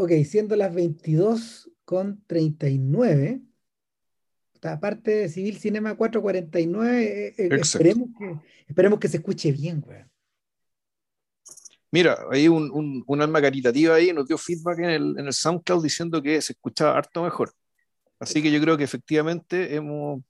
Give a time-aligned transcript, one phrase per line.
[0.00, 3.40] Ok, siendo las 22 con 39,
[4.62, 8.38] aparte de Civil Cinema 449, eh, eh, esperemos, que,
[8.68, 10.08] esperemos que se escuche bien, weón.
[11.90, 15.82] Mira, hay un, un, alma caritativa ahí, nos dio feedback en el, en el SoundCloud
[15.82, 17.52] diciendo que se escuchaba harto mejor.
[18.20, 20.22] Así que yo creo que efectivamente hemos,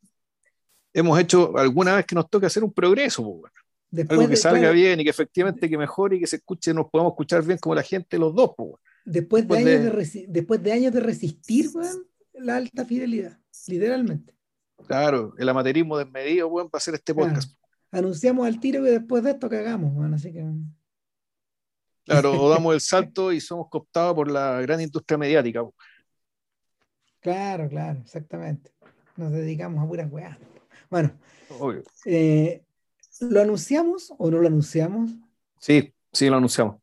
[0.94, 4.98] hemos hecho alguna vez que nos toca hacer un progreso, pues, algo que salga bien
[5.00, 7.82] y que efectivamente que mejore y que se escuche, nos podamos escuchar bien como la
[7.82, 8.52] gente los dos.
[8.56, 8.72] Pues,
[9.08, 10.26] después, de, años de...
[10.28, 11.70] después de años de resistir
[12.34, 14.34] la alta fidelidad, literalmente.
[14.86, 17.58] Claro, el amateurismo desmedido bueno, para hacer este podcast.
[17.90, 20.44] Anunciamos al tiro que después de esto cagamos, bueno, así que...
[22.04, 25.62] Claro, o damos el salto y somos cooptados por la gran industria mediática.
[27.20, 28.72] Claro, claro, exactamente.
[29.16, 30.38] Nos dedicamos a puras weas.
[30.88, 31.12] Bueno,
[32.06, 32.62] eh,
[33.20, 35.10] ¿lo anunciamos o no lo anunciamos?
[35.58, 36.76] Sí, sí, lo anunciamos.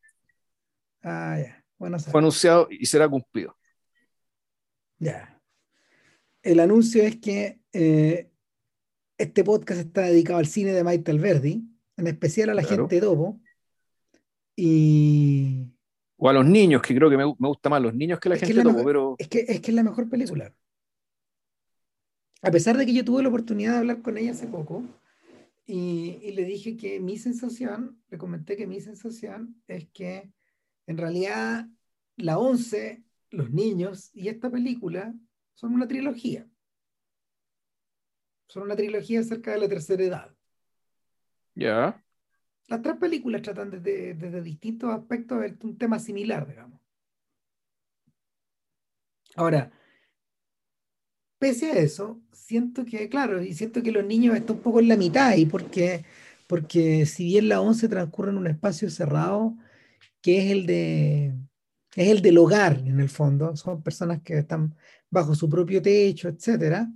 [1.01, 1.54] Ah, ya.
[1.77, 3.55] Bueno, Fue anunciado y será cumplido.
[4.99, 5.41] Ya.
[6.41, 8.29] El anuncio es que eh,
[9.17, 11.67] este podcast está dedicado al cine de Michael Verdi,
[11.97, 13.41] en especial a la gente Dobo,
[14.55, 15.71] y...
[16.17, 18.37] O a los niños, que creo que me, me gusta más los niños que la
[18.37, 19.15] gente pero...
[19.17, 20.53] Es que, es que es la mejor película.
[22.41, 24.83] A pesar de que yo tuve la oportunidad de hablar con ella hace poco,
[25.65, 30.31] y, y, le dije que mi sensación, le comenté que mi sensación es que
[30.87, 31.67] en realidad
[32.17, 35.13] la 11, los niños y esta película
[35.53, 36.47] son una trilogía.
[38.47, 40.35] Son una trilogía acerca de la tercera edad.
[41.55, 42.03] Ya.
[42.67, 46.79] Las tres películas tratan desde, distintos aspectos de un tema similar, digamos.
[49.35, 49.71] Ahora,
[51.37, 54.87] pese a eso, siento que, claro, y siento que los niños están un poco en
[54.87, 56.05] la mitad, y porque,
[56.47, 59.55] porque si bien la 11 transcurre en un espacio cerrado,
[60.21, 61.35] que es el de
[61.95, 64.75] es el del hogar, en el fondo, son personas que están
[65.09, 66.87] bajo su propio techo, etc.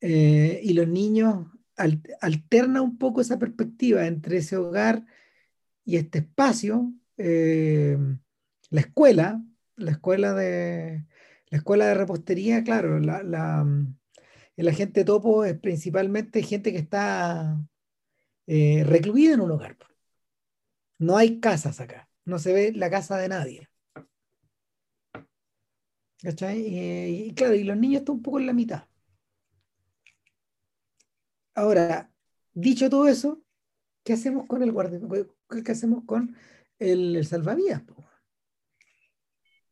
[0.00, 1.46] Eh, y los niños
[2.20, 5.04] alterna un poco esa perspectiva entre ese hogar
[5.84, 7.98] y este espacio, eh,
[8.70, 9.42] la escuela,
[9.76, 11.04] la escuela de
[11.50, 13.66] la escuela de repostería, claro, la, la,
[14.56, 17.58] el agente topo es principalmente gente que está
[18.46, 19.76] eh, recluida en un hogar.
[20.98, 23.68] No hay casas acá, no se ve la casa de nadie.
[26.22, 26.58] ¿Cachai?
[26.60, 28.84] Y, y claro, y los niños están un poco en la mitad.
[31.54, 32.10] Ahora,
[32.52, 33.42] dicho todo eso,
[34.04, 35.00] ¿qué hacemos con el guardia?
[35.64, 36.36] ¿Qué hacemos con
[36.78, 37.82] el, salvavidas?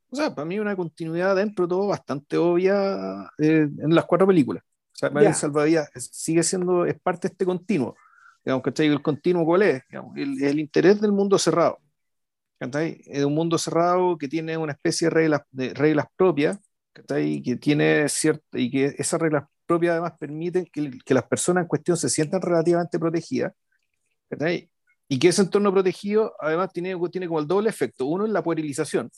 [0.09, 4.27] O sea, para mí una continuidad dentro de todo bastante obvia eh, en las cuatro
[4.27, 4.65] películas.
[4.65, 7.97] O sea, el salvavidas sigue siendo, es parte de este continuo.
[8.45, 8.87] Digamos, ¿cachai?
[8.87, 9.83] El continuo, ¿cuál es?
[10.15, 11.81] el, interés del mundo cerrado.
[12.59, 13.03] ¿Cachai?
[13.07, 16.59] Es un mundo cerrado que tiene una especie de reglas, de reglas propias,
[16.93, 17.43] ¿cachai?
[17.43, 21.69] Que tiene cierta, y que esas reglas propias además permiten que, que, las personas en
[21.69, 23.53] cuestión se sientan relativamente protegidas.
[25.09, 28.07] Y que ese entorno protegido además tiene, tiene como el doble efecto.
[28.07, 29.11] Uno es la puerilización.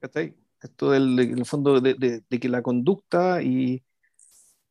[0.00, 3.82] Esto del, en el fondo de, de, que la conducta y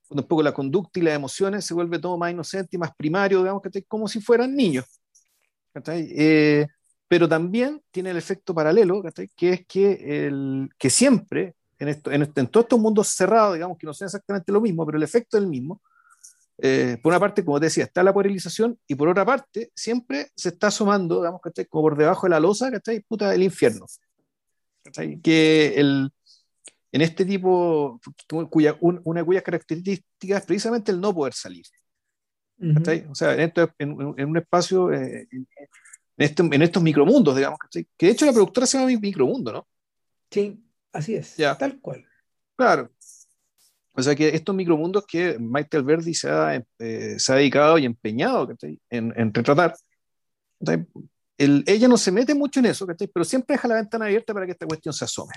[0.09, 3.39] un poco la conducta y las emociones se vuelve todo más inocente y más primario,
[3.39, 4.85] digamos, como si fueran niños.
[5.85, 6.67] Eh,
[7.07, 9.03] pero también tiene el efecto paralelo,
[9.35, 13.77] que es que, el, que siempre en, esto, en, en, todos estos mundos cerrados, digamos
[13.77, 15.81] que no son exactamente lo mismo, pero el efecto es el mismo.
[16.57, 20.31] Eh, por una parte, como te decía, está la polarización y por otra parte, siempre
[20.35, 21.65] se está asomando, digamos, ¿cachai?
[21.65, 23.01] Como por debajo de la losa, ¿cachai?
[23.01, 23.85] Puta, el infierno.
[24.83, 25.19] ¿cachai?
[25.19, 26.11] Que el,
[26.91, 27.99] en este tipo,
[28.49, 31.65] cuya, una de cuyas características es precisamente el no poder salir.
[32.75, 33.07] ¿cachai?
[33.09, 35.27] O sea, en, en, en un espacio, eh,
[36.17, 37.87] en, este, en, estos micromundos, digamos, ¿cachai?
[37.97, 39.67] que de hecho la productora se llama Micromundo, ¿no?
[40.29, 40.59] Sí.
[40.93, 42.05] Así es, tal cual.
[42.55, 42.91] Claro.
[43.93, 47.85] O sea que estos micromundos que Michael Verdi se ha, eh, se ha dedicado y
[47.85, 48.47] empeñado
[48.89, 49.75] en, en, retratar,
[51.37, 54.53] ella no se mete mucho en eso, pero siempre deja la ventana abierta para que
[54.53, 55.33] esta cuestión se asome.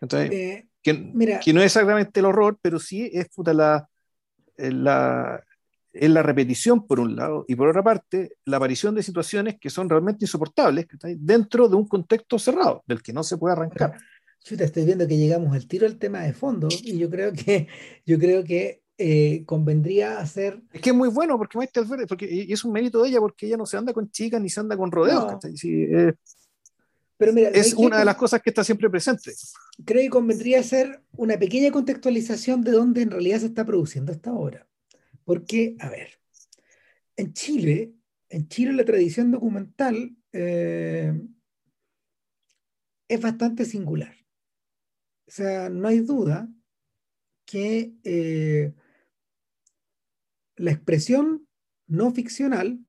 [0.00, 3.88] Eh, que, mira, que, no es exactamente el horror, pero sí es la,
[4.56, 5.44] la,
[6.00, 9.70] es la repetición por un lado y por otra parte la aparición de situaciones que
[9.70, 10.86] son realmente insoportables
[11.16, 13.98] dentro de un contexto cerrado del que no se puede arrancar.
[14.44, 17.32] Yo te estoy viendo que llegamos al tiro al tema de fondo y yo creo
[17.32, 17.66] que
[18.06, 21.58] yo creo que eh, convendría hacer es que es muy bueno porque
[22.08, 24.48] porque y es un mérito de ella porque ella no se anda con chicas ni
[24.48, 26.12] se anda con rodeos eh,
[27.16, 29.32] pero mira, es una de las cosas que está siempre presente.
[29.84, 34.32] Creo que convendría hacer una pequeña contextualización de dónde en realidad se está produciendo esta
[34.32, 34.67] obra
[35.28, 36.08] porque, a ver,
[37.14, 37.92] en Chile,
[38.30, 41.12] en Chile la tradición documental eh,
[43.08, 44.16] es bastante singular.
[45.26, 46.48] O sea, no hay duda
[47.44, 48.72] que eh,
[50.56, 51.46] la expresión
[51.86, 52.80] no ficcional,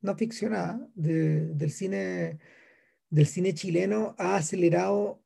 [0.00, 2.38] no ficcionada del, cine,
[3.52, 5.22] chileno ha acelerado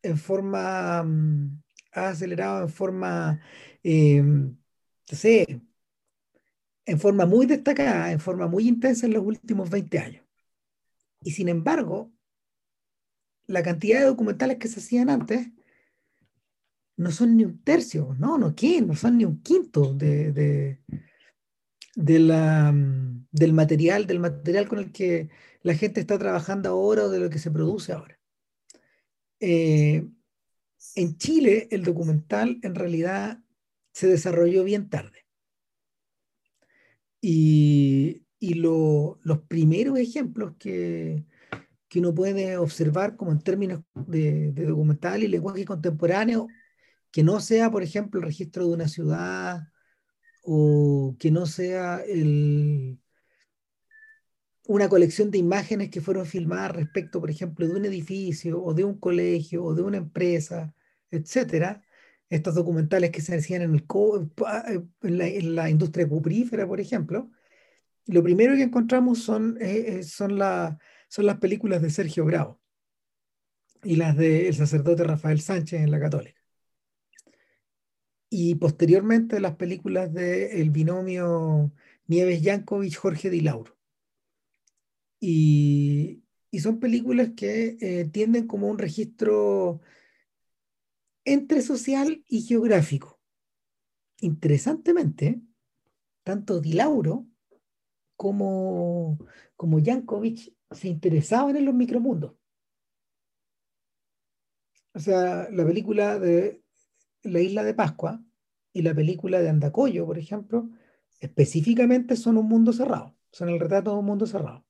[0.00, 1.62] en forma, mm,
[1.92, 3.42] ha acelerado en forma,
[3.82, 4.24] eh,
[5.16, 5.60] sé,
[6.86, 10.24] en forma muy destacada, en forma muy intensa en los últimos 20 años.
[11.22, 12.12] Y sin embargo,
[13.46, 15.48] la cantidad de documentales que se hacían antes
[16.96, 18.80] no son ni un tercio, no, no, ¿qué?
[18.80, 20.32] No son ni un quinto de,
[21.94, 22.72] de, la,
[23.30, 25.28] del material, del material con el que
[25.62, 28.18] la gente está trabajando ahora o de lo que se produce ahora.
[29.40, 30.08] Eh,
[30.94, 33.40] en Chile, el documental en realidad
[33.92, 35.26] se desarrolló bien tarde.
[37.20, 39.18] Y, y los
[39.48, 41.24] primeros ejemplos que,
[41.88, 46.48] que uno puede observar como en términos de, documental y lenguaje contemporáneo,
[47.10, 49.62] que no sea, por ejemplo, el registro de una ciudad
[50.42, 53.00] o que no sea el,
[54.66, 58.84] una colección de imágenes que fueron filmadas respecto, por ejemplo, de un edificio o de
[58.84, 60.74] un colegio o de una empresa,
[61.10, 61.82] etcétera.
[62.30, 63.84] Estos documentales que se hacían en, el,
[65.02, 67.30] en, la, en la industria cuprífera, por ejemplo,
[68.08, 70.78] lo primero que encontramos son, eh, eh, son la,
[71.08, 72.60] son las películas de Sergio Bravo
[73.82, 76.40] y las del sacerdote Rafael Sánchez en la Católica.
[78.30, 81.72] Y posteriormente las películas del binomio
[82.06, 83.76] Nieves Yankovic, Jorge Di Lauro.
[85.20, 86.22] Y,
[86.60, 89.80] son películas que eh, tienden como un registro
[91.32, 93.20] entre social y geográfico.
[94.20, 95.40] Interesantemente,
[96.22, 97.26] tanto Di Lauro
[98.16, 99.18] como,
[99.56, 102.34] como Yankovic se interesaban en los micromundos.
[104.94, 106.62] O sea, la película de
[107.22, 108.24] La Isla de Pascua
[108.72, 110.70] y la película de Andacoyo, por ejemplo,
[111.20, 114.64] específicamente son un mundo cerrado, son el retrato de un mundo cerrado.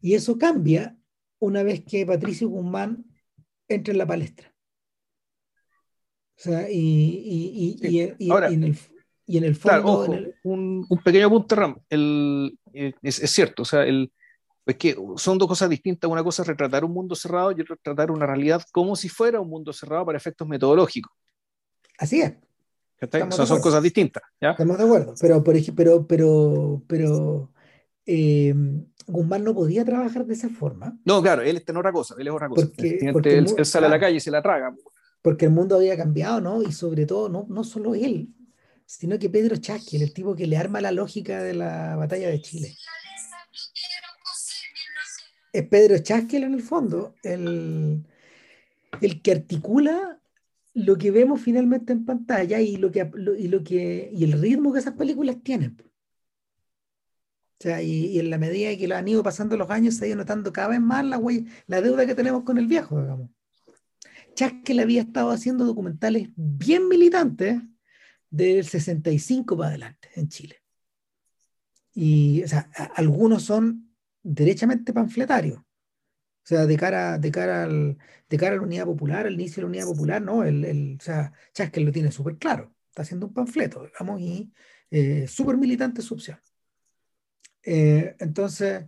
[0.00, 0.96] Y eso cambia
[1.38, 3.04] una vez que Patricio Guzmán
[3.68, 4.51] entra en la palestra.
[6.36, 8.78] O sea, y, en, el,
[9.26, 10.08] y en el fondo...
[10.42, 11.76] Un, pequeño punto, Ram.
[11.88, 14.10] El, eh, es, cierto, o sea, el,
[14.66, 16.10] es que son dos cosas distintas.
[16.10, 19.40] Una cosa es retratar un mundo cerrado y otra retratar una realidad como si fuera
[19.40, 21.12] un mundo cerrado para efectos metodológicos.
[21.98, 22.34] Así es.
[23.30, 24.22] son cosas distintas.
[24.40, 25.14] Estamos de acuerdo.
[25.20, 27.52] Pero, pero, pero, pero
[28.06, 28.54] eh,
[29.06, 30.98] Guzmán no podía trabajar de esa forma.
[31.04, 32.14] No, claro, él está en otra cosa.
[32.18, 32.68] Él es otra cosa.
[33.12, 34.74] Porque, él, sale a la calle y se la traga.
[35.22, 36.62] Porque el mundo había cambiado, ¿no?
[36.62, 38.28] Y sobre todo, no, no solo él,
[38.84, 42.42] sino que Pedro Chasquil, el tipo que le arma la lógica de la batalla de
[42.42, 42.76] Chile.
[45.52, 48.04] Es Pedro Chasquil en el fondo, el,
[49.00, 50.20] el que articula
[50.74, 54.72] lo que vemos finalmente en pantalla y lo que, y lo que y el ritmo
[54.72, 55.76] que esas películas tienen.
[55.80, 60.08] O sea, y, en la medida que lo han ido pasando los años, se ha
[60.08, 61.20] ido notando cada vez más la,
[61.66, 63.30] la deuda que tenemos con el viejo, digamos.
[64.34, 67.60] Chasquil había estado haciendo documentales bien militantes
[68.30, 70.56] del 65 para adelante en Chile.
[71.94, 75.58] Y o sea, algunos son derechamente panfletarios.
[75.58, 77.98] O sea, de cara, de cara, al,
[78.28, 80.42] de cara a la unidad popular, al inicio de la unidad popular, ¿no?
[80.42, 82.74] El, el, o sea, Chaskel lo tiene súper claro.
[82.88, 84.52] Está haciendo un panfleto, digamos, y
[84.90, 86.38] eh, súper militante su opción.
[87.62, 88.84] Eh, entonces,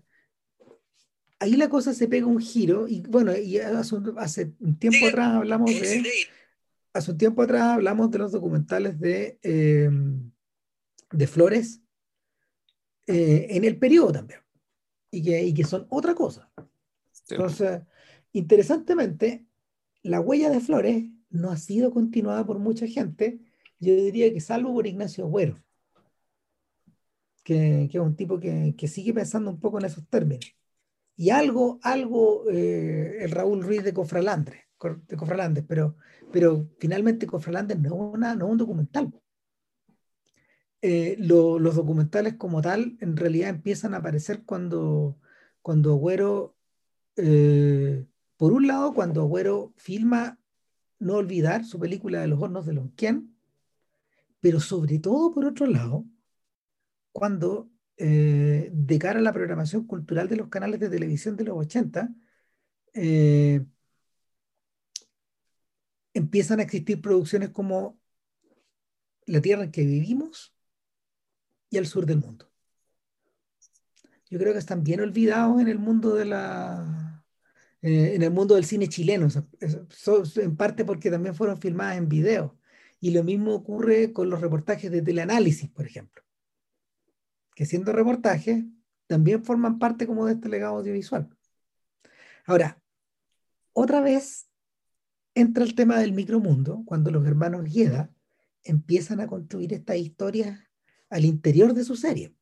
[1.38, 5.06] ahí la cosa se pega un giro, y bueno, y hace un, hace un tiempo
[5.06, 6.02] atrás hablamos de
[6.92, 9.90] hace un tiempo atrás hablamos de los documentales de, eh,
[11.10, 11.82] de Flores
[13.06, 14.40] eh, en el periodo también,
[15.10, 16.50] y que, y que son otra cosa.
[17.28, 17.82] Entonces,
[18.32, 19.46] interesantemente,
[20.02, 23.40] la huella de Flores no ha sido continuada por mucha gente,
[23.80, 25.56] yo diría que salvo por Ignacio Agüero,
[27.42, 30.54] que, que es un tipo que, que, sigue pensando un poco en esos términos.
[31.16, 34.66] Y algo, algo eh, el Raúl Ruiz de Cofralandre,
[35.06, 35.96] de Cofralandes, pero,
[36.32, 39.12] pero finalmente Cofralandes no, una, no es un documental.
[40.82, 45.18] Eh, los documentales como tal en realidad empiezan a aparecer cuando,
[45.62, 46.56] cuando Agüero,
[47.16, 48.04] eh,
[48.36, 50.38] por un lado, cuando Agüero filma
[50.98, 53.34] No Olvidar, su película de los hornos de Lonquien,
[54.40, 56.04] pero sobre todo, por otro lado,
[57.12, 61.56] cuando eh, de cara a la programación cultural de los canales de televisión de los
[61.58, 62.10] 80,
[62.94, 63.64] eh,
[66.12, 67.98] empiezan a existir producciones como
[69.26, 70.54] La Tierra en que vivimos
[71.70, 72.50] y El Sur del Mundo.
[74.30, 77.24] Yo creo que están bien olvidados en el mundo la,
[77.82, 79.28] en el mundo del cine chileno,
[79.60, 82.56] en parte porque también fueron filmadas en video.
[82.98, 86.23] Y lo mismo ocurre con los reportajes de teleanálisis, por ejemplo,
[87.54, 88.64] que siendo reportajes,
[89.06, 91.28] también forman parte como de este legado audiovisual.
[92.46, 92.80] Ahora,
[93.72, 94.48] otra vez
[95.34, 98.10] entra el tema del micromundo, cuando los hermanos Gueda
[98.62, 100.60] empiezan a construir estas historias
[101.10, 102.34] al interior de su serie.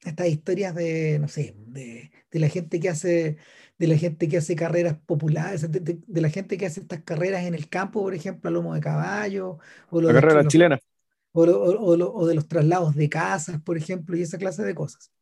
[0.00, 3.38] Estas historias de, no sé, de, de la gente que hace
[3.78, 7.54] de la gente que hace carreras populares, de, la gente que hace estas carreras en
[7.54, 9.58] el campo, por ejemplo, a lomo de caballo.
[9.90, 10.78] O la carrera chilena.
[11.36, 15.12] O, de los traslados de casas, por ejemplo, y esa clase de cosas.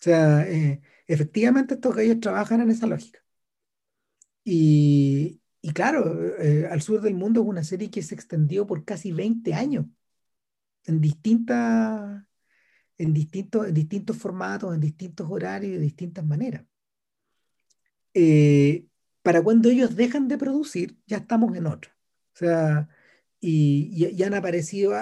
[0.00, 3.20] O sea, eh, efectivamente estos gallos trabajan en esa lógica.
[4.44, 5.40] Y,
[5.74, 9.54] claro, eh, Al Sur del Mundo es una serie que se extendió por casi 20
[9.54, 9.86] años
[10.86, 12.24] en distintas
[12.98, 16.64] en distintos, en distintos formatos, en distintos horarios de distintas maneras.
[18.12, 18.86] Eh,
[19.22, 21.90] para cuando ellos dejan de producir, ya estamos en otro.
[22.34, 22.88] O sea,
[23.40, 24.92] y, ya han aparecido,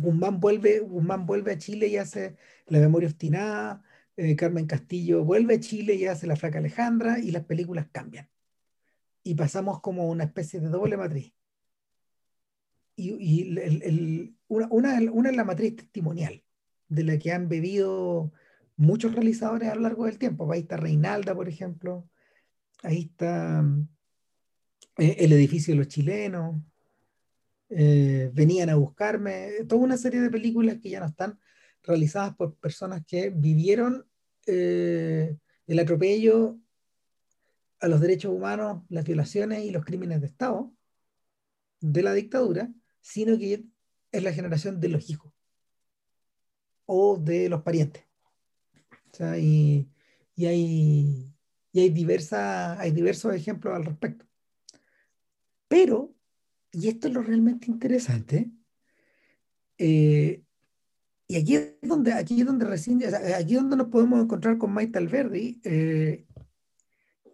[0.00, 2.36] Guzmán, vuelve, Guzmán vuelve a Chile y hace
[2.66, 3.82] La memoria obstinada,
[4.16, 8.28] eh, Carmen Castillo vuelve a Chile y hace La flaca Alejandra y las películas cambian.
[9.24, 11.34] Y pasamos como una especie de doble matriz.
[12.96, 13.56] Y,
[14.48, 16.42] una, una, una es la matriz testimonial,
[16.88, 18.32] de la que han bebido
[18.76, 20.50] muchos realizadores a lo largo del tiempo.
[20.50, 22.08] Ahí está Reinalda, por ejemplo,
[22.82, 23.64] ahí está
[24.96, 26.56] eh, el edificio de los chilenos,
[27.70, 31.38] eh, venían a buscarme, toda una serie de películas que ya no están
[31.82, 34.06] realizadas por personas que vivieron
[34.46, 36.58] eh, el atropello
[37.80, 40.72] a los derechos humanos, las violaciones y los crímenes de Estado
[41.80, 43.64] de la dictadura, sino que
[44.10, 45.32] es la generación de los hijos
[46.86, 48.04] o de los parientes.
[49.38, 49.88] y,
[50.34, 51.34] y hay,
[51.72, 54.24] y hay, diversa, hay diversos ejemplos al respecto.
[55.68, 56.14] Pero,
[56.72, 58.50] y esto es lo realmente interesante,
[59.78, 60.42] eh,
[61.26, 64.72] y aquí es donde, aquí es donde recién, aquí es donde nos podemos encontrar con
[64.72, 66.26] Maite Alberdi eh,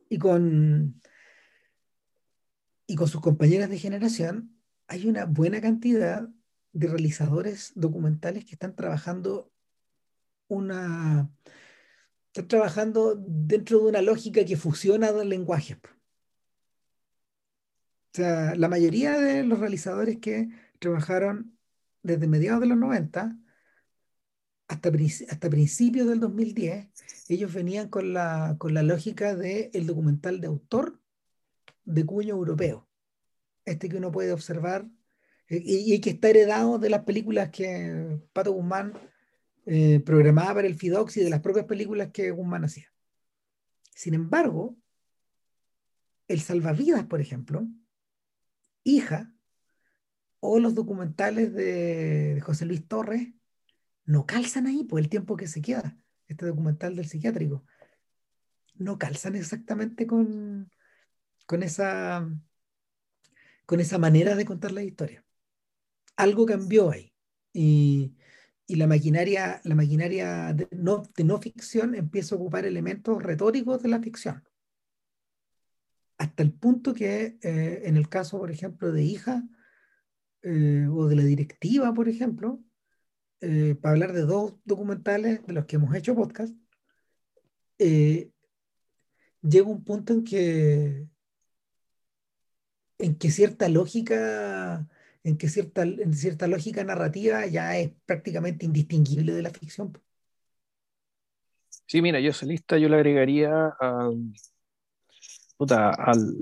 [0.09, 1.01] y con
[2.87, 6.29] y con sus compañeras de generación, hay una buena cantidad
[6.73, 9.51] de realizadores documentales que están trabajando
[10.49, 11.31] una
[12.27, 15.79] están trabajando dentro de una lógica que fusiona dos lenguajes.
[18.17, 21.59] La mayoría de los realizadores que trabajaron
[22.03, 23.37] desde mediados de los 90
[24.69, 24.91] hasta,
[25.31, 26.89] hasta principios del 2010,
[27.29, 31.01] ellos venían con la, con la lógica del el documental de autor
[31.85, 32.89] de cuño europeo.
[33.65, 34.87] Este que uno puede observar
[35.49, 38.93] eh, y, que está heredado de las películas que Pato Guzmán
[39.67, 42.93] eh, programada para el Fidox y de las propias películas que Guzmán hacía.
[43.95, 44.77] Sin embargo,
[46.29, 47.67] el Salvavidas, por ejemplo,
[48.85, 49.33] Hija,
[50.41, 53.29] o los documentales de, José Luis Torres,
[54.05, 55.99] no calzan ahí por el tiempo que se queda,
[56.29, 57.65] este documental del psiquiátrico.
[58.75, 60.71] No calzan exactamente con,
[61.47, 62.29] con, esa,
[63.67, 65.25] con esa manera de contar la historia.
[66.17, 67.15] Algo cambió ahí.
[67.53, 68.17] Y,
[68.67, 73.83] y la maquinaria, la maquinaria de no, de no ficción empieza a ocupar elementos retóricos
[73.83, 74.43] de la ficción.
[76.25, 79.43] Hasta el punto que eh, en el caso, por ejemplo, de hija
[80.41, 82.65] eh, o de la directiva, por ejemplo,
[83.43, 86.55] eh, para hablar de dos documentales de los que hemos hecho podcast,
[87.79, 91.07] llega un punto en que,
[92.97, 94.89] en que cierta lógica
[95.25, 99.93] en que cierta, en cierta lógica narrativa ya es prácticamente indistinguible de la ficción.
[101.87, 103.75] Sí, mira, yo esa lista yo le agregaría
[105.59, 106.37] al,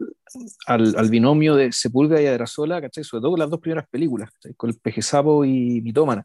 [0.67, 3.05] al, al, binomio de Sepulga y Adrasola, ¿cachai?
[3.05, 6.25] Sobre todo las dos primeras películas, con el Peje Sapo y Mitómana.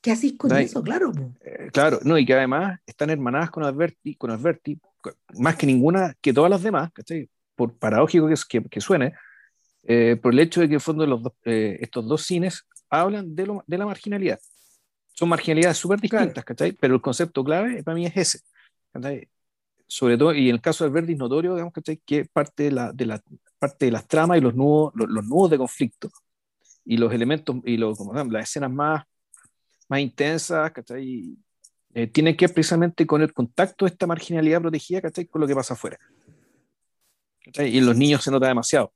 [0.00, 0.82] ¿Qué haces con eso?
[0.82, 1.12] Claro.
[1.40, 4.78] Eh, claro, no, y que además están hermanadas con Alberti, con Alberti,
[5.38, 7.28] más que ninguna, que todas las demás, ¿cachai?
[7.54, 9.14] Por paradójico que, que, que suene,
[9.84, 13.46] eh, por el hecho de que en fondo los eh, estos dos cines hablan de,
[13.46, 14.38] lo, de, la marginalidad.
[15.14, 16.74] Son marginalidades súper distintas, claro.
[16.78, 18.40] Pero el concepto clave para mí es ese.
[19.86, 21.72] Sobre todo, y en el caso del Verdi es notorio, digamos,
[22.04, 23.22] Que parte de, la, de la,
[23.58, 26.10] parte de las tramas y los nudos, los, nudos de conflicto
[26.84, 29.04] y los elementos y lo, como, las escenas más,
[29.88, 31.36] más intensas, ¿cachai?
[31.94, 35.26] Eh, tienen que ver precisamente con el contacto de esta marginalidad protegida, ¿cachai?
[35.26, 35.98] Con lo que pasa afuera.
[37.58, 38.92] Y en los niños se nota demasiado.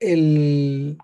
[0.00, 0.98] el,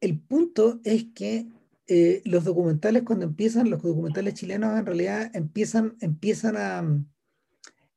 [0.00, 1.46] el punto es que
[1.86, 7.06] eh, los documentales cuando empiezan, los documentales chilenos en realidad empiezan, empiezan a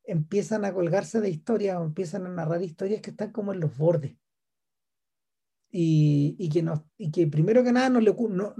[0.03, 3.77] empiezan a colgarse de historias o empiezan a narrar historias que están como en los
[3.77, 4.15] bordes.
[5.71, 8.55] Y, y que, no, y que primero que nada no le no,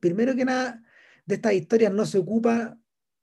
[0.00, 0.82] primero que nada
[1.24, 2.76] de estas historias no se ocupa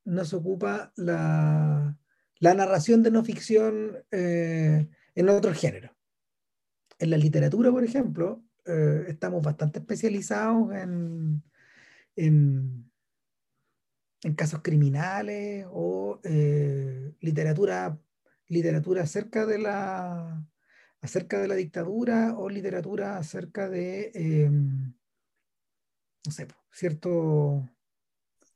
[0.05, 1.97] no se ocupa la,
[2.39, 5.95] la narración de no ficción eh, en otro género.
[7.00, 11.43] En la literatura, por ejemplo, eh, estamos bastante especializados en,
[12.15, 12.91] en,
[14.36, 18.00] casos criminales o eh, literatura,
[18.48, 20.45] literatura acerca de la
[21.01, 24.95] acerca de la dictadura o literatura acerca de em,
[26.25, 27.69] no sé, cierto,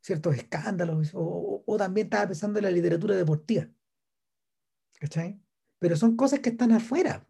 [0.02, 3.68] ciertos escándalos o, o, también estaba pensando en la literatura deportiva.
[5.00, 5.40] ¿Cachai?
[5.80, 7.29] Pero son cosas que están afuera.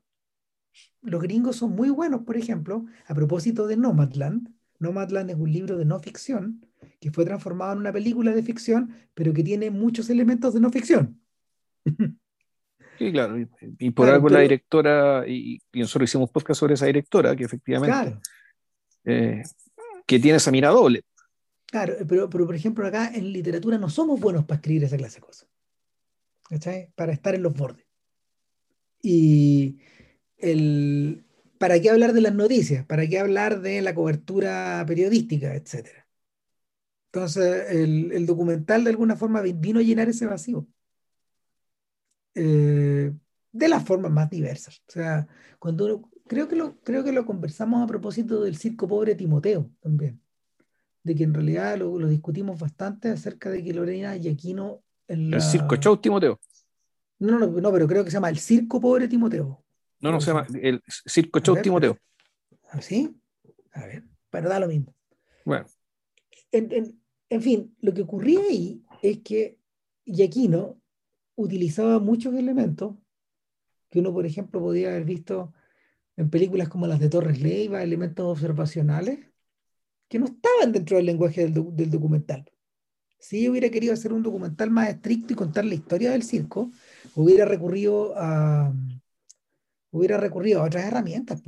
[1.01, 4.50] Los gringos son muy buenos, por ejemplo, a propósito de Nomadland.
[4.79, 6.65] Nomadland es un libro de no ficción
[7.00, 10.70] que fue transformado en una película de ficción, pero que tiene muchos elementos de no
[10.70, 11.22] ficción.
[12.98, 13.38] Sí, claro,
[13.79, 18.20] y, por algo la directora, y, nosotros hicimos podcast sobre esa directora, que efectivamente
[19.06, 19.41] eh,
[20.06, 21.03] que tiene esa mira doble.
[21.68, 25.15] Claro, pero, pero por ejemplo acá en literatura no somos buenos para escribir esa clase
[25.15, 25.48] de cosas.
[26.50, 26.91] ¿Cachai?
[26.96, 27.86] Para estar en los bordes.
[29.01, 29.79] Y
[30.39, 31.25] el,
[31.58, 32.86] ¿para qué hablar de las noticias?
[32.86, 36.08] ¿Para qué hablar de la cobertura periodística, etcétera?
[37.12, 40.67] Entonces, el, documental de alguna forma vino a llenar ese vacío.
[42.36, 43.12] Eh,
[43.51, 44.81] de las formas más diversas.
[44.88, 45.27] O sea,
[45.58, 50.22] cuando creo que lo, creo que lo conversamos a propósito del circo pobre Timoteo también.
[51.03, 55.41] De que en realidad lo, discutimos bastante acerca de que Lorena y Aquino en El
[55.41, 56.39] circo show Timoteo.
[57.17, 59.63] No, no, no, pero creo que se llama el circo pobre Timoteo.
[60.00, 61.98] No, no, se llama el circo show Timoteo.
[62.70, 63.15] ¿Así?
[63.74, 64.96] ¿Ah, a ver, pero da lo mismo.
[65.46, 65.65] Bueno.
[66.51, 69.58] En, en fin, lo que ocurría ahí es que
[70.06, 70.82] Yaquino
[71.36, 72.96] utilizaba muchos elementos
[73.90, 75.53] que uno, por ejemplo, podía haber visto
[76.16, 79.20] en películas como las de Torres Leiva, elementos observacionales,
[80.07, 82.51] que no estaban dentro del lenguaje del, documental.
[83.20, 86.72] Si yo hubiera querido hacer un documental más estricto y contar la historia del circo,
[87.16, 88.74] hubiera recurrido a,
[89.91, 91.41] hubiera recurrido a otras herramientas.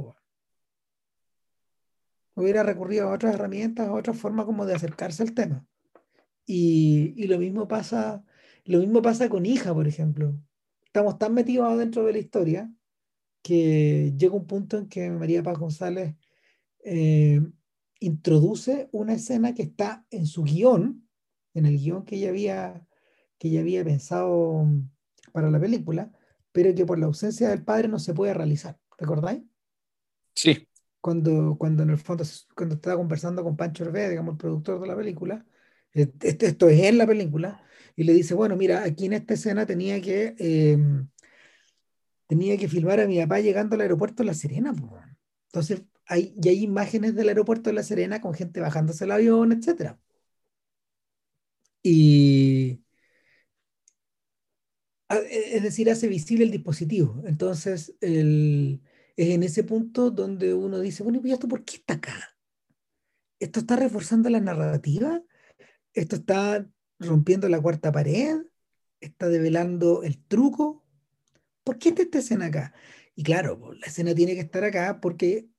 [2.35, 5.65] Hubiera recurrido a otras herramientas, a otra forma como de acercarse al tema.
[6.45, 8.23] Y, lo mismo pasa,
[8.65, 10.37] lo mismo pasa con hija, por ejemplo.
[10.85, 12.71] Estamos tan metidos dentro de la historia
[13.41, 16.15] que llega un punto en que María Paz González
[16.83, 17.41] eh,
[17.99, 21.07] introduce una escena que está en su guion,
[21.53, 22.87] en el guion que ella había,
[23.37, 24.67] que ella había pensado
[25.31, 26.11] para la película,
[26.51, 28.77] pero que por la ausencia del padre no se puede realizar.
[28.97, 29.43] ¿Recordáis?
[30.35, 30.67] Sí.
[30.99, 32.23] Cuando, cuando en el fondo,
[32.55, 35.45] cuando estaba conversando con Pancho Hervé, digamos, el productor de la película,
[35.93, 37.63] esto es en la película,
[37.95, 41.07] y le dice, bueno, mira, aquí en esta escena tenía que, em,
[42.27, 44.73] tenía que filmar a mi papá llegando al aeropuerto de La Serena.
[45.47, 49.51] Entonces, hay, y hay imágenes del aeropuerto de La Serena con gente bajándose el avión,
[49.51, 49.97] etc.
[51.83, 52.81] Y,
[55.29, 57.21] es decir, hace visible el dispositivo.
[57.25, 58.81] Entonces, el,
[59.15, 62.37] es en ese punto donde uno dice, bueno, ¿y esto por qué está acá?
[63.39, 65.21] ¿Esto está reforzando la narrativa?
[65.93, 66.67] esto está
[66.99, 68.37] rompiendo la cuarta pared,
[68.99, 70.85] está develando el truco.
[71.63, 72.73] ¿Por qué está esta escena acá?
[73.15, 75.49] Y claro, la escena tiene que estar acá porque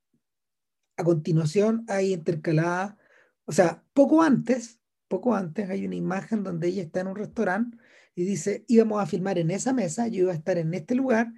[0.97, 2.99] a continuación hay intercalada,
[3.45, 7.77] o sea, poco antes, poco antes hay una imagen donde ella está en un restaurante
[8.15, 11.33] y dice, íbamos a filmar en esa mesa, yo iba a estar en este lugar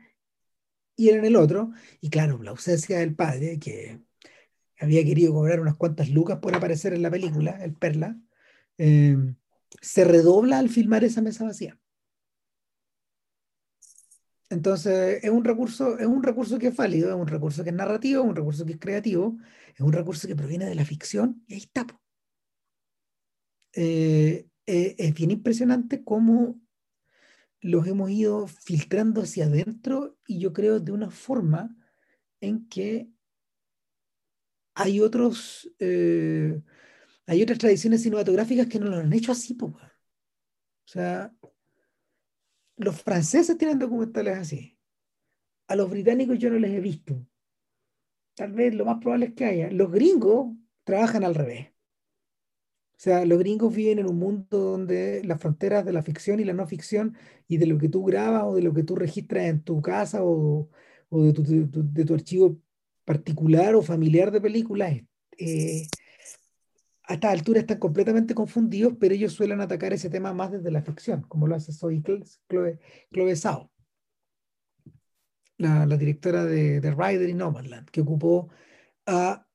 [0.96, 1.72] y él en el otro.
[2.00, 4.00] Y claro, la ausencia del padre, que
[4.80, 8.18] había querido cobrar unas cuantas lucas por aparecer en la película, el Perla,
[8.78, 9.36] Em,
[9.80, 11.78] se redobla al filmar esa mesa vacía.
[14.50, 17.76] Entonces, es un recurso, es un recurso que es válido, es un recurso que es
[17.76, 19.38] narrativo, es un recurso que es creativo,
[19.74, 21.86] es un recurso que proviene de la ficción y ahí está.
[23.72, 26.60] Eh, eh, es bien impresionante cómo
[27.64, 31.74] los hemos ido filtrando hacia adentro y yo creo de una forma
[32.42, 33.08] en que
[34.74, 36.60] hay otros, eh,
[37.26, 39.72] hay otras tradiciones cinematográficas que no lo han hecho así, pues.
[39.72, 39.78] O
[40.84, 41.34] sea,
[42.76, 44.78] los franceses tienen documentales así.
[45.66, 47.26] A los británicos yo no les he visto.
[48.34, 49.70] Tal vez lo más probable es que haya.
[49.70, 51.73] Los gringos trabajan al revés.
[52.96, 56.44] O sea, los gringos viven en un mundo donde las fronteras de la ficción y
[56.44, 57.16] la no ficción
[57.48, 60.20] y de lo que tú grabas o de lo que tú registras en tu casa
[60.22, 60.70] o,
[61.10, 61.32] de,
[62.04, 62.58] tu, archivo
[63.04, 64.92] particular o familiar de películas
[65.38, 65.88] eh,
[67.06, 70.82] a esta altura están completamente confundidos, pero ellos suelen atacar ese tema más desde la
[70.82, 72.78] ficción, como lo hace Zoe Chloe,
[73.12, 73.70] Chloe Zhao,
[75.58, 78.48] la, la, directora de, de Rider y Nomadland, que ocupó
[79.06, 79.46] a,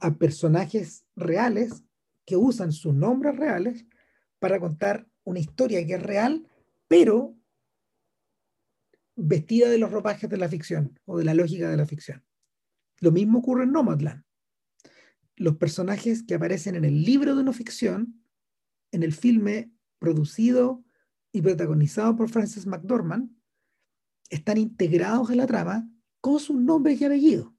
[0.00, 1.84] a personajes reales
[2.28, 3.86] que usan sus nombres reales
[4.38, 6.46] para contar una historia que es real,
[6.86, 7.34] pero
[9.16, 12.22] vestida de los ropajes de la ficción o de la lógica de la ficción.
[13.00, 14.24] Lo mismo ocurre en Nomadland.
[15.36, 18.22] Los personajes que aparecen en el libro de no ficción,
[18.92, 20.84] en el filme producido
[21.32, 23.34] y protagonizado por Frances McDormand,
[24.28, 27.54] están integrados en la trama con sus nombres y apellidos.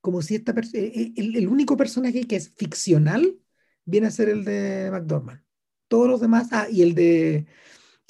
[0.00, 3.38] Como si esta eh, eh, el, el, único personaje que es ficcional
[3.84, 5.42] viene a ser el de McDormand.
[5.88, 7.46] Todos los demás, ah, y el de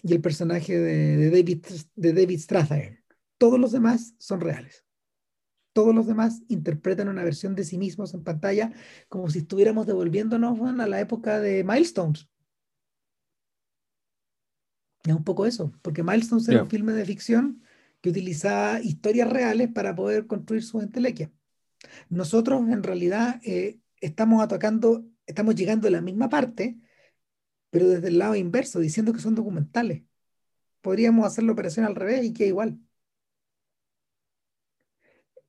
[0.02, 3.04] y el personaje de, de David, de David Strathairn.
[3.38, 4.84] Todos los demás son reales.
[5.72, 8.72] Todos los demás interpretan una versión de sí mismos en pantalla
[9.08, 12.28] como si estuviéramos devolviéndonos a la época de Milestones.
[15.04, 17.62] Es un poco eso, porque Milestones era un filme de ficción
[18.00, 21.30] que utilizaba historias reales para poder construir su entelequia.
[22.08, 26.78] Nosotros en realidad eh, estamos atacando, estamos llegando a la misma parte,
[27.70, 30.02] pero desde el lado inverso, diciendo que son documentales.
[30.80, 32.78] Podríamos hacer la operación al revés y que igual.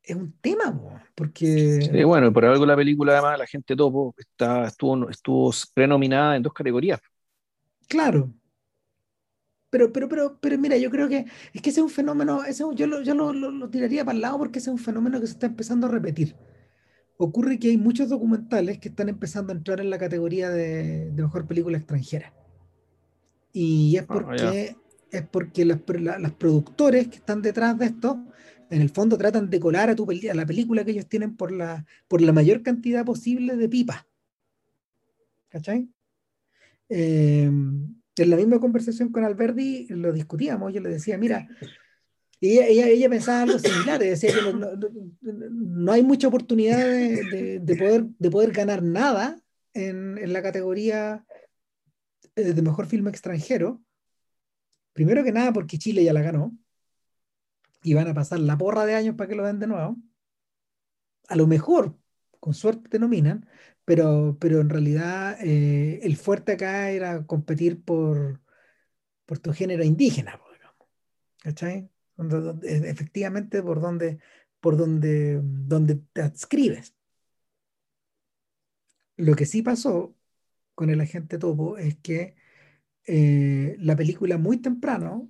[0.03, 1.81] Es un tema, porque...
[1.81, 6.43] Sí, bueno, por algo la película, además, La gente topo, está, estuvo, estuvo prenominada en
[6.43, 6.99] dos categorías.
[7.87, 8.33] Claro,
[9.71, 12.63] pero, pero, pero, pero mira, yo creo que es que ese es un fenómeno, ese,
[12.75, 15.27] yo, lo, yo lo, lo, tiraría para el lado porque ese es un fenómeno que
[15.27, 16.35] se está empezando a repetir.
[17.17, 21.21] Ocurre que hay muchos documentales que están empezando a entrar en la categoría de, de
[21.23, 22.33] mejor película extranjera.
[23.53, 24.75] Y es ah, porque,
[25.09, 28.25] es porque las, las productores que están detrás de esto,
[28.69, 31.53] en el fondo tratan de colar a, tu, a la película que ellos tienen por
[31.53, 34.05] la, por la mayor cantidad posible de pipas.
[35.47, 35.89] ¿Cachai?
[36.89, 37.49] Eh,
[38.15, 41.47] en la misma conversación con Alberti lo discutíamos, yo le decía, mira,
[42.41, 44.53] ella, ella, ella pensaba algo similar, decía que no,
[45.21, 49.39] no, hay mucha oportunidad de, de, poder, de poder ganar nada
[49.73, 51.23] en, en, la categoría
[52.35, 53.81] eh, de mejor filme extranjero.
[54.93, 56.57] Primero que nada porque Chile ya la ganó
[57.83, 59.97] y van a pasar la porra de años para que lo den de nuevo.
[61.27, 61.95] A lo mejor,
[62.39, 63.47] con suerte te nominan,
[63.91, 68.39] pero, pero en realidad eh, el fuerte acá era competir por,
[69.25, 70.87] por tu género indígena, digamos.
[71.41, 71.89] ¿cachai?
[72.63, 74.19] efectivamente por donde,
[74.61, 76.95] por donde, donde te adscribes.
[79.17, 80.15] Lo que sí pasó
[80.73, 82.37] con el agente Topo es que
[83.07, 85.29] eh, la película muy temprano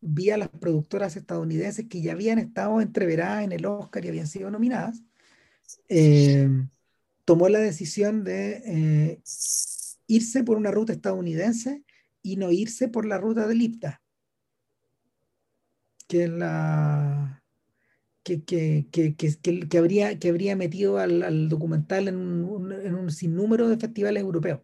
[0.00, 4.26] vi a las productoras estadounidenses que ya habían estado entreveradas en el Oscar y habían
[4.26, 5.02] sido nominadas.
[5.90, 6.48] Eh,
[7.24, 9.20] tomó la decisión de eh,
[10.06, 11.84] irse por una ruta estadounidense
[12.22, 14.02] y no irse por la ruta del IPTA,
[16.06, 17.40] que la
[18.22, 23.68] que, que, que, que, habría, que habría metido al, documental en un, en un, sinnúmero
[23.68, 24.60] de festivales europeos.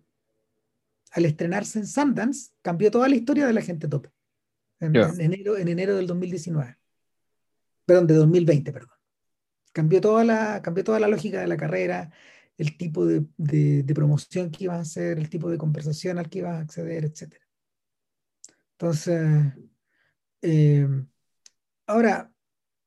[1.12, 4.08] Al estrenarse en Sundance, cambió toda la historia de la gente top.
[4.78, 6.76] En, en, enero, en enero del 2019.
[7.86, 8.90] Perdón, de 2020, perdón.
[9.72, 12.12] Cambió toda la, cambió toda la lógica de la carrera,
[12.58, 16.38] el tipo de, de, promoción que ibas a hacer, el tipo de conversación al que
[16.38, 17.34] ibas a acceder, etc.
[18.72, 19.52] Entonces,
[20.42, 20.88] eh,
[21.86, 22.32] ahora,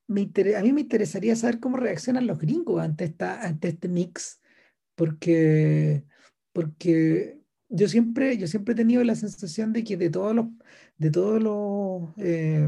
[0.08, 0.21] me
[0.58, 4.41] a mí me interesaría saber cómo reaccionan los gringos ante, esta, ante este mix,
[4.95, 6.03] porque,
[6.51, 10.47] porque yo, siempre, yo siempre he tenido la sensación de que de todos los,
[10.97, 12.67] de todos los, eh,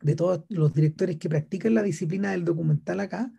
[0.00, 3.30] de todos los directores que practican la disciplina del documental acá,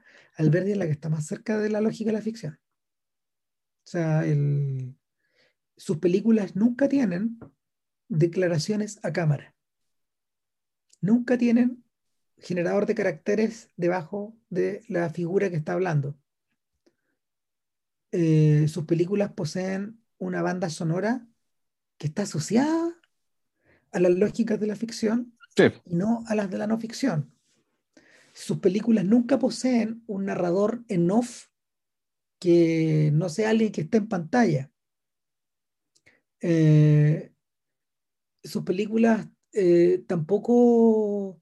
[0.42, 2.60] Alberti es la que está más cerca de la lógica de la ficción.
[3.84, 4.96] O sea, el,
[5.78, 7.40] sus películas nunca tienen
[8.08, 9.56] declaraciones a cámara.
[11.00, 11.84] Nunca tienen
[12.38, 16.18] generador de caracteres debajo de la figura que está hablando.
[18.12, 21.28] Eh, sus películas poseen una banda sonora
[21.98, 22.96] que está asociada
[23.92, 25.38] a las lógicas de la ficción
[25.86, 27.32] y no a las de la no ficción
[28.42, 31.48] sus películas nunca poseen un narrador en off
[32.40, 34.72] que no sea alguien que esté en pantalla.
[36.40, 37.32] Eh,
[38.44, 41.40] sus películas eh, tampoco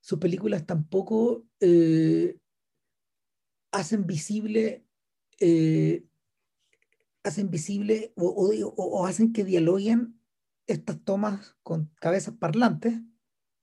[0.00, 2.38] sus películas tampoco eh,
[3.72, 4.84] hacen visible
[7.22, 8.28] hacen visible o,
[8.76, 10.20] o, hacen que dialoguen
[10.66, 13.00] estas tomas con cabezas parlantes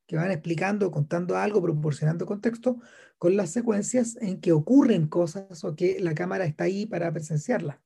[0.08, 2.80] que van explicando, contando algo, proporcionando contexto,
[3.18, 7.80] con las secuencias en que ocurren cosas o que la cámara está ahí para presenciarlas.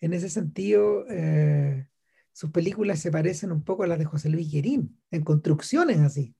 [0.00, 1.88] En ese sentido, eh,
[2.32, 6.34] sus películas se parecen un poco a las de José Luis Guerín, en construcciones así.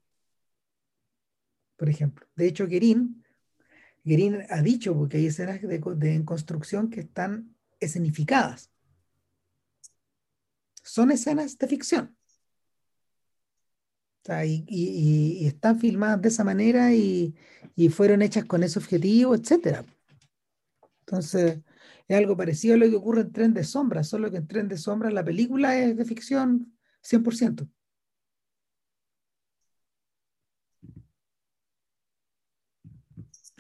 [1.77, 3.25] Por ejemplo, de hecho, Guerín,
[4.05, 5.81] Guerín ha dicho, porque hay escenas de,
[6.15, 8.71] en construcción que están escenificadas.
[10.83, 12.16] Son escenas de ficción
[14.45, 17.35] y, están filmadas de esa manera y,
[17.91, 19.85] fueron hechas con ese objetivo, etc.
[21.01, 21.61] Entonces,
[22.09, 24.69] es algo parecido a lo que ocurre en Tren de Sombra, solo que en Tren
[24.69, 27.69] de Sombra la película es de ficción 100%.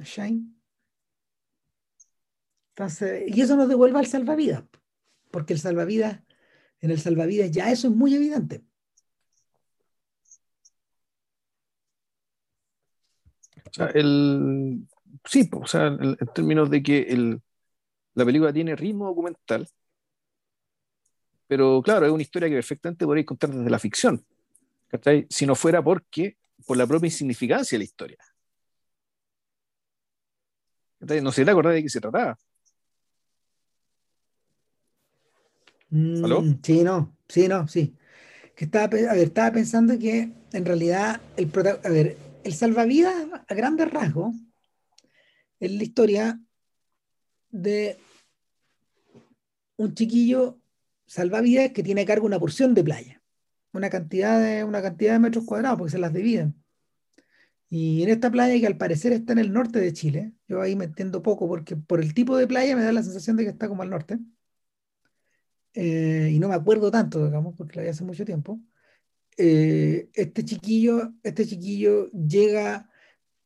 [0.02, 0.56] Shine.
[2.70, 4.64] Entonces, y eso nos devuelve al salvavidas,
[5.30, 6.22] porque el salvavidas,
[6.80, 8.64] en el salvavidas ya eso es muy evidente.
[13.94, 14.86] El,
[15.24, 17.40] sí, o sea, en, términos de que el,
[18.14, 19.68] la película tiene ritmo documental,
[21.46, 24.24] pero claro, es una historia que perfectamente podréis contar desde la ficción,
[25.28, 26.36] si no fuera porque,
[26.66, 28.18] por la propia insignificancia de la historia.
[31.22, 32.38] No sé, ¿te acordás de qué se trataba?
[36.24, 36.42] ¿Aló?
[36.42, 37.94] Mm, sí, no, sí, no, sí.
[38.56, 41.50] Que estaba, a ver, estaba pensando que en realidad el
[41.84, 43.14] a ver, el salvavidas,
[43.48, 44.34] a grandes rasgos,
[45.58, 46.40] es la historia
[47.50, 47.98] de
[49.76, 50.60] un chiquillo
[51.06, 53.22] salvavidas que tiene a cargo una porción de playa,
[53.72, 56.54] una cantidad de, una cantidad de metros cuadrados, porque se las dividen.
[57.68, 60.76] Y en esta playa, que al parecer está en el norte de Chile, yo ahí
[60.76, 63.50] me entiendo poco, porque por el tipo de playa me da la sensación de que
[63.50, 64.18] está como al norte.
[65.74, 68.60] Eh, y no me acuerdo tanto, digamos, porque la vi hace mucho tiempo.
[69.36, 72.90] Eh, este chiquillo, este chiquillo llega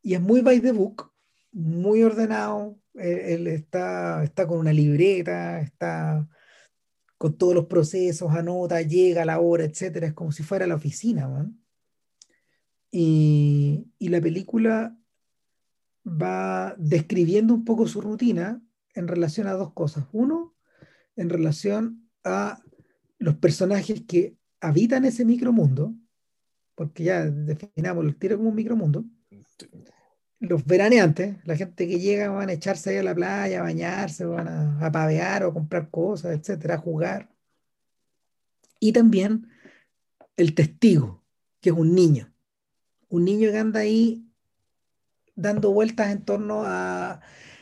[0.02, 1.12] y es muy by the book,
[1.52, 6.28] muy ordenado, él, está, está con una libreta, está
[7.18, 10.76] con todos los procesos, anota, llega a la hora, etcétera, es como si fuera la
[10.76, 11.50] oficina,
[12.90, 14.96] Y, y la película
[16.06, 18.62] va describiendo un poco su rutina
[18.94, 20.06] en relación a dos cosas.
[20.12, 20.54] Uno,
[21.16, 22.62] en relación a
[23.18, 25.94] los personajes que habitan ese micromundo,
[26.74, 29.04] porque ya definamos el tiro como un micromundo,
[30.40, 34.24] los veraneantes, la gente que llega van a echarse ahí a la playa, a bañarse,
[34.24, 37.28] van a, pavear o a comprar cosas, etcétera, a jugar.
[38.80, 39.48] Y también
[40.36, 41.22] el testigo,
[41.60, 42.32] que es un niño.
[43.10, 44.26] Un niño que anda ahí
[45.36, 47.20] dando vueltas en torno a,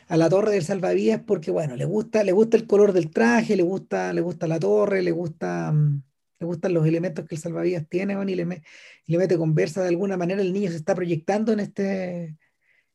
[0.09, 3.57] a la torre del salvavidas porque, bueno, le gusta, le gusta el color del traje,
[3.57, 6.03] le gusta, le gusta la torre, le gusta, mm,
[6.41, 8.63] le gustan los elementos que el salvavidas tiene, y le,
[9.07, 12.37] le mete conversa de alguna manera, el niño se está proyectando en, este,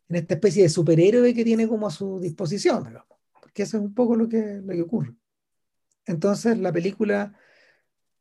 [0.10, 2.98] en esta especie de superhéroe que tiene como a su disposición,
[3.42, 5.14] porque eso es un poco lo que, lo que ocurre.
[6.06, 7.38] Entonces, la película,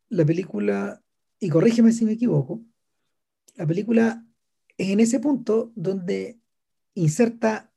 [0.08, 1.02] la película,
[1.38, 2.60] y corrígeme si me equivoco,
[3.54, 4.24] la película
[4.76, 6.38] es en ese punto donde
[6.94, 7.72] inserta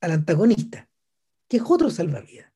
[0.00, 0.88] al antagonista,
[1.48, 2.52] que es otro salvavidas.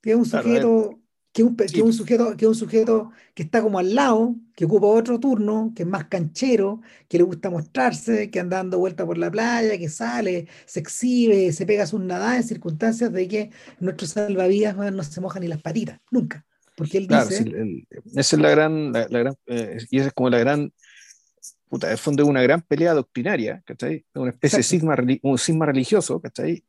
[0.00, 1.01] Que es un sujeto
[1.32, 4.86] que un, que un, sujeto, que un sujeto que está como al lado, que ocupa
[4.86, 9.16] otro turno, que es más canchero, que le gusta mostrarse, que anda dando vuelta por
[9.16, 14.10] la playa, que sale, se exhibe, se pega sus nadadas en circunstancias de que nuestros
[14.10, 16.44] salvavidas no se mojan ni las patitas, nunca.
[16.76, 17.44] Porque él dice...
[18.14, 20.70] esa es la gran, la, gran eh, y esa es como la gran,
[21.68, 24.04] puta, de fondo una gran pelea doctrinaria, ¿cachai?
[24.14, 26.62] Una especie de cisma, un cisma religioso, ¿cachai?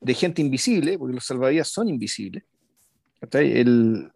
[0.00, 2.42] De gente invisible, porque los salvavidas son invisibles
[3.32, 4.10] el,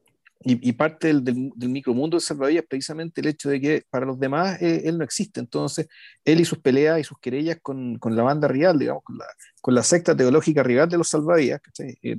[0.46, 4.60] y, parte del, del, micromundo de salvavidas precisamente el hecho de que para los demás
[4.60, 5.40] eh, él no existe.
[5.40, 5.88] Entonces,
[6.24, 9.24] él y sus peleas y sus querellas con, con la banda rival, digamos, con la,
[9.62, 12.18] con la, secta teológica rival de los salvavidas, eh,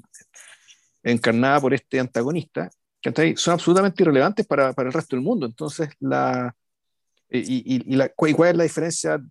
[1.03, 2.69] encarnada por este antagonista,
[3.35, 5.45] son absolutamente irrelevantes para, para, el resto del mundo.
[5.45, 6.55] Entonces, la,
[7.35, 9.21] eh, y, y, la, ¿cuál es la diferencia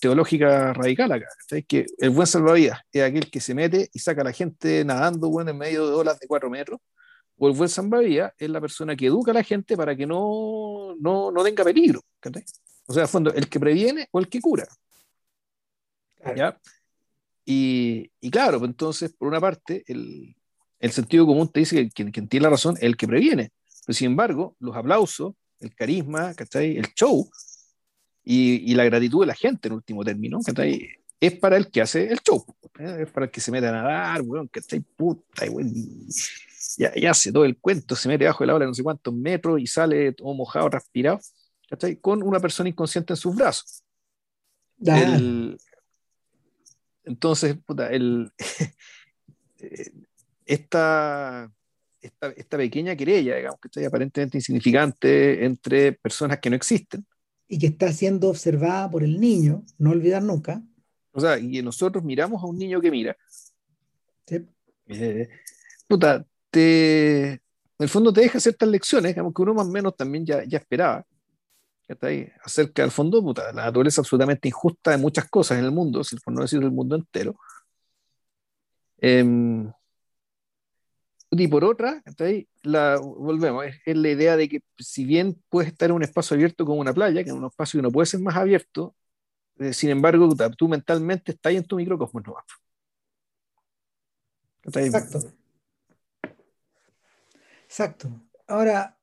[0.00, 1.26] teológica radical acá?
[1.66, 5.28] Que el buen salvavidas es aquel que se mete y saca a la gente nadando
[5.28, 6.80] bueno, en medio de olas de cuatro metros,
[7.38, 10.94] o el buen salvavidas es la persona que educa a la gente para que no,
[10.98, 12.00] no, no tenga peligro.
[12.86, 14.66] O sea, a fondo, el que previene o el que cura.
[16.34, 16.58] ¿Ya?
[17.44, 20.34] Y, y, claro, pues entonces, por una parte, el,
[20.80, 23.52] el sentido común te dice que quien, quien tiene la razón es el que previene.
[23.86, 26.76] Pero sin embargo, los aplausos el carisma, ¿cachai?
[26.76, 27.28] El show
[28.24, 30.88] y, y, la gratitud de la gente en último término, ¿cachai?
[31.18, 32.44] Es para el que hace el show,
[32.78, 33.02] ¿eh?
[33.02, 34.80] es para el que se mete a nadar, weón, ¿cachai?
[34.80, 35.72] Puta, weón,
[36.76, 39.14] ya, ya hace todo el cuento, se mete bajo el agua de no sé cuántos
[39.14, 41.20] metros y sale todo mojado, transpirado.
[42.00, 43.82] Con una persona inconsciente en sus brazos.
[47.04, 48.30] entonces, puta, el,
[50.46, 51.50] esta,
[52.06, 57.06] esta, esta, pequeña querella, digamos, que está aparentemente insignificante entre personas que no existen.
[57.48, 60.62] Y que está siendo observada por el niño, no olvidar nunca.
[61.12, 63.16] O sea, y nosotros miramos a un niño que mira.
[64.26, 64.44] Sí.
[64.88, 65.28] Eh,
[65.86, 67.40] puta, te, en
[67.78, 70.58] el fondo te deja ciertas lecciones, digamos, que uno más o menos también ya, ya
[70.58, 71.04] esperaba.
[71.86, 75.70] Está ahí, acerca del fondo, puta, la naturaleza absolutamente injusta de muchas cosas en el
[75.70, 77.36] mundo, por no decir el mundo entero.
[78.98, 79.24] Eh,
[81.42, 82.02] y por otra,
[82.62, 86.64] la, volvemos, es, la idea de que si bien puedes estar en un espacio abierto
[86.64, 88.94] como una playa, que en un espacio que no puede ser más abierto,
[89.58, 92.36] eh, sin embargo, tú, mentalmente estás en tu microcosmos no
[94.80, 95.32] Exacto.
[97.64, 98.08] Exacto.
[98.46, 98.98] Ahora,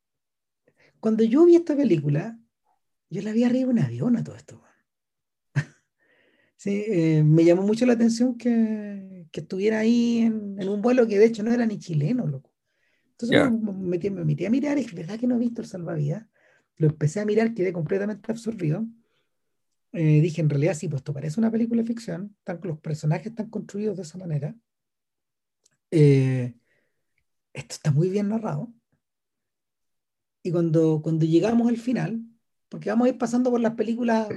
[1.00, 2.40] cuando yo vi esta película,
[3.10, 4.62] yo la vi arriba de un avión a todo esto.
[6.58, 11.08] sí, eh, me llamó mucho la atención que, que estuviera ahí en, en, un vuelo
[11.08, 12.54] que de hecho no era ni chileno, loco.
[13.12, 15.68] Entonces me, metí, me, metí, a mirar y es verdad que no he visto el
[15.68, 16.28] salvavidas.
[16.78, 18.86] Lo empecé a mirar, quedé completamente absorbido.
[19.92, 23.28] Eh, dije, en realidad sí, pues esto parece una película de ficción, tan, los personajes
[23.28, 24.56] están construidos de esa manera.
[25.90, 26.54] Eh,
[27.54, 28.72] esto está muy bien narrado.
[30.44, 32.22] Y cuando, cuando llegamos al final,
[32.70, 34.28] porque vamos a ir pasando por las películas,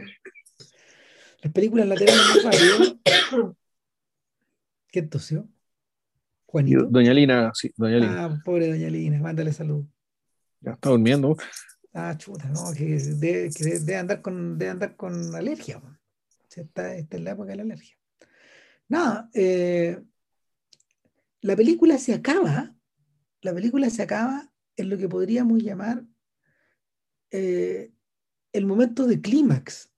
[1.43, 3.57] las películas laterales más rápido.
[4.89, 5.49] ¿Qué tosió?
[6.47, 6.87] Juanito.
[6.87, 8.25] Doña Lina, sí, Doña Lina.
[8.25, 9.85] Ah, pobre Doña Lina, mándale salud.
[10.61, 11.37] Ya está durmiendo.
[11.93, 15.81] Ah, chuta, no, que debe, andar, con, andar con alergia.
[16.55, 17.97] Esta, esta, es la época de la alergia.
[18.89, 20.03] Nada, eh,
[21.41, 22.75] la película se acaba,
[23.41, 26.05] la película se acaba en lo que podríamos llamar
[27.31, 27.93] eh,
[28.53, 29.91] el momento de clímax.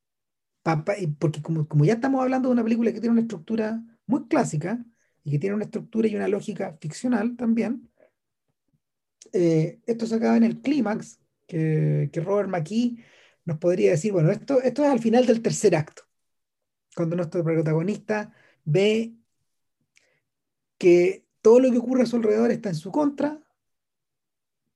[1.18, 4.85] Porque como, como, ya estamos hablando de una película que tiene una estructura muy clásica
[5.23, 7.88] y que tiene una estructura y una lógica ficcional también,
[9.33, 13.05] eh, esto se acaba en el clímax que, que, Robert McKee
[13.44, 16.03] nos podría decir, bueno, esto, esto es al final del tercer acto,
[16.97, 18.33] cuando nuestro protagonista
[18.64, 19.14] ve
[20.79, 23.40] que todo lo que ocurre a su alrededor está en su contra,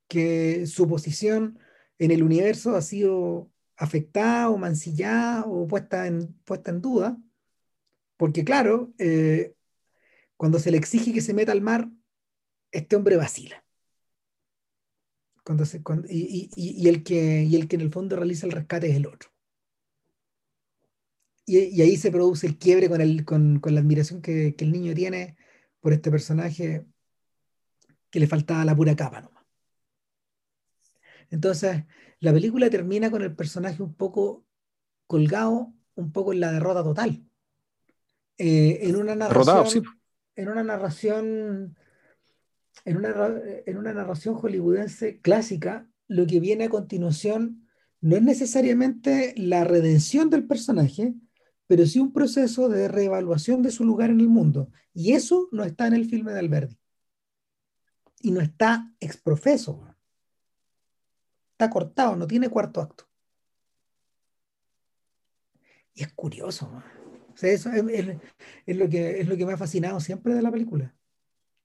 [0.08, 1.58] que su posición
[1.98, 7.18] en el universo ha sido afectada o mancillada o puesta en, puesta en duda,
[8.22, 9.56] porque claro, eh,
[10.36, 11.90] cuando se le exige que se meta al mar,
[12.70, 13.64] este hombre vacila.
[15.42, 15.64] Cuando
[16.08, 19.28] y, el que, y el que en el fondo realiza el rescate es el otro.
[21.46, 24.70] Y, ahí se produce el quiebre con, el, con, con la admiración que, que, el
[24.70, 25.36] niño tiene
[25.80, 26.86] por este personaje
[28.08, 29.44] que le faltaba la pura capa nomás.
[31.28, 31.86] Entonces,
[32.20, 34.46] la película termina con el personaje un poco
[35.08, 37.26] colgado, un poco en la derrota total.
[38.38, 39.84] Eh, en una narración,
[40.36, 41.76] en una narración,
[42.84, 43.14] en una,
[43.66, 47.68] en una narración hollywoodense clásica, lo que viene a continuación
[48.00, 51.14] no es necesariamente la redención del personaje,
[51.68, 54.70] pero sí un proceso de reevaluación de su lugar en el mundo.
[54.92, 56.76] Y eso no está en el filme de Alberti.
[58.20, 59.86] Y no está exprofeso.
[61.52, 63.08] Está cortado, no tiene cuarto acto.
[65.94, 66.82] Y es curioso.
[67.40, 68.06] Eso es,
[68.76, 70.94] lo que, es lo que me ha fascinado siempre de la película.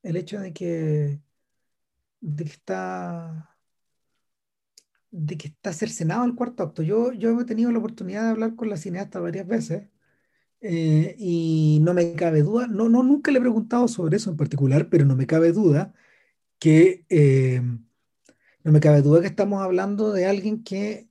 [0.03, 1.21] El hecho de que,
[2.21, 3.57] de que está
[5.11, 6.83] de que está cercenado el cuarto acto.
[6.83, 9.89] Yo, yo he tenido la oportunidad de hablar con la cineasta varias veces
[10.61, 14.37] eh, y no me cabe duda, no, no, nunca le he preguntado sobre eso en
[14.37, 15.93] particular, pero no me cabe duda
[16.59, 17.61] que eh,
[18.63, 21.09] no me cabe duda que estamos hablando de alguien que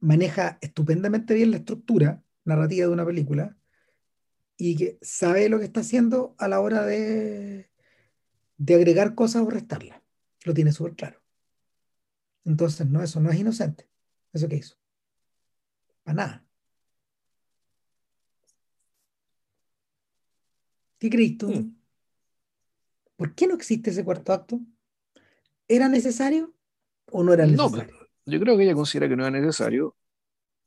[0.00, 3.56] maneja estupendamente bien la estructura narrativa de una película
[4.56, 7.70] y que sabe lo que está haciendo a la hora de,
[8.56, 10.00] de agregar cosas o restarlas.
[10.44, 11.20] Lo tiene súper claro.
[12.44, 13.88] Entonces, no, eso no es inocente.
[14.32, 14.76] Eso que hizo.
[16.04, 16.46] Para nada.
[20.98, 21.50] ¿Qué crees tú?
[21.50, 21.76] Mm.
[23.16, 24.60] ¿Por qué no existe ese cuarto acto?
[25.68, 26.54] ¿Era necesario
[27.10, 27.92] o no era necesario?
[27.92, 29.96] No, yo creo que ella considera que no era necesario,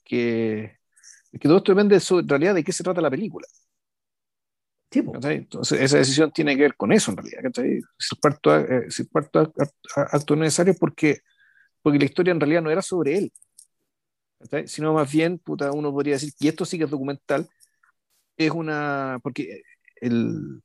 [0.04, 0.79] que,
[1.32, 3.48] que todo esto depende en realidad de qué se trata la película.
[4.92, 7.42] Entonces, esa decisión tiene que ver con eso en realidad.
[7.54, 9.54] Si el cuarto, eh, si el cuarto
[9.96, 11.20] acto es necesario porque,
[11.82, 13.34] porque la historia en realidad no era sobre él,
[14.66, 17.48] sino más bien, puta, uno podría decir, y esto sí que es documental,
[18.36, 19.62] es una, porque
[19.98, 20.64] el,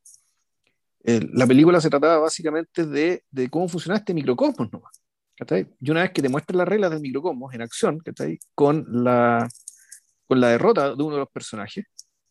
[1.03, 5.03] la película se trataba básicamente de, de, cómo funcionaba este microcosmos nomás.
[5.81, 8.01] Y una vez que te muestran las reglas del microcosmos en acción,
[8.55, 9.49] Con la,
[10.27, 11.85] con la derrota de uno de los personajes,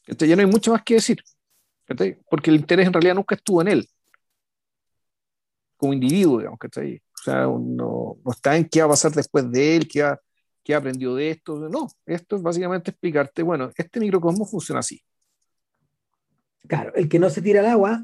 [0.08, 1.22] ya no hay mucho más que decir,
[2.30, 3.89] Porque el interés en realidad nunca estuvo en él,
[5.78, 6.98] como individuo, digamos, ¿cachai?
[6.98, 10.20] O sea, no, no está en qué va a pasar después de él, qué ha,
[10.64, 11.58] qué aprendido de esto.
[11.70, 15.02] No, esto es básicamente explicarte, bueno, este microcosmos funciona así.
[16.68, 18.04] Claro, el que no se tira al agua,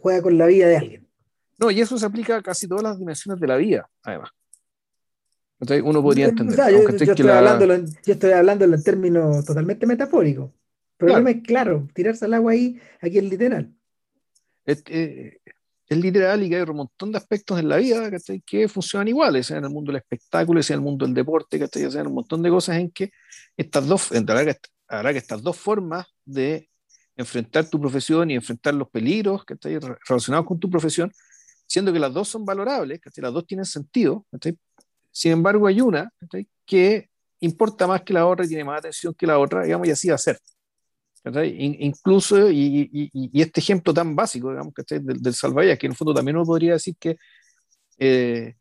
[0.00, 1.08] juega con la vida de alguien.
[1.58, 4.30] No, y eso se aplica a casi todas las dimensiones de la vida, además.
[5.62, 6.58] Entonces uno podría entender.
[6.72, 10.50] yo, estoy hablándolo, en términos totalmente metafóricos.
[10.96, 11.28] Pero claro.
[11.28, 13.72] es claro, tirarse al agua ahí, aquí es literal.
[14.64, 15.38] Es, eh,
[15.88, 18.10] es literal y que hay un montón de aspectos en la vida
[18.44, 21.64] que funcionan iguales, sea en el mundo del espectáculo, sea en el mundo del deporte,
[21.68, 23.12] sea en un montón de cosas en que
[23.56, 24.56] estas dos, habrá que,
[25.12, 26.68] que estas dos formas de
[27.16, 31.12] enfrentar tu profesión y enfrentar los peligros están relacionados con tu profesión,
[31.68, 34.26] siendo que las dos son valorables, que las dos tienen sentido.
[35.12, 36.10] Sin embargo, hay una
[36.66, 37.08] que
[37.40, 40.08] importa más que la otra y tiene más atención que la otra, digamos, y así
[40.08, 40.38] va a ser.
[41.54, 46.36] incluso, y, este ejemplo tan básico, digamos, del, del salvavidas, que en el fondo también
[46.36, 47.16] uno podría decir que
[47.98, 48.56] eh,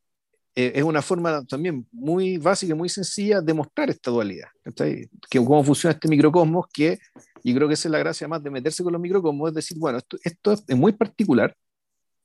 [0.54, 5.40] eh, es una forma también muy básica y muy sencilla de mostrar esta dualidad, que
[5.40, 7.00] cómo funciona este microcosmos, que
[7.44, 9.78] y creo que esa es la gracia más de meterse con los microcosmos, es decir,
[9.80, 11.56] bueno, esto, esto es muy particular,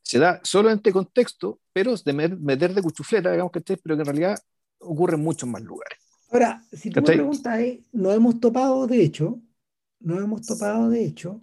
[0.06, 3.76] se da solo en este contexto, pero es de meter de cuchufleta, digamos que esté,
[3.76, 4.38] pero que en realidad
[4.78, 5.98] ocurre en muchos más lugares.
[6.30, 7.82] Ahora, si tú me preguntas, ¿eh?
[7.90, 9.40] nos hemos topado, de hecho,
[9.98, 11.40] nos hemos topado, de hecho,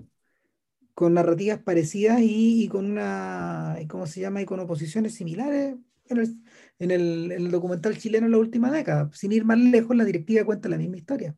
[0.93, 4.41] con narrativas parecidas y, con una, ¿cómo se llama?
[4.41, 6.37] Y con oposiciones similares en el,
[6.79, 9.09] en el, documental chileno en la última década.
[9.13, 11.35] Sin ir más lejos, la directiva cuenta la misma historia.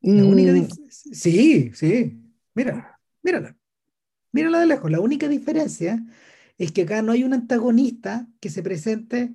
[0.00, 0.68] La única mm.
[0.90, 2.22] sí, sí,
[2.54, 3.56] mírala, mírala.
[4.34, 4.90] Mírala de lejos.
[4.90, 6.04] La única diferencia
[6.58, 9.32] es que acá no hay un antagonista que se presente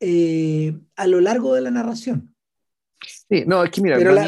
[0.00, 2.34] eh, a lo largo de la narración.
[3.28, 4.24] Sí, no, es que mira, pero la,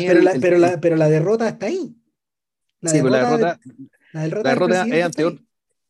[0.78, 1.96] pero, la, derrota está ahí.
[2.82, 3.58] La sí, derrota,
[4.12, 4.86] la derrota, la derrota,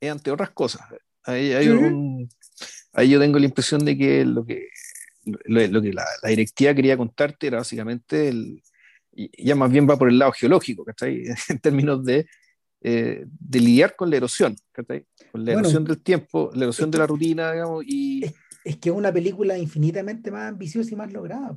[0.00, 0.82] es, ante, otras cosas.
[1.24, 4.68] Ahí, ahí yo tengo la impresión de que lo que,
[5.24, 8.62] lo, que la, directiva quería contarte era básicamente el,
[9.36, 11.24] ya más bien va por el lado geológico, ¿cachai?
[11.48, 12.28] En términos de,
[12.80, 15.06] eh, de lidiar con la erosión, ¿cachai?
[15.32, 18.24] Con la erosión del tiempo, la erosión de la rutina, digamos, y...
[18.64, 21.56] Es, que es una película infinitamente más ambiciosa y más lograda,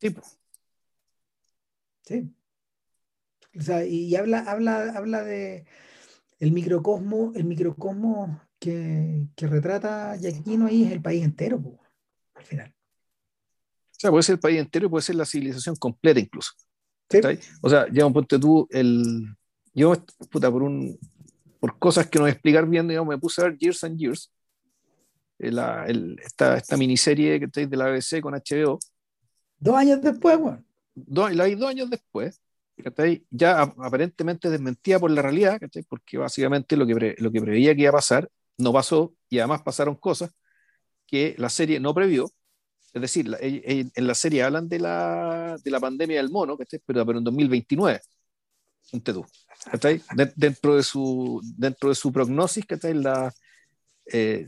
[0.00, 0.14] Sí,
[2.02, 2.34] Sí.
[3.58, 5.66] O sea, y, habla, habla, habla de
[6.38, 11.78] el microcosmo, el microcosmo que, que retrata Yaquino ahí es el país entero,
[12.34, 12.74] al final.
[13.98, 16.52] O sea, puede ser el país entero y puede ser la civilización completa incluso.
[17.62, 19.34] O sea, ya un ponte tú, el,
[19.78, 19.94] yo,
[20.30, 20.98] puta, por, un,
[21.60, 23.98] por cosas que no voy a explicar bien, digamos, me puse a ver Years and
[23.98, 24.30] Years,
[25.38, 28.78] eh, la, el, esta, esta miniserie que de la BBC con HBO.
[29.58, 30.64] Dos años después, bueno.
[30.94, 32.40] Dos, la vi dos años después,
[33.30, 37.90] ya aparentemente desmentida por la realidad, porque básicamente lo que, lo que preveía que iba
[37.90, 40.30] a pasar no pasó y además pasaron cosas
[41.06, 42.32] que la serie no previó
[42.92, 47.18] es decir, en la serie hablan de la, de la pandemia del mono, pero, pero
[47.18, 48.00] en 2029.
[49.04, 49.26] Tú,
[50.36, 52.64] dentro, de su, dentro de su prognosis,
[52.94, 53.32] La,
[54.06, 54.46] eh,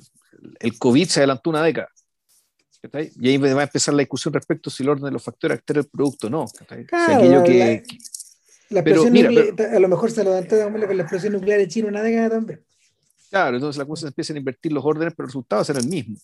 [0.61, 1.89] el COVID se adelantó una década.
[3.21, 5.85] Y ahí va a empezar la discusión respecto si el orden de los factores actores
[5.85, 6.47] del producto o no.
[6.87, 7.83] Claro, que,
[8.71, 12.65] la, a lo mejor se adelantó con la explosión nuclear en China una década también.
[13.29, 16.17] Claro, entonces la cosa empiezan a invertir los órdenes, pero el resultado será el mismo.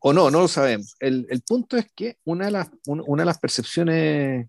[0.00, 0.94] O no, no lo sabemos.
[0.98, 4.48] El, el, punto es que una de las, una de las percepciones,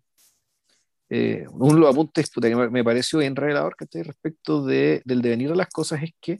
[1.09, 5.49] eh, uno de los apuntes que me, pareció bien revelador que respecto de, del devenir
[5.49, 6.39] de las cosas es que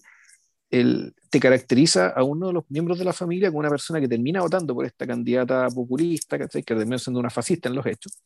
[0.72, 4.08] el, te caracteriza a uno de los miembros de la familia como una persona que
[4.08, 8.24] termina votando por esta candidata populista, que termina siendo una fascista en los hechos,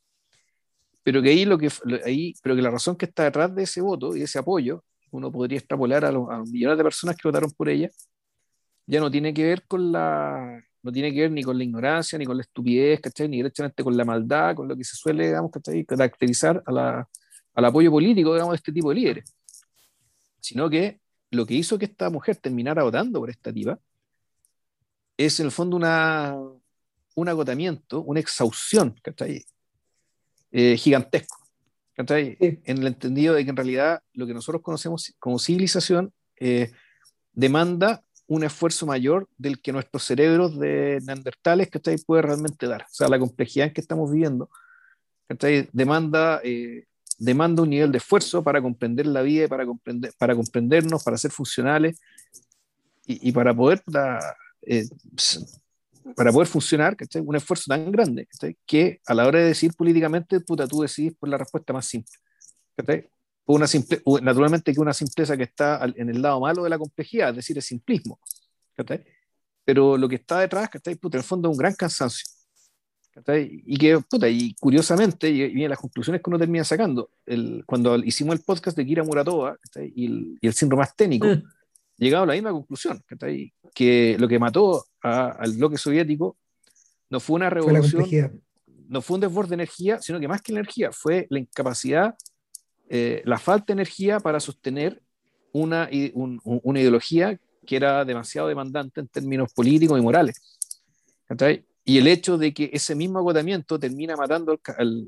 [1.03, 1.69] pero que ahí lo que
[2.05, 5.31] ahí, pero que la razón que está detrás de ese voto y ese apoyo, uno
[5.31, 7.89] podría extrapolar a a millones de personas que votaron por ella,
[8.85, 12.17] ya no tiene que ver con la, no tiene que ver ni con la ignorancia,
[12.17, 13.27] ni con la estupidez, ¿cachai?
[13.27, 15.83] Ni directamente con la maldad, con lo que se suele, digamos, ¿cachai?
[15.83, 17.09] caracterizar a la,
[17.53, 19.35] al apoyo político, digamos, de este tipo de líderes.
[20.39, 23.77] Sino que lo que hizo que esta mujer terminara votando por esta tipa
[25.17, 26.37] es en el fondo una,
[27.15, 29.43] un agotamiento, una exhaustión, ¿cachai?
[30.51, 31.37] Eh, gigantesco.
[31.95, 32.37] ¿cachai?
[32.39, 36.71] En el entendido de que en realidad lo que nosotros conocemos como civilización eh,
[37.33, 42.83] demanda un esfuerzo mayor del que nuestros cerebros de neandertales que puede realmente dar.
[42.83, 44.49] O sea, la complejidad en que estamos viviendo
[45.73, 46.85] demanda, eh,
[47.17, 51.31] demanda un nivel de esfuerzo para comprender la vida, para, comprender, para comprendernos, para ser
[51.31, 51.99] funcionales.
[53.09, 53.81] y, para poder
[54.63, 54.85] eh,
[56.15, 57.21] para poder funcionar, ¿cachai?
[57.25, 58.27] Un esfuerzo tan grande,
[58.65, 62.17] Que a la hora de decir políticamente, puta, tú decidís por la respuesta más simple,
[63.47, 67.29] Una simple, naturalmente que una simpleza que está en el lado malo de la complejidad,
[67.29, 68.19] es decir, el simplismo,
[69.63, 70.95] Pero lo que está detrás, ¿cachai?
[70.95, 72.25] Puta, en el fondo es un gran cansancio,
[73.37, 77.95] Y que, puta, y curiosamente, y, vienen las conclusiones que uno termina sacando, el, cuando
[77.97, 79.57] hicimos el podcast de Kira Muratova,
[79.95, 81.43] Y el, y el síndrome asténico, mm.
[81.97, 83.01] llegado a la misma conclusión,
[83.73, 86.37] que lo que mató al bloque soviético
[87.09, 88.43] no fue una revolución,
[88.89, 92.15] no fue un desborde de energía, sino que más que la energía fue la incapacidad,
[92.89, 95.01] eh, la falta de energía para sostener
[95.51, 100.41] una, una ideología que era demasiado demandante en términos políticos y morales.
[101.83, 105.07] Y el hecho de que ese mismo agotamiento termina matando al,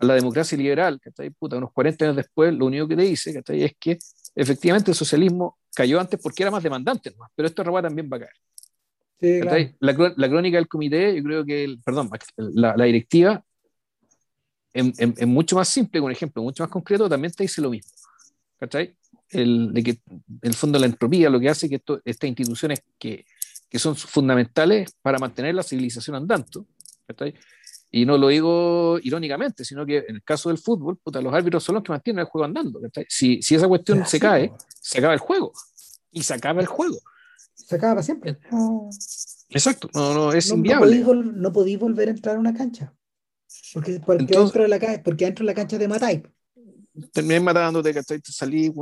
[0.00, 1.00] a la democracia liberal,
[1.38, 3.98] Puta, unos 40 años después, lo único que te dice es que
[4.34, 8.20] efectivamente el socialismo cayó antes porque era más demandante, pero esto roba también va a
[8.20, 9.76] caer.
[9.80, 13.44] la, crónica del comité, yo creo que, perdón, la, directiva,
[14.72, 17.90] es mucho más simple, un ejemplo mucho más concreto, también te dice lo mismo.
[19.30, 19.98] El, de que
[20.42, 23.24] el fondo de la entropía lo que hace que esto, estas instituciones que,
[23.68, 26.66] que, son fundamentales para mantener la civilización andando,
[27.92, 31.76] y no lo digo irónicamente, sino que en el caso del fútbol, los árbitros son
[31.76, 32.80] los que mantienen el juego andando.
[33.08, 35.52] Si, si esa cuestión se cae, se acaba el juego.
[36.12, 36.98] Y se acaba el juego.
[37.54, 38.38] Se acaba para siempre.
[39.48, 41.04] Exacto, no, no es inviable.
[41.04, 42.92] No podéis, volver a entrar a una cancha.
[43.72, 46.20] Porque, porque, dentro, de la, porque dentro de la cancha de matáis.
[47.12, 48.72] Terminé matándote, que Salí,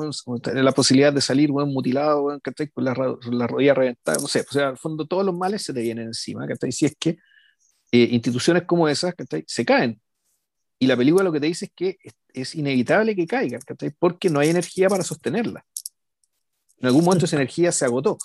[0.55, 2.41] la posibilidad de salir, bueno, mutilado, bueno,
[2.73, 2.95] Con la,
[3.31, 6.07] la, rodilla reventada, no sé, o sea, al fondo todos los males se te vienen
[6.07, 6.73] encima, ¿cachai?
[6.73, 7.19] Si es que
[7.93, 9.15] eh, instituciones como esas
[9.47, 10.01] se caen.
[10.79, 11.99] Y la película lo que te dice es que
[12.33, 13.61] es, inevitable que caigan,
[13.99, 15.65] porque no hay energía para sostenerla.
[16.79, 18.17] En algún momento esa energía se agotó.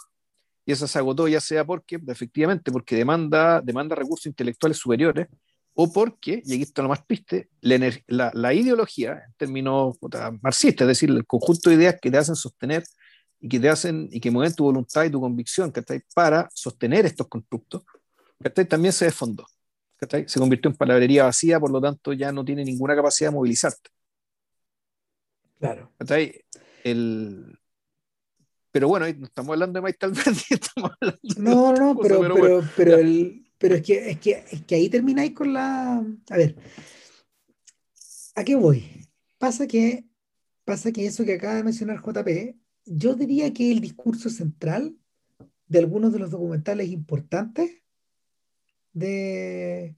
[0.65, 5.27] Y esa se agotó ya sea porque, efectivamente, porque demanda, demanda recursos intelectuales superiores,
[5.75, 9.97] o porque, y aquí está lo más triste, la, la, ideología, en términos
[10.41, 12.83] marxistas, es decir, el conjunto de ideas que te hacen sostener
[13.39, 15.73] y que te hacen y que mueven tu voluntad y tu convicción
[16.13, 17.83] para sostener estos constructos,
[18.69, 19.45] también se desfondó.
[20.27, 23.89] Se convirtió en palabrería vacía, por lo tanto ya no tiene ninguna capacidad de movilizarte.
[25.59, 25.91] Claro.
[26.83, 27.57] El...
[28.71, 32.95] Pero bueno, no estamos hablando de Maite Alberti, estamos hablando No, no, pero, pero, pero,
[32.97, 36.05] el, pero, es, que, es, que, es que ahí termináis con la...
[36.29, 36.57] A ver,
[38.35, 39.07] ¿a qué voy?
[39.37, 40.03] Pasa que,
[40.65, 44.97] pasa que eso que acaba de mencionar JP, yo diría que el discurso central
[45.67, 47.71] de algunos de los documentales importantes
[48.91, 49.95] de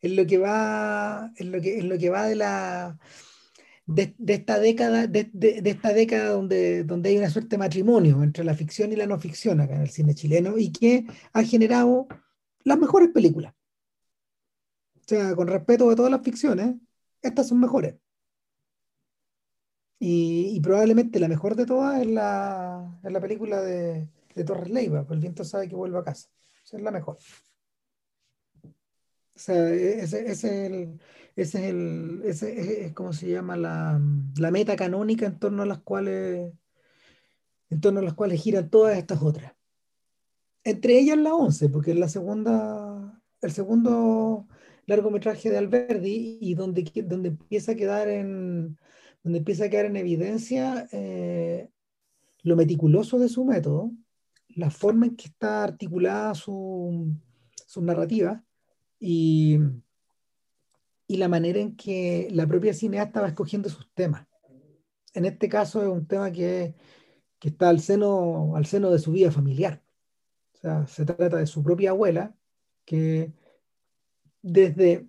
[0.00, 2.98] en lo que va en lo que, en lo que va de la
[3.84, 5.30] de, esta década de,
[5.62, 9.20] esta década donde, donde hay una suerte de matrimonio entre la ficción y la no
[9.20, 11.04] ficción acá en el cine chileno y que
[11.34, 12.08] ha generado
[12.64, 13.54] las mejores películas
[14.96, 16.76] o sea con respeto a todas las ficciones
[17.22, 17.94] estas son mejores
[20.04, 25.04] y, probablemente la mejor de todas es la, es la película de, de Torres Leiva,
[25.06, 26.28] pues el viento sabe que vuelve a casa.
[26.64, 27.18] Esa es la mejor.
[28.64, 31.00] O sea, ese, es el,
[31.36, 34.00] ese es el, ese es, como se llama la,
[34.38, 36.52] la, meta canónica en torno a las cuales,
[37.70, 39.52] en torno a las cuales giran todas estas otras.
[40.64, 44.46] Entre ellas la 11, porque es la segunda, el segundo
[44.86, 48.78] largometraje de Alberdi y donde, donde empieza a quedar en,
[49.22, 51.68] donde empieza a quedar en evidencia eh,
[52.42, 53.92] lo meticuloso de su método,
[54.48, 57.12] la forma en que está articulada su,
[57.66, 58.44] su narrativa
[58.98, 59.58] y,
[61.06, 64.26] y la manera en que la propia cineasta va escogiendo sus temas.
[65.14, 66.74] En este caso es un tema que,
[67.38, 69.82] que está al seno, al seno de su vida familiar.
[70.86, 72.34] Se trata de su propia abuela,
[72.84, 73.32] que
[74.42, 75.06] desde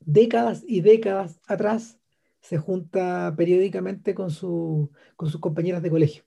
[0.00, 1.98] décadas y décadas atrás
[2.40, 6.24] se junta periódicamente con, su, con sus compañeras de colegio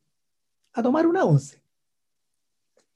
[0.74, 1.61] a tomar una once.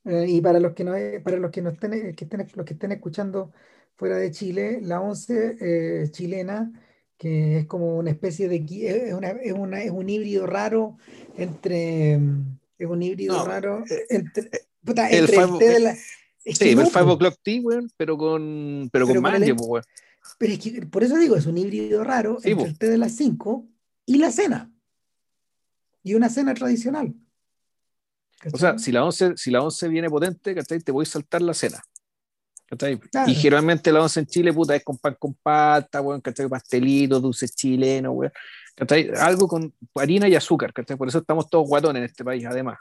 [0.06, 2.74] Eh, y para los que no, para los que no estén, que estén, los que
[2.74, 3.52] estén escuchando
[3.96, 6.72] fuera de Chile, la once eh, chilena,
[7.18, 10.98] que es como una especie de es, una, es, una, es un híbrido raro
[11.38, 12.20] entre
[12.78, 14.50] es un híbrido raro entre,
[14.84, 17.62] puta, el entre el té de la, sí, el 5 o'clock tea,
[17.98, 19.86] pero con pero, con, pues,
[20.38, 23.14] Pero es que por eso digo, es un híbrido raro entre el té de las
[23.14, 23.66] 5
[24.06, 24.72] y la cena.
[26.04, 27.16] Y una cena tradicional.
[28.54, 31.54] O sea, si la 11 si la once viene potente, Te voy a saltar la
[31.54, 31.82] cena.
[33.28, 36.48] Y generalmente la once en Chile, puta, es con pan con pata, weón, ¿cachai?
[36.48, 38.32] Pastelito, dulce chileno, weón.
[39.20, 40.98] Algo con harina y azúcar, ¿cachai?
[40.98, 42.78] Por eso estamos todos guatones en este país, además.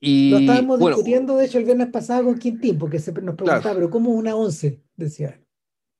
[0.00, 3.20] Y Lo estábamos bueno, discutiendo, de hecho, el viernes pasado con Quintín, porque se nos
[3.22, 3.36] claro.
[3.36, 4.80] preguntaba, pero ¿cómo es una once?
[4.96, 5.38] Decía.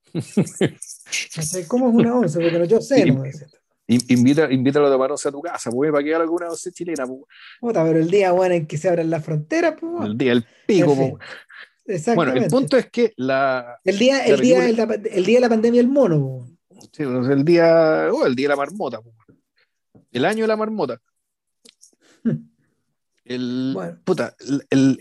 [1.68, 2.40] ¿Cómo es una once?
[2.40, 3.46] Porque no, yo sé, no decía.
[3.86, 7.20] Invita, invítalo a tomarse a tu casa, pues, para que haga alguna once chilena, pues,
[7.60, 10.14] Puta, pero el día bueno en que se abran las fronteras, pues, el bueno.
[10.14, 10.92] día del pico.
[10.92, 11.10] En fin, pues.
[11.10, 11.24] Bueno,
[11.96, 12.44] Exactamente.
[12.44, 15.48] el punto es que la, El día, la el, día, el, el día de la
[15.48, 16.59] pandemia del mono, pues.
[16.92, 19.00] Sí, el día, oh, el día de la marmota,
[20.12, 21.00] el año de la marmota.
[23.24, 23.98] El, Bueno.
[24.04, 24.98] puta, el- el-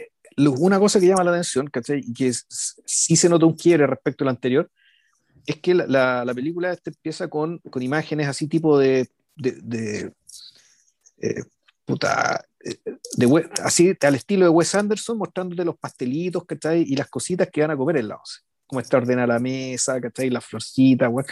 [0.59, 2.01] una cosa que llama la atención, ¿cachai?
[2.05, 2.45] Y que es-
[2.85, 4.69] sí se nota un quiebre respecto al anterior,
[5.45, 9.51] es que la, la- la película esta empieza con, con imágenes así tipo de, de,
[9.63, 10.13] de,
[11.17, 11.43] eh,
[11.85, 12.77] puta, eh,
[13.17, 16.83] de así al estilo de Wes Anderson, mostrándote los pastelitos, ¿cachai?
[16.83, 18.41] Y las cositas que van a comer en la once.
[18.69, 20.29] Cómo está ordenada la mesa, ¿cachai?
[20.29, 21.25] Las florcitas, weón.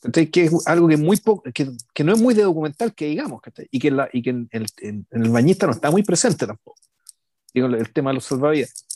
[0.00, 0.30] ¿cachai?
[0.30, 3.40] Que es algo que, muy poco, que, que no es muy de documental que digamos,
[3.42, 3.66] ¿cachai?
[3.72, 6.46] Y que, la, y que en, el, en- en el bañista no está muy presente
[6.46, 6.78] tampoco.
[7.52, 8.86] Digo, el tema de los salvavidas.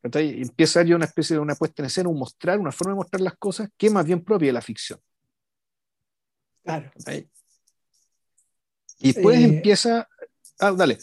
[0.00, 0.38] ¿cachai?
[0.38, 2.92] Y Empieza a haber una especie de una puesta en escena, un mostrar, una forma
[2.94, 4.98] de mostrar las cosas que es más bien propia de la ficción.
[6.64, 6.90] Claro.
[6.96, 7.28] ¿cachai?
[9.00, 10.08] Y después Eh, empieza.
[10.58, 10.96] Ah, dale.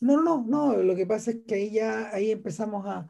[0.00, 0.82] No, no, no, no.
[0.82, 3.06] Lo que pasa es que ahí ya, ahí empezamos a.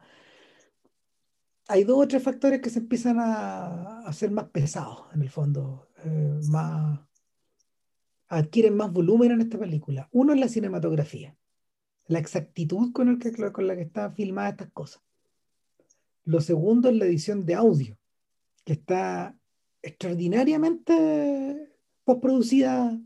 [1.67, 5.29] Hay dos o tres factores que se empiezan a, a ser más pesados, en el
[5.29, 5.89] fondo.
[6.03, 6.39] eh.
[8.27, 10.09] Adquieren más volumen en esta película.
[10.11, 11.37] Uno es la cinematografía,
[12.07, 15.03] la exactitud con, la que están filmadas estas cosas.
[16.25, 17.99] Lo segundo es la edición de audio,
[18.65, 19.37] que está
[19.83, 21.69] extraordinariamente
[22.03, 22.99] postproducida,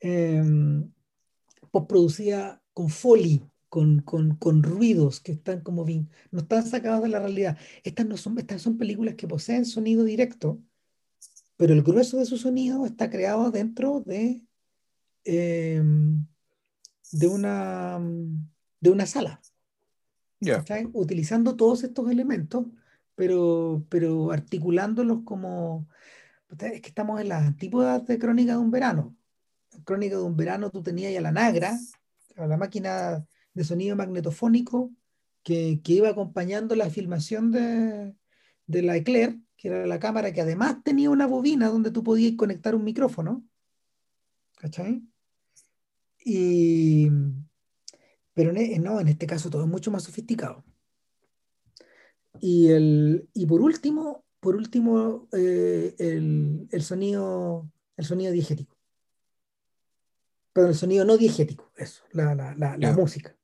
[0.00, 0.42] eh,
[1.70, 7.08] postproducida con foley, con, con, con ruidos que están como bien, no están sacados de
[7.08, 7.58] la realidad.
[7.84, 10.60] Estas no son, estas son películas que poseen sonido directo,
[11.56, 14.46] pero el grueso de su sonido está creado dentro de,
[15.24, 15.82] eh,
[17.12, 18.00] de, una,
[18.80, 19.40] de una sala.
[20.40, 20.58] Ya.
[20.58, 20.88] ¿cachai?
[20.92, 22.66] Utilizando todos estos elementos,
[23.14, 25.88] pero, pero articulándolos como...
[26.48, 29.16] Es que estamos en las antípodas de Crónica de un verano.
[29.72, 31.76] En Crónica de un verano tú tenías a la Nagra,
[32.36, 33.26] a la máquina
[33.56, 34.92] de sonido magnetofónico
[35.42, 38.14] que, que iba acompañando la filmación de,
[38.66, 42.34] de la Eclair, que era la cámara que además tenía una bobina donde tú podías
[42.36, 43.42] conectar un micrófono.
[44.56, 45.02] ¿Cachai?
[46.22, 47.08] Y,
[48.34, 50.64] pero en, e- no, en este caso todo es mucho más sofisticado.
[52.38, 58.76] Y, el, y por último, por último eh, el, el sonido, el sonido diegético.
[60.52, 63.36] Pero el sonido no diegético, eso, la, la, la, música.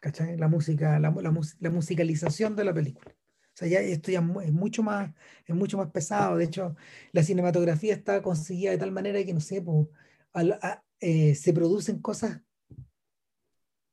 [0.00, 0.36] ¿Cachai?
[0.38, 3.12] La música, la, la la musicalización de la película.
[3.12, 5.12] O sea, ya esto ya es mucho más,
[5.46, 6.36] es mucho más pesado.
[6.38, 6.74] De hecho,
[7.12, 9.90] la cinematografía está conseguida de tal manera que, no sé, po,
[10.32, 12.40] al- a- eh, se producen cosas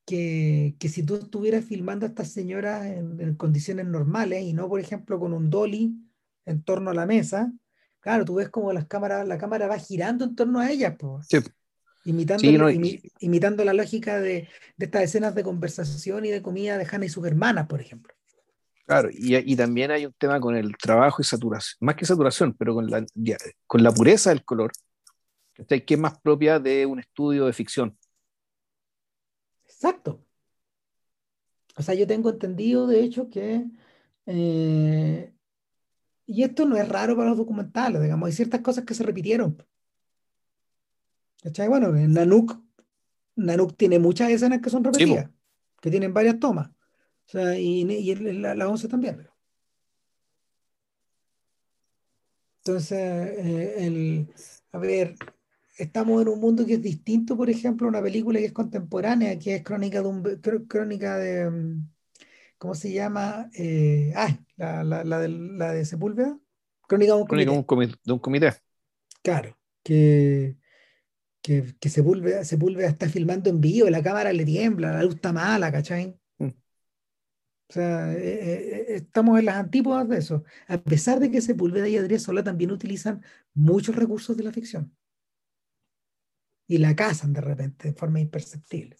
[0.06, 4.70] que, que si tú estuvieras filmando a estas señoras en, en condiciones normales y no,
[4.70, 5.98] por ejemplo, con un dolly
[6.46, 7.52] en torno a la mesa,
[8.00, 11.22] claro, tú ves como las cámaras, la cámara va girando en torno a ellas, po,
[11.24, 11.40] Sí.
[12.08, 14.48] Imitando, Sí, no, imi- imitando la lógica de,
[14.78, 18.14] de estas escenas de conversación y de comida de Hannah y sus hermanas, por ejemplo.
[18.86, 22.54] Claro, y, y también hay un tema con el trabajo y saturación, más que saturación,
[22.54, 24.72] pero con la, ya, con la pureza del color,
[25.54, 27.98] que es más propia de un estudio de ficción.
[29.66, 30.24] Exacto.
[31.76, 33.66] O sea, yo tengo entendido, de hecho, que,
[34.26, 35.34] eh,
[36.26, 39.62] y esto no es raro para los documentales, digamos, hay ciertas cosas que se repitieron.
[41.44, 41.68] ¿Cachai?
[41.68, 42.60] Bueno, en Nanook,
[43.36, 45.30] Nanook tiene muchas escenas que son Sí, repetidas,
[45.82, 46.70] que tienen varias tomas.
[46.70, 49.28] O sea, y, y la, la 11 también.
[52.60, 54.28] Entonces, eh, el,
[54.72, 55.16] a ver,
[55.78, 59.38] estamos en un mundo que es distinto, por ejemplo, a una película que es contemporánea,
[59.40, 61.90] que es Crónica de un, Cr- Crónica de, mm,
[62.58, 63.50] ¿cómo se llama?
[63.54, 66.38] Eh, ah, la, la, la de, la de Sepúlveda.
[66.88, 67.66] Crónica de un Crónica comité.
[67.94, 68.54] comi- de un comité.
[69.22, 70.58] Claro, que,
[71.48, 75.32] que, que Sepúlveda, Sepúlveda está filmando en vivo, la cámara le tiembla, la luz está
[75.34, 76.20] mala, ¿cachai?
[76.40, 76.48] Mm.
[77.70, 80.44] O sea, eh, eh, eh, estamos en las antípodas de eso.
[80.68, 83.22] A pesar de que Sepúlveda y Adrián también utilizan
[83.54, 84.96] muchos recursos de la ficción.
[86.68, 88.98] Y la cazan de repente de forma imperceptible.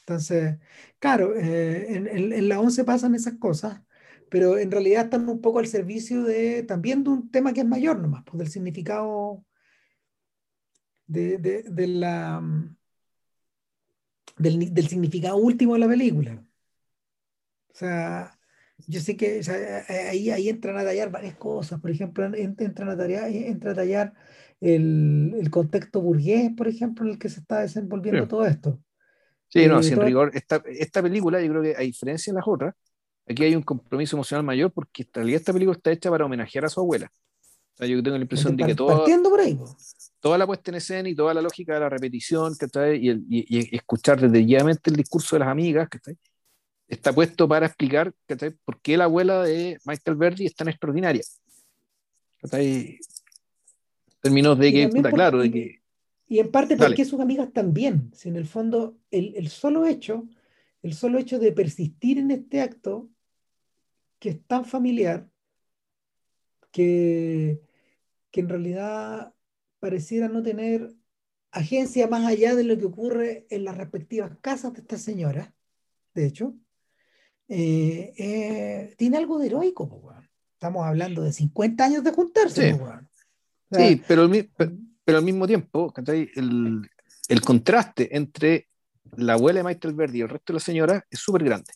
[0.00, 0.58] Entonces,
[0.98, 3.82] claro, eh, en, en- en la 11 pasan esas cosas,
[4.30, 7.66] pero en realidad están un poco al servicio de también de un tema que es
[7.66, 9.44] mayor nomás, pues del significado
[11.10, 12.76] de, de- de la, mm,
[14.38, 16.44] del, del significado último de la película.
[17.68, 18.38] O sea,
[18.86, 21.80] yo sé que o sea, ahí, ahí entran a tallar varias cosas.
[21.80, 24.14] Por ejemplo, en- en- entran a tallar, entra a tallar
[24.60, 28.28] el, el contexto burgués, por ejemplo, en el que se está desenvolviendo Sí.
[28.28, 28.80] todo esto.
[29.48, 30.30] Sí, no, sin rigor.
[30.34, 32.74] Esta, esta película, yo creo que a diferencia de las otras,
[33.28, 36.64] aquí hay un compromiso emocional mayor porque en realidad esta película está hecha para homenajear
[36.66, 37.10] a su abuela.
[37.74, 39.04] O sea, yo tengo la impresión de que todo,
[40.20, 42.66] toda la puesta en escena y toda la lógica de la repetición que
[42.96, 45.98] y, y, y, escuchar desde el discurso de las amigas que
[46.86, 48.12] está puesto para explicar
[48.64, 51.22] por qué la abuela de Michael Verdi es tan extraordinaria.
[52.52, 52.98] En
[54.20, 55.80] términos de que, claro, de que...
[56.28, 60.28] Y en parte porque sus amigas también, si en el fondo el, el, solo hecho,
[60.82, 63.08] el solo hecho de persistir en este acto
[64.20, 65.28] que es tan familiar,
[66.70, 67.60] que,
[68.30, 69.34] que en realidad
[69.80, 70.94] pareciera no tener
[71.50, 75.52] agencia más allá de lo que ocurre en las respectivas casas de esta señora,
[76.14, 76.54] de hecho,
[77.48, 80.14] eh, eh, tiene algo de heroico.
[80.52, 82.78] Estamos hablando de 50 años de juntarse.
[83.72, 84.30] Sí, pero,
[85.04, 86.88] pero, al mismo tiempo, el,
[87.28, 88.68] el contraste entre
[89.16, 91.72] la abuela de Michael Verdi y el resto de la señora es súper grande.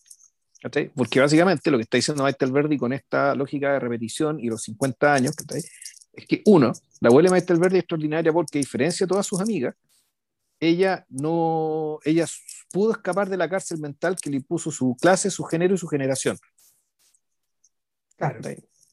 [0.94, 4.62] Porque básicamente lo que está diciendo Michael Verdi con esta lógica de repetición y los
[4.62, 5.34] 50 años,
[6.16, 9.26] es que uno, la abuela de Michael Verdi es extraordinaria porque a diferencia de todas
[9.26, 9.74] sus amigas,
[10.60, 12.26] ella no, ella
[12.70, 15.86] pudo escapar de la cárcel mental que le impuso su clase, su género y su
[15.86, 16.38] generación.
[18.16, 18.40] Claro.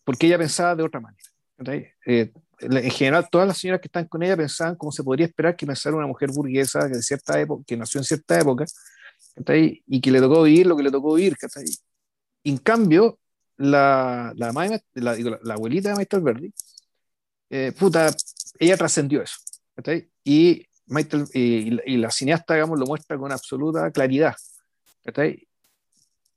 [0.03, 1.23] Porque ella pensaba de otra manera.
[2.05, 5.55] Eh, en general, todas las señoras que están con ella pensaban como se podría esperar
[5.55, 8.65] que pensara una mujer burguesa de cierta época, que nació en cierta época,
[9.55, 11.35] y que le tocó vivir lo que le tocó vivir.
[12.43, 13.19] En cambio,
[13.57, 14.51] la, la,
[14.93, 16.53] la, la abuelita de Michael Verdi,
[17.51, 18.09] eh, puta,
[18.57, 19.37] ella trascendió eso.
[20.23, 24.35] Y, Michael, y, la cineasta, digamos, lo muestra con absoluta claridad.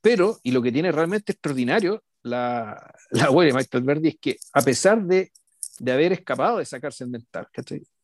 [0.01, 4.37] Pero, y lo que tiene realmente extraordinario la, la abuela de Michael Verdi es que,
[4.53, 5.31] a pesar de,
[5.79, 7.47] de haber escapado de esa cárcel mental,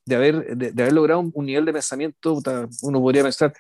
[0.04, 2.40] de haber, de, haber logrado un, nivel de pensamiento,
[2.82, 3.52] uno podría pensar,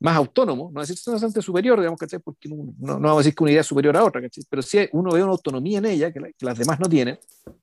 [0.00, 2.20] más autónomo, no decir bastante superior, digamos, ¿cachai?
[2.20, 4.44] Porque no, no, vamos a decir que una idea es superior a otra, ¿cachai?
[4.48, 7.18] Pero sí uno ve una autonomía en ella que, las demás no tienen,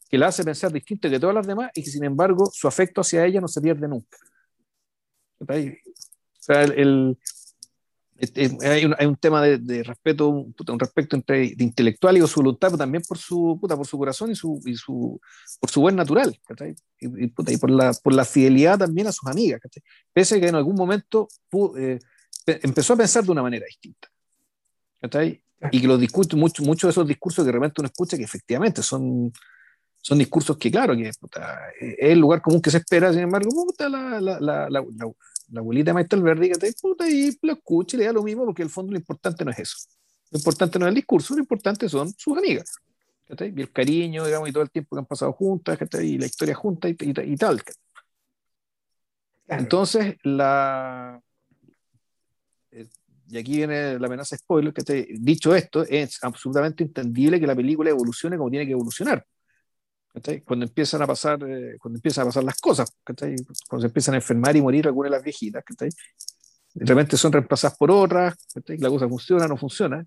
[0.10, 3.02] que la hace pensar distinto que todas las demás y que sin embargo su afecto
[3.02, 4.18] hacia ella no se pierde nunca.
[5.40, 5.46] O
[6.40, 7.18] sea, el,
[8.64, 12.28] hay, un, hay, un, tema de, de respeto, un, un, respeto entre de intelectual y
[12.28, 15.20] su voluntad, pero también por su, puta, por su corazón y, su, y su,
[15.60, 16.38] por su buen natural,
[17.00, 19.60] y, y, puta, y, por, la, por la fidelidad también a sus amigas,
[20.14, 21.28] pese a que en algún momento
[21.78, 22.00] eh,
[22.46, 24.10] empezó a pensar de una manera distinta.
[25.72, 28.24] Y que los discursos, muchos mucho de esos discursos que de repente uno escucha, que
[28.24, 29.32] efectivamente son,
[30.02, 31.18] son discursos que, claro, que es
[31.80, 34.84] el lugar común que se espera, sin embargo, puta, la, la, la, la,
[35.50, 38.62] la abuelita de Maestre Alberdi, puta, y lo escucha y le da lo mismo, porque
[38.62, 39.78] en el fondo lo importante no es eso.
[40.32, 42.76] Lo importante no es el discurso, lo importante son sus amigas.
[43.28, 46.56] Y el cariño, digamos, y todo el tiempo que han pasado juntas, y la historia
[46.56, 47.62] junta y, y, tal.
[49.48, 51.22] Entonces, la,
[53.28, 57.55] y aquí viene la amenaza spoiler, que te, dicho esto, es absolutamente entendible que la
[57.55, 59.26] película evolucione como tiene que evolucionar.
[60.45, 64.17] Cuando empiezan a pasar, eh, cuando empiezan a pasar las cosas, cuando se empiezan a
[64.17, 65.63] enfermar y morir algunas de las viejitas,
[66.73, 70.05] de repente son reemplazadas por otras, la cosa funciona, no funciona.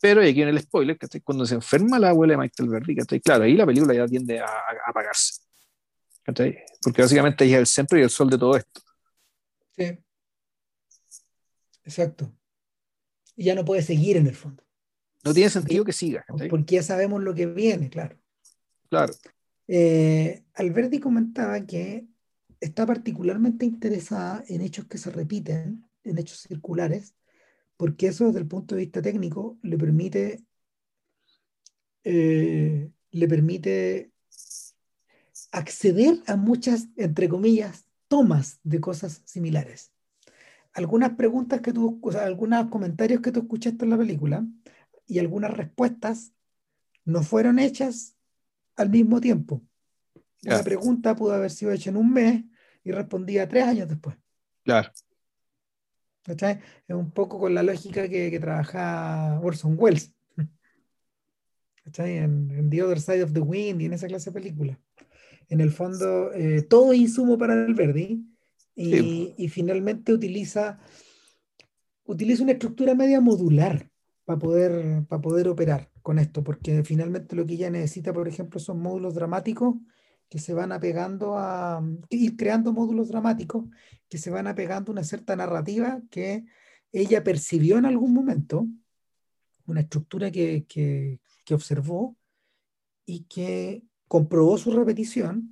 [0.00, 3.54] Pero aquí en el spoiler, cuando se enferma la abuela de Michael Verdi, claro, ahí
[3.54, 5.40] la película ya tiende a, a apagarse.
[6.82, 8.80] Porque básicamente ella es el centro y el sol de todo esto.
[9.76, 9.98] Sí.
[11.84, 12.32] Exacto.
[13.36, 14.62] Y ya no puede seguir en el fondo.
[15.24, 16.24] No tiene sentido que siga.
[16.50, 18.18] Porque ya sabemos lo que viene, claro.
[18.88, 19.14] Claro.
[19.68, 22.06] Eh, Alberti comentaba que
[22.60, 27.14] está particularmente interesada en hechos que se repiten, en hechos circulares,
[27.76, 30.44] porque eso desde el punto de vista técnico le permite,
[32.04, 34.12] eh, le permite
[35.52, 39.91] acceder a muchas, entre comillas, tomas de cosas similares
[40.74, 44.44] algunas preguntas que tú, o sea, algunos comentarios que tú escuchaste en la película
[45.06, 46.32] y algunas respuestas
[47.04, 48.16] no fueron hechas
[48.76, 49.62] al mismo tiempo.
[50.44, 52.44] Una pregunta pudo haber sido hecha en un mes
[52.84, 54.16] y respondía tres años después.
[54.64, 54.90] Claro.
[56.26, 60.14] Es un poco con la lógica que, que trabaja Orson Welles.
[61.96, 64.78] En, en, The Other Side of the Wind y en esa clase de película.
[65.48, 68.24] En el fondo, eh, todo insumo para el Verdi
[68.74, 70.78] y, finalmente utiliza,
[72.04, 73.90] utiliza una estructura media modular
[74.24, 78.58] para poder, para poder operar con esto, porque finalmente lo que ella necesita, por ejemplo,
[78.60, 79.76] son módulos dramáticos
[80.28, 83.66] que se van apegando a ir creando módulos dramáticos
[84.08, 86.44] que se van apegando a una cierta narrativa que
[86.90, 88.66] ella percibió en algún momento,
[89.66, 92.16] una estructura que, que, que observó
[93.04, 95.51] y que comprobó su repetición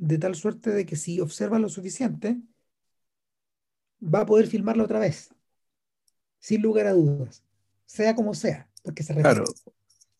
[0.00, 2.38] de tal suerte de que si observa lo suficiente,
[4.02, 5.28] va a poder filmarlo otra vez.
[6.38, 7.44] sin lugar a dudas,
[7.84, 9.44] sea como sea, porque se Claro.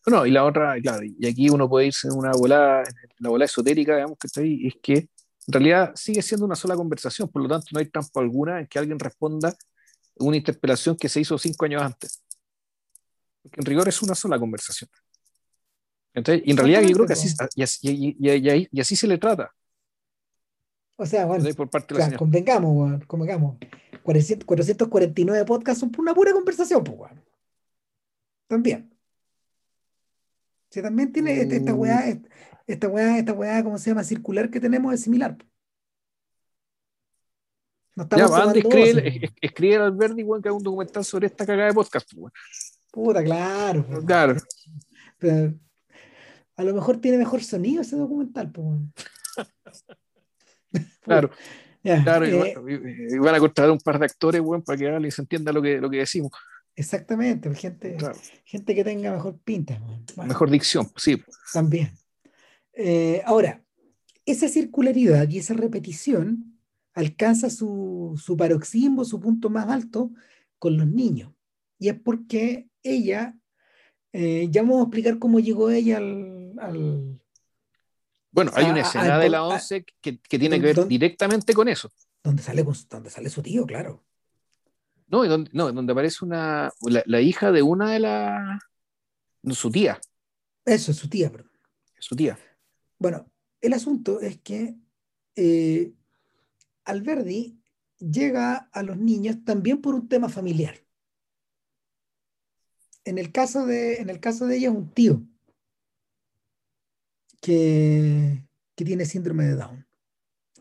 [0.05, 2.83] No, y la otra, claro, y aquí uno puede irse en una volada,
[3.17, 6.75] la volada esotérica, digamos que está ahí, es que en realidad sigue siendo una sola
[6.75, 9.55] conversación, por lo tanto no hay trampa alguna en que alguien responda
[10.17, 12.23] una interpelación que se hizo cinco años antes.
[13.41, 14.89] Porque en rigor es una sola conversación.
[16.13, 19.07] Entonces, y en realidad yo creo que así, y así, y, y, y así se
[19.07, 19.51] le trata.
[21.01, 23.57] O sea, bueno, por parte de la claro, convengamos, bueno, convengamos.
[24.03, 27.19] 400, 449 podcasts son una pura conversación, pues, bueno.
[28.45, 28.95] También.
[30.69, 32.21] Sí, también tiene esta, esta weá,
[32.67, 34.03] esta weá, esta weá, ¿cómo se llama?
[34.03, 35.35] Circular que tenemos es similar.
[37.95, 41.47] No ya, Andy escribe, es, escribe al Alberti, weón, que haga un documental sobre esta
[41.47, 42.31] cagada de podcast, pues,
[42.91, 43.83] Puta, claro.
[44.05, 44.35] Claro.
[45.17, 45.55] Pero,
[46.57, 48.67] a lo mejor tiene mejor sonido ese documental, pues.
[51.01, 51.31] claro.
[51.83, 52.53] Ya, claro, eh,
[53.09, 55.79] y, van a cortar un par de actores, bueno, para que se entienda lo que,
[55.79, 56.31] lo que decimos.
[56.75, 57.97] Exactamente, pues, gente,
[58.45, 59.81] gente que tenga mejor pinta.
[60.15, 61.21] mejor dicción, sí.
[61.51, 61.91] También.
[62.73, 63.63] Eh, ahora,
[64.25, 66.59] esa circularidad y esa repetición
[66.93, 70.11] alcanza su, su paroxismo, su punto más alto
[70.59, 71.33] con los niños.
[71.79, 73.37] Y es porque ella,
[74.13, 77.20] eh, ya vamos a explicar cómo llegó ella al...
[78.31, 81.91] bueno, hay una escena de la 11 que, que, tiene que ver directamente con eso.
[82.23, 84.03] Donde sale, donde sale su tío, claro.
[85.07, 88.61] No, donde, no, donde aparece una, la, hija de una de las...
[89.51, 89.99] su tía.
[90.63, 91.51] Eso, su tía, perdón.
[91.99, 92.39] Su tía.
[92.97, 93.29] Bueno,
[93.59, 94.77] el asunto es que
[95.35, 95.91] eh,
[96.85, 97.59] Alberdi
[97.97, 100.75] llega a los niños también por un tema familiar.
[103.03, 105.21] En el caso de, en el caso de ella es un tío
[107.41, 109.85] que, tiene síndrome de Down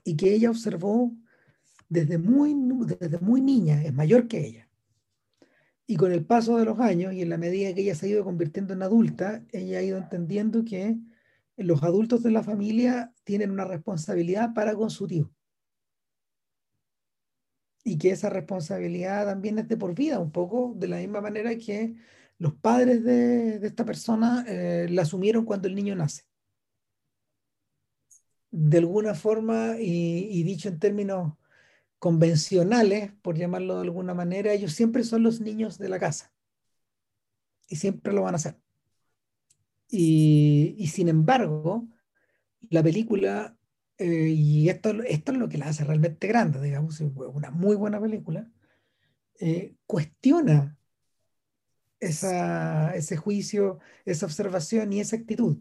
[0.04, 1.10] y que ella observó
[1.88, 2.54] desde muy,
[2.86, 4.68] desde muy niña, es mayor que ella.
[5.86, 8.08] Y con el paso de los años y en la medida que ella se ha
[8.10, 10.98] ido convirtiendo en adulta, ella ha ido entendiendo que
[11.56, 15.32] los adultos de la familia tienen una responsabilidad para con su tío.
[17.82, 21.56] Y que esa responsabilidad también es de por vida, un poco de la misma manera
[21.56, 21.94] que
[22.38, 26.29] los padres de, de esta persona eh, la asumieron cuando el niño nace.
[28.50, 31.34] De alguna forma, y, y dicho en términos
[31.98, 36.32] convencionales, por llamarlo de alguna manera, ellos siempre son los niños de la casa.
[37.68, 38.56] Y siempre lo van a hacer.
[39.88, 41.88] Y, y sin embargo,
[42.70, 43.56] la película,
[43.98, 48.00] eh, y esto, esto es lo que la hace realmente grande, digamos, una muy buena
[48.00, 48.50] película,
[49.40, 50.78] eh, cuestiona
[51.98, 55.58] esa, ese juicio, esa observación y esa actitud.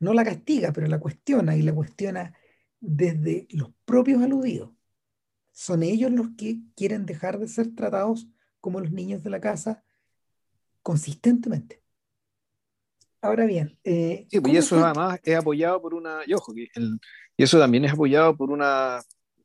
[0.00, 2.34] No la castiga, pero la cuestiona y la cuestiona
[2.80, 4.70] desde los propios aludidos.
[5.52, 8.28] Son ellos los que quieren dejar de ser tratados
[8.60, 9.84] como los niños de la casa
[10.82, 11.82] consistentemente.
[13.22, 16.98] Ahora bien, eh, pues, y eso además es apoyado por una, y ojo, el,
[17.36, 19.02] y eso también es apoyado por una,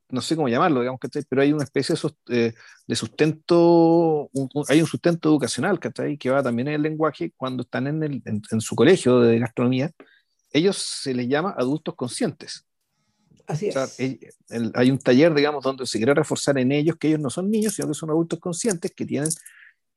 [0.09, 1.93] no sé cómo llamarlo, digamos que pero hay una especie
[2.27, 2.47] de,
[2.87, 4.29] eh, sustento,
[4.69, 5.77] hay un sustento educacional
[6.17, 9.91] que va también en el lenguaje cuando están en, el, en su colegio de gastronomía,
[10.55, 12.65] ellos se les llama adultos conscientes.
[13.45, 13.97] Así es.
[14.73, 17.75] hay un taller, digamos, donde se quiere reforzar en ellos que ellos no son niños,
[17.75, 19.29] sino que son adultos conscientes que tienen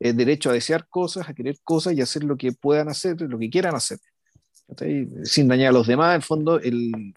[0.00, 3.38] el derecho a desear cosas, a querer cosas y hacer lo que puedan hacer, lo
[3.38, 3.98] que quieran hacer.
[5.24, 7.14] Sin dañar a los demás, en fondo, el,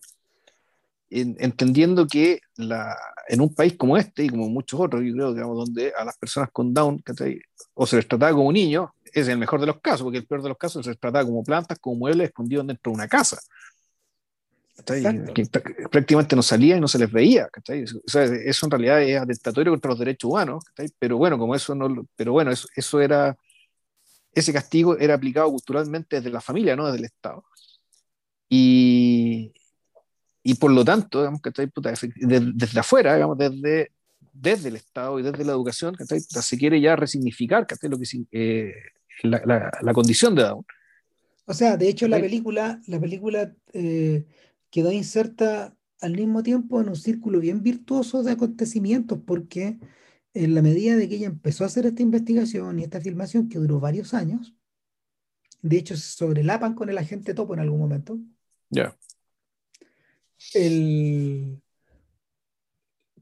[1.10, 2.96] entendiendo que la,
[3.28, 6.18] en un país como este y como muchos otros, yo creo, digamos, donde a las
[6.18, 7.04] personas con Down
[7.74, 10.42] o se les trataba como niños, es el mejor de los casos, porque el peor
[10.42, 13.40] de los casos se trataba como plantas, como muebles escondidos dentro de una casa.
[15.92, 17.50] Prácticamente no salía y no se les veía.
[17.68, 20.64] eso en realidad es atentatorio contra los derechos humanos,
[20.98, 23.38] pero bueno, como eso no, pero bueno, eso, eso, era,
[24.34, 27.44] ese castigo era aplicado culturalmente desde la familia, no desde el Estado.
[28.50, 29.54] Y,
[30.44, 33.92] y por lo tanto, digamos, desde, desde afuera, digamos, desde,
[34.34, 38.74] desde el Estado y desde la educación, se quiere ya resignificar lo que, eh,
[39.24, 40.66] la, la, la, condición de Down.
[41.46, 44.26] O sea, de hecho, la película, la película eh,
[44.70, 49.78] quedó inserta al mismo tiempo en un círculo bien virtuoso de acontecimientos, porque
[50.34, 53.60] en la medida de que ella empezó a hacer esta investigación y esta filmación que
[53.60, 54.56] duró varios años,
[55.62, 58.18] de hecho se sobrelapan con el agente topo en algún momento.
[58.70, 58.98] Ya.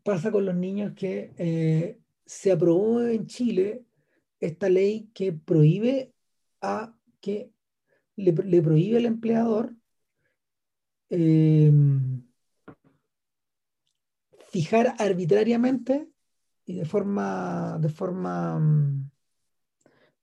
[0.03, 3.83] Pasa con los niños que eh, se aprobó en Chile
[4.39, 6.13] esta ley que prohíbe
[6.61, 7.51] a que
[8.15, 9.75] le, prohíbe al empleador
[11.09, 12.23] Em,
[14.51, 16.07] fijar arbitrariamente
[16.65, 19.11] y de forma, de forma mm,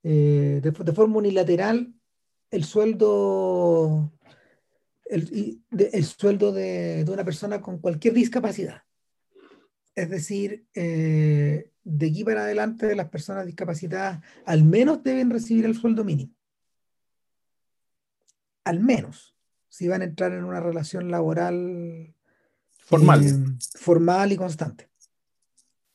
[0.04, 1.92] eh, de, forma unilateral
[2.52, 4.12] el sueldo,
[5.06, 8.82] el, el sueldo de, de una persona con cualquier discapacidad.
[9.96, 15.74] Es decir, eh, de aquí para adelante las personas discapacitadas al menos deben recibir el
[15.74, 16.32] sueldo mínimo.
[18.64, 19.34] Al menos,
[19.68, 22.14] si van a entrar en una relación laboral
[22.78, 23.24] Formal.
[23.24, 24.90] eh, formal y constante.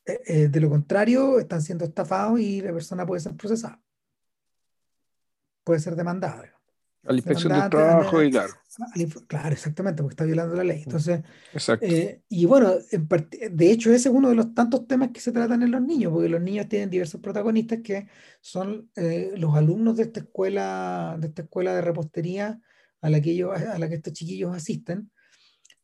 [0.06, 3.80] Eh, de lo contrario, están siendo estafados y la persona puede ser procesada.
[5.64, 6.51] Puede ser demandada.
[7.04, 8.54] A la inspección del trabajo y claro,
[8.96, 10.84] inf- Claro, exactamente, porque está violando la ley.
[10.84, 11.22] Entonces,
[11.54, 11.86] exacto.
[11.86, 15.64] eh, y bueno, de hecho ese es uno de los tantos temas que se tratan
[15.64, 18.08] en los niños, porque los niños tienen diversos protagonistas que
[18.40, 22.62] son eh, los alumnos de esta escuela, de esta escuela de repostería
[23.02, 25.12] a la que ellos, a la que estos chiquillos asisten.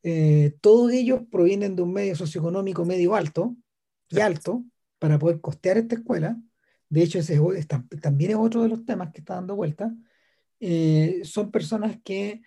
[0.03, 3.55] Eh, todos ellos provienen de un medio socioeconómico medio alto
[4.09, 4.63] y alto
[4.99, 6.38] para poder costear esta escuela.
[6.89, 7.68] De hecho, ese es
[8.01, 9.93] también es otro de los temas que está dando vuelta.
[10.60, 12.41] Eh, son personas que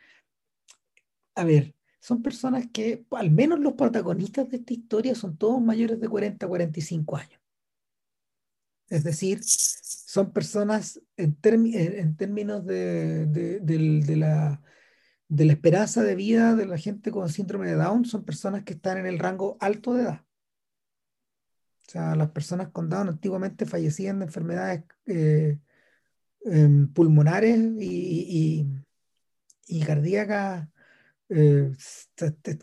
[1.35, 6.01] a ver, son personas que, al menos los protagonistas de esta historia, son todos mayores
[6.01, 7.41] de 40 a 45 años.
[8.89, 14.63] Es decir, son personas en, en- términos de, de- del- de la,
[15.29, 18.75] de la esperanza de vida de la gente con síndrome de Down, son personas que
[18.75, 20.25] están en el rango alto de edad.
[21.87, 25.59] O sea, las personas con Down antiguamente fallecían de enfermedades eh,
[26.45, 28.67] em, pulmonares y, y-
[29.67, 30.69] y cardíacas
[31.29, 31.73] eh,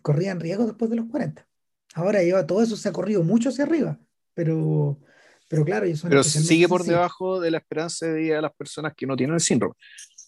[0.02, 1.48] corrían riesgo después de los 40.
[1.94, 4.00] Ahora ya todo eso se ha corrido mucho hacia arriba,
[4.34, 5.00] pero,
[5.48, 8.54] pero claro, ellos son Pero sigue por debajo de la esperanza de vida de las
[8.54, 9.74] personas que no tienen el síndrome.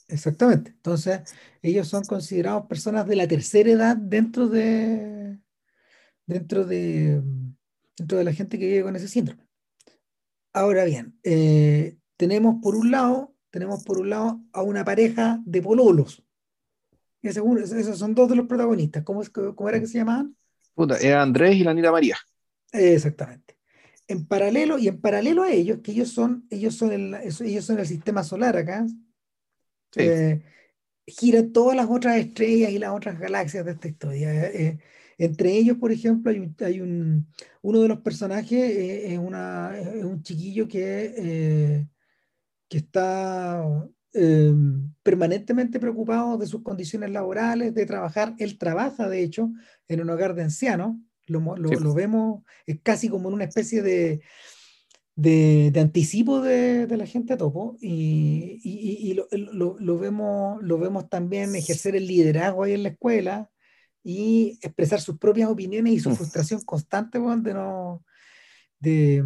[0.08, 0.72] Exactamente.
[0.72, 1.22] Entonces,
[1.62, 5.38] ellos son considerados personas de la tercera edad dentro de,
[6.26, 7.22] dentro de,
[7.98, 9.44] dentro de la gente que vive con ese síndrome.
[10.54, 15.62] Ahora bien, eh, tenemos por un lado, tenemos por un lado a una pareja de
[15.62, 16.24] pololos.
[17.22, 17.42] Ese
[17.80, 19.04] esos son dos de los protagonistas.
[19.04, 20.36] ¿Cómo, es cómo era que se llamaban?
[20.74, 22.18] Puta, es Andrés y la Anita María.
[22.72, 23.58] Exactamente.
[24.08, 27.80] En paralelo, y en paralelo a ellos, que ellos son, ellos son el, ellos son
[27.80, 28.86] el sistema solar acá,
[29.92, 30.02] Sí.
[30.02, 30.44] eh,
[31.08, 34.34] giran todas las otras estrellas y las otras galaxias de esta historia.
[34.34, 34.80] Eh, eh,
[35.18, 37.28] entre ellos, por ejemplo, hay un, hay un-
[37.62, 41.86] uno de los personajes eh, es, una, es un chiquillo que,
[42.70, 43.64] que está
[44.14, 44.54] eh,
[45.04, 48.36] permanentemente preocupado de sus condiciones laborales, de trabajar.
[48.40, 49.52] Él trabaja, de hecho,
[49.88, 50.96] en un hogar de ancianos.
[51.28, 51.84] Lo, lo- Sí.
[51.84, 54.22] lo vemos, es casi como en una especie de,
[55.16, 59.28] de, de anticipo de, de la gente topo y, y- y- lo,
[59.80, 63.52] lo- vemos, lo vemos también ejercer el liderazgo ahí en la escuela
[64.04, 68.04] y expresar sus propias opiniones y su frustración constante de, no,
[68.80, 69.24] de,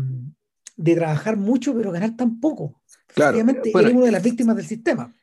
[0.75, 2.81] de trabajar mucho pero ganar tan poco.
[3.15, 5.13] Claro, Efectivamente, bueno, él es una de las víctimas del sistema.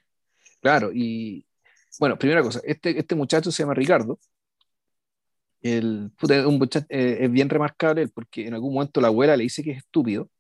[0.61, 1.45] Claro, y
[1.99, 4.19] bueno, primera cosa, este, este muchacho se llama Ricardo.
[5.63, 6.11] El,
[6.47, 9.73] un muchacho, eh, es bien remarcable porque en algún momento la abuela le dice que
[9.73, 10.31] es estúpido,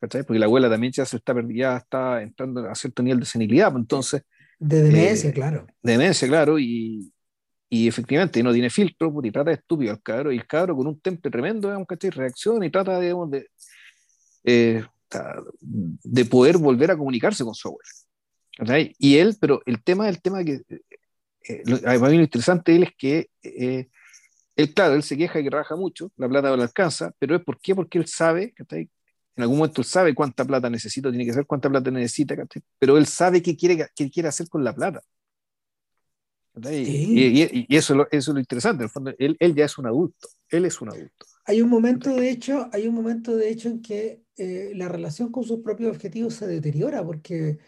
[0.00, 0.22] ¿cachai?
[0.24, 3.26] Porque la abuela también ya se está, perdi- ya está entrando a cierto nivel de
[3.26, 4.22] senilidad, pues, entonces,
[4.60, 5.66] De demencia, Eh, claro.
[5.82, 7.12] demencia, claro, y,
[7.68, 10.76] y efectivamente no tiene filtro, puta, y trata de estúpido al cabro, y el cabro
[10.76, 12.10] con un temple tremendo, digamos, ¿cachai?
[12.10, 13.48] Reacciona y trata, digamos, de,
[14.44, 14.84] eh,
[15.60, 17.90] de poder volver a comunicarse con su abuela.
[18.98, 20.60] Y él, pero el tema, el tema que
[21.48, 23.88] eh, lo, a mí lo interesante de él es que eh,
[24.56, 27.42] él, claro, él se queja que trabaja mucho, la plata no le alcanza, pero es
[27.44, 28.54] por qué, porque él sabe.
[29.36, 32.36] En algún momento él sabe cuánta plata necesita, tiene que saber cuánta plata necesita.
[32.78, 35.00] Pero él sabe qué quiere, qué quiere hacer con la plata.
[36.82, 39.54] Y, y- y eso, es lo- eso es lo interesante, en el fondo, él, él
[39.54, 41.26] ya es un adulto, él es un adulto.
[41.46, 45.30] Hay un momento, de hecho, hay un momento, de hecho, en que eh, la relación
[45.30, 47.58] con sus propios objetivos se deteriora porque,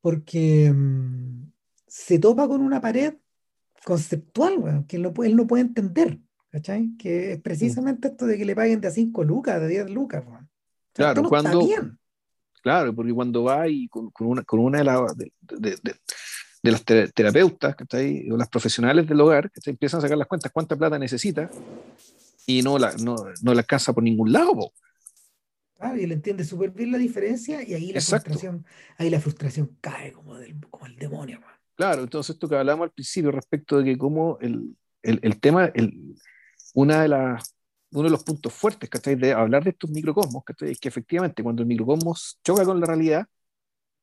[0.00, 1.50] porque mm,
[1.86, 3.14] se topa con una pared
[3.84, 6.18] conceptual, que él no puede, él no puede entender,
[6.50, 6.96] ¿cachai?
[6.98, 10.24] Que es precisamente esto de que le paguen de a 5 lucas, de 10 lucas,
[10.92, 11.98] Claro, no cuando- bien.
[12.62, 15.94] Claro, porque cuando va y con, con una, con una de, la- de, de- de-
[16.62, 18.28] de las te- terapeutas, ¿cachai?
[18.28, 19.72] o las profesionales del hogar, ¿cachai?
[19.72, 21.48] empiezan a sacar las cuentas cuánta plata necesita
[22.44, 24.72] y no la, no, no la alcanza por ningún lado.
[25.78, 28.30] Claro, y él entiende súper bien la diferencia y ahí la Exacto.
[28.30, 28.66] frustración,
[28.96, 31.56] ahí la frustración cae como, del, como el demonio, weón.
[31.74, 35.66] Claro, entonces esto que hablábamos al principio respecto de que como el, el, el tema,
[35.74, 36.16] el,
[36.72, 37.54] una de las,
[37.90, 39.14] uno de los puntos fuertes ¿cachai?
[39.14, 40.72] de hablar de estos microcosmos ¿cachai?
[40.72, 43.26] es que efectivamente cuando el microcosmos choca con la realidad,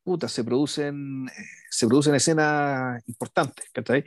[0.03, 1.31] puta, se producen, eh,
[1.71, 4.03] se producen escenas importantes, ¿cachai?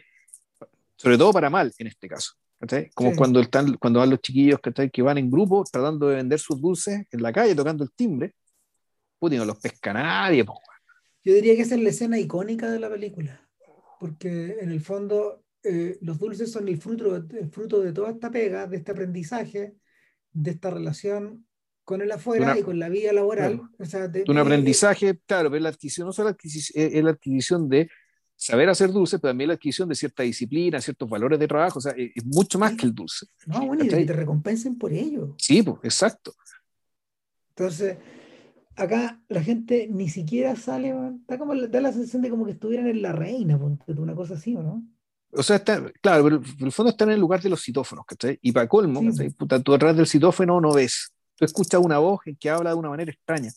[0.97, 2.35] sobre todo para mal en este caso.
[2.59, 2.91] ¿Cachai?
[2.95, 3.17] Como Sí.
[3.17, 4.91] cuando, están, cuando van los chiquillos ¿cachai?
[4.91, 8.35] que van en grupo tratando de vender sus dulces en la calle, tocando el timbre,
[9.19, 10.45] Putin no los pesca nadie.
[10.45, 10.61] Po.
[11.25, 13.41] Yo diría que esa es la escena icónica de la película,
[13.99, 18.31] porque en el fondo eh, los dulces son el fruto, el fruto de toda esta
[18.31, 19.75] pega, de este aprendizaje,
[20.33, 21.47] de esta relación
[21.85, 23.63] con el afuera y con la vida laboral.
[23.79, 27.69] o sea, de, un aprendizaje, claro, pero la adquisición no solo adquisición, es la adquisición
[27.69, 27.89] de
[28.37, 31.83] saber hacer dulce, pero también la adquisición de cierta disciplina, ciertos valores de trabajo, o
[31.83, 33.27] sea, es, mucho más que el dulce.
[33.47, 35.35] No, bueno, y que te recompensen por ello.
[35.39, 36.35] Sí, pues, exacto.
[37.51, 37.97] Entonces,
[38.77, 42.87] acá la gente ni siquiera sale, está como, da la sensación de como que estuvieran
[42.89, 44.85] en la reina, una cosa así, ¿o no?
[45.33, 48.07] O sea, está, claro, pero en el fondo están en el lugar de los citófonos,
[48.07, 48.39] ¿cachai?
[48.43, 49.31] Y para colmo, sí.
[49.31, 51.13] Puta, tú atrás del citófono no ves.
[51.35, 53.51] Tú escuchas una voz que habla de una manera extraña,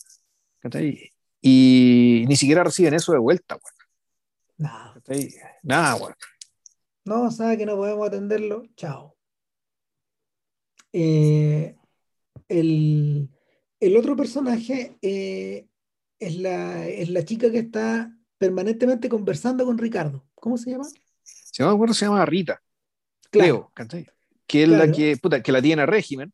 [0.59, 1.13] ¿cachai?
[1.41, 3.78] Y ni siquiera reciben eso de vuelta, güey.
[4.59, 5.01] Nada.
[5.63, 6.13] Nada, güey.
[7.05, 9.15] No, sabe que no podemos atenderlo, chao.
[10.91, 11.75] Eh,
[12.49, 13.29] el,
[13.79, 15.67] el, otro personaje eh,
[16.19, 20.27] es, la, es la chica que está permanentemente conversando con Ricardo.
[20.35, 20.85] ¿Cómo se llama?
[21.23, 22.61] Se llama, se llama Rita.
[23.31, 23.71] Claro.
[24.45, 26.33] que es la que, puta, que la tiene a régimen,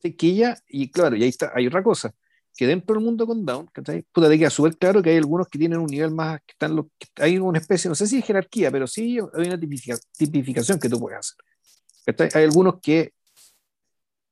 [0.00, 2.14] que ella, y claro, y ahí está, hay otra cosa,
[2.58, 3.70] que dentro del mundo con Down,
[4.12, 6.74] puta, te queda súper claro que hay algunos que tienen un nivel más, que están
[6.74, 10.88] los, hay una especie, no sé si es jerarquía, pero sí hay una tipificación que
[10.88, 12.32] tú puedes hacer.
[12.34, 13.12] Hay algunos que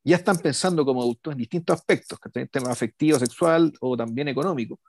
[0.03, 4.81] ya están pensando como adultos en distintos aspectos, que tema afectivo, sexual o también económico.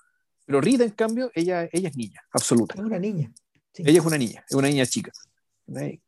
[0.43, 2.73] Pero Rita, en cambio, ella, ella es niña, absoluta.
[2.73, 3.31] Es una niña.
[3.75, 5.11] Ella es una niña, es una niña chica.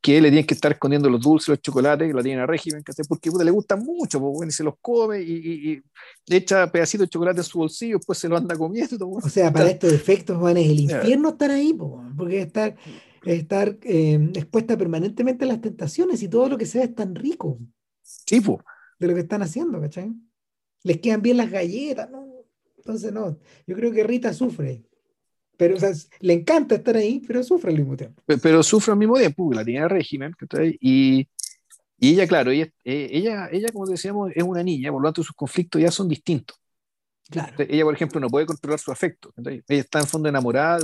[0.01, 2.82] Que le tienen que estar escondiendo los dulces, los chocolates, que la tienen a régimen,
[3.10, 5.34] porque le gustan mucho, pues, y se los come y,
[5.72, 5.84] y,
[6.28, 9.10] le echa pedacitos de chocolate en su bolsillo, después se lo anda comiendo.
[9.10, 11.78] O sea, para estos efectos, van es el infierno estar ahí,
[12.18, 12.76] porque estar,
[13.26, 17.14] estar eh, expuesta permanentemente a las tentaciones y todo lo que se ve es tan
[17.14, 17.60] rico.
[18.01, 18.60] Sí, pues.
[18.97, 20.14] De lo que están haciendo, ¿cachai?
[20.84, 22.28] Les quedan bien las galletas, ¿no?
[22.78, 23.38] Entonces, no,
[23.68, 24.89] yo creo que Rita sufre.
[25.60, 25.91] Pero, o sea,
[26.22, 28.24] le encanta estar ahí, pero sufre al mismo tiempo.
[28.26, 30.34] Pero, sufre al mismo tiempo, la tiene régimen,
[30.80, 31.28] y,
[31.99, 35.22] y ella, claro, ella, eh, ella, ella, como decíamos, es una niña, por lo tanto
[35.22, 36.57] sus conflictos ya son distintos.
[37.30, 37.53] Claro.
[37.60, 39.34] ella, por ejemplo, no puede controlar su afecto.
[39.36, 40.80] Ella está en fondo enamorada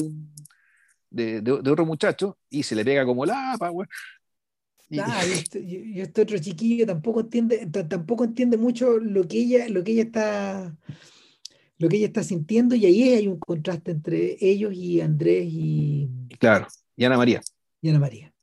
[1.10, 3.88] de, de, de, otro muchacho y se le pega como lapa, güey.
[4.90, 5.00] Y,
[5.32, 9.94] este, y, este, otro chiquillo tampoco entiende, tampoco entiende mucho lo que ella, lo que
[9.94, 10.76] ella está
[11.78, 16.10] lo que ella está sintiendo y ahí hay un contraste entre ellos y Andrés y...
[16.40, 17.42] Claro, y Ana María.
[17.82, 18.34] Y Ana María.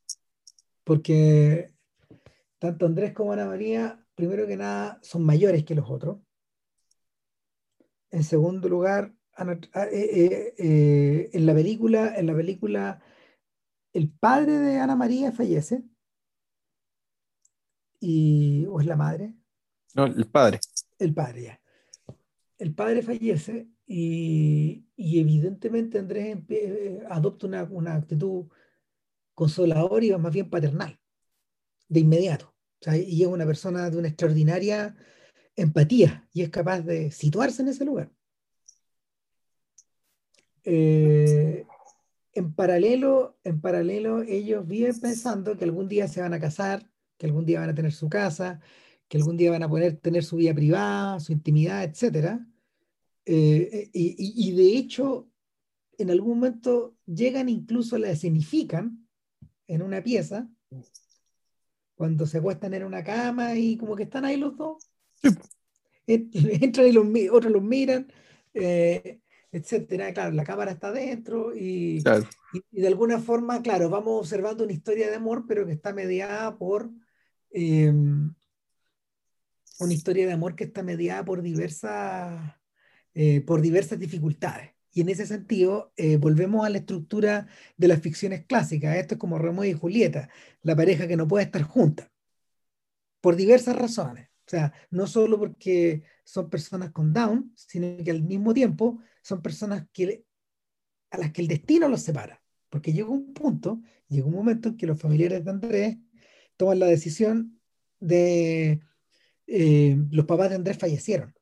[0.83, 1.73] Porque
[2.59, 6.19] tanto Andrés como Ana María, primero que nada, son mayores que los otros.
[8.11, 9.45] En segundo lugar, ah,
[9.91, 13.01] eh, eh, eh, en la película, en la película,
[13.93, 15.83] el padre de Ana María fallece.
[17.99, 19.33] Y, ¿O es la madre?
[19.95, 20.59] No, el padre.
[20.99, 21.62] El padre, ya
[22.63, 28.45] el padre fallece y, evidentemente Andrés eh, adopta una, actitud
[29.33, 30.97] consoladora y más bien paternal,
[31.89, 32.55] de inmediato.
[32.93, 34.95] y es una persona de una extraordinaria
[35.57, 38.09] empatía y es capaz de situarse en ese lugar.
[40.63, 41.65] Eh,
[42.31, 47.25] en paralelo, en paralelo, ellos viven pensando que algún día se van a casar, que
[47.25, 48.61] algún día van a tener su casa,
[49.09, 52.39] que algún día van a poder tener su vida privada, su intimidad, etc.
[53.25, 55.29] Eh, y, de hecho,
[55.97, 59.07] en algún momento llegan incluso la escenifican
[59.67, 60.49] en una pieza,
[61.95, 64.89] cuando se acuestan en una cama y como que están ahí los dos.
[66.07, 68.11] Entran y los, otros los miran,
[68.53, 69.21] eh,
[69.51, 70.13] etcétera.
[70.13, 72.03] Claro, la cámara está adentro y,
[72.71, 76.57] y, de alguna forma, claro, vamos observando una historia de amor, pero que está mediada
[76.57, 76.89] por
[77.51, 78.33] em,
[79.79, 82.53] una historia de amor que está mediada por diversas
[83.13, 84.71] eh, por diversas dificultades.
[84.91, 88.95] Y en ese sentido, eh, volvemos a la estructura de las ficciones clásicas.
[88.97, 90.29] Esto es como Romeo y Julieta,
[90.61, 92.11] la pareja que no puede estar junta,
[93.21, 94.29] por diversas razones.
[94.45, 99.41] O sea, no solo porque son personas con Down, sino que al mismo tiempo son
[99.41, 99.87] personas
[101.11, 102.43] a las que el destino los separa.
[102.69, 105.97] Porque llegó un punto, llegó un momento en que los familiares de Andrés
[106.57, 107.59] toman la decisión
[107.99, 108.81] de...
[109.47, 111.33] Eh, los papás de Andrés fallecieron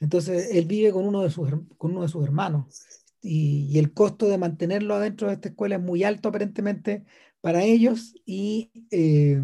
[0.00, 1.48] entonces, él vive con uno de sus,
[1.78, 2.84] con uno de sus hermanos
[3.22, 7.04] y, el costo de mantenerlo adentro de esta escuela es muy alto aparentemente
[7.40, 9.40] para ellos y, eh,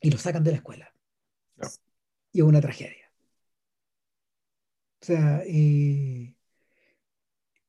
[0.00, 0.92] y lo sacan de la escuela.
[2.32, 3.10] Y es una tragedia.
[5.02, 6.36] O sea, y,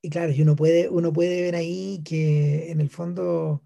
[0.02, 3.64] y claro, uno puede, uno puede ver ahí que en el fondo,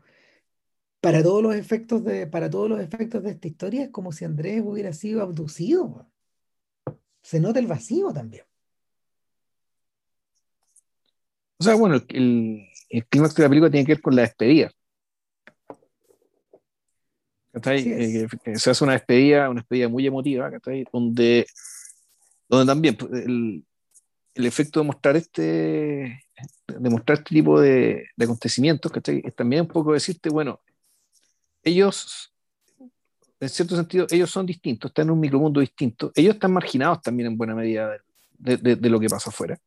[1.01, 4.25] para todos los efectos de, para todos los efectos de esta historia, es como si
[4.25, 6.07] Andrés hubiera sido abducido
[7.23, 8.43] se nota el vacío también.
[11.57, 14.71] O sea, bueno, el, el, clímax de la película tiene que ver con la despedida.
[17.53, 20.51] Eh, se hace una despedida, una despedida muy emotiva,
[20.91, 21.45] donde,
[22.49, 23.63] donde también pues, el,
[24.33, 26.25] el, efecto de mostrar este,
[26.67, 30.59] de mostrar este tipo de, de acontecimientos, es también un poco decirte, bueno,
[31.63, 32.32] ellos,
[33.43, 37.27] en cierto sentido, ellos son distintos, están en un micromundo distinto, ellos están marginados también
[37.27, 37.91] en buena medida
[38.37, 39.59] de, de, de lo que pasa afuera.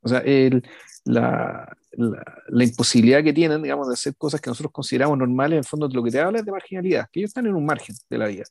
[0.00, 0.62] O sea, el,
[1.04, 5.64] la, la, imposibilidad que tienen, digamos, de hacer cosas que nosotros consideramos normales, en el
[5.64, 8.18] fondo lo que te habla es de marginalidad, que ellos están en un margen de
[8.18, 8.44] la vida.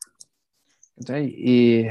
[1.20, 1.88] Y,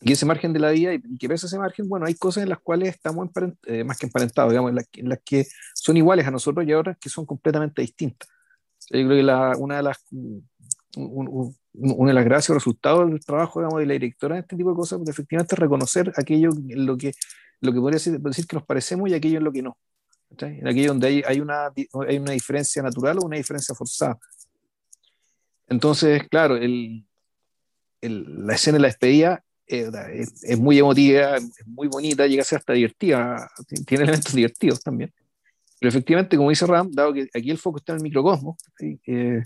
[0.00, 2.48] ese margen de la vida, y que pese a ese margen, bueno, hay cosas en
[2.48, 3.28] las cuales estamos
[3.66, 7.08] eh, más que emparentados, digamos, en, las que son iguales a nosotros y otras que
[7.08, 8.28] son completamente distintas.
[8.90, 9.98] Yo creo que la, una de las
[10.98, 14.70] una de las gracias o resultados del trabajo digamos, de la directora en este tipo
[14.70, 17.12] de cosas, pues, efectivamente reconocer aquello en lo que
[17.60, 19.76] lo que podría decir, que nos parecemos y aquello en lo que no.
[20.40, 21.72] En aquello donde hay, hay, una,
[22.06, 24.18] hay una diferencia natural o una diferencia forzada.
[25.68, 27.04] Entonces, claro, el,
[28.00, 32.44] el, la escena de la despedida es, es, muy emotiva, es muy bonita, llega a
[32.44, 33.50] ser hasta divertida,
[33.86, 35.12] tiene elementos divertidos también.
[35.80, 39.42] Pero efectivamente, como dice Ram, dado que aquí el foco está en el microcosmos, eh,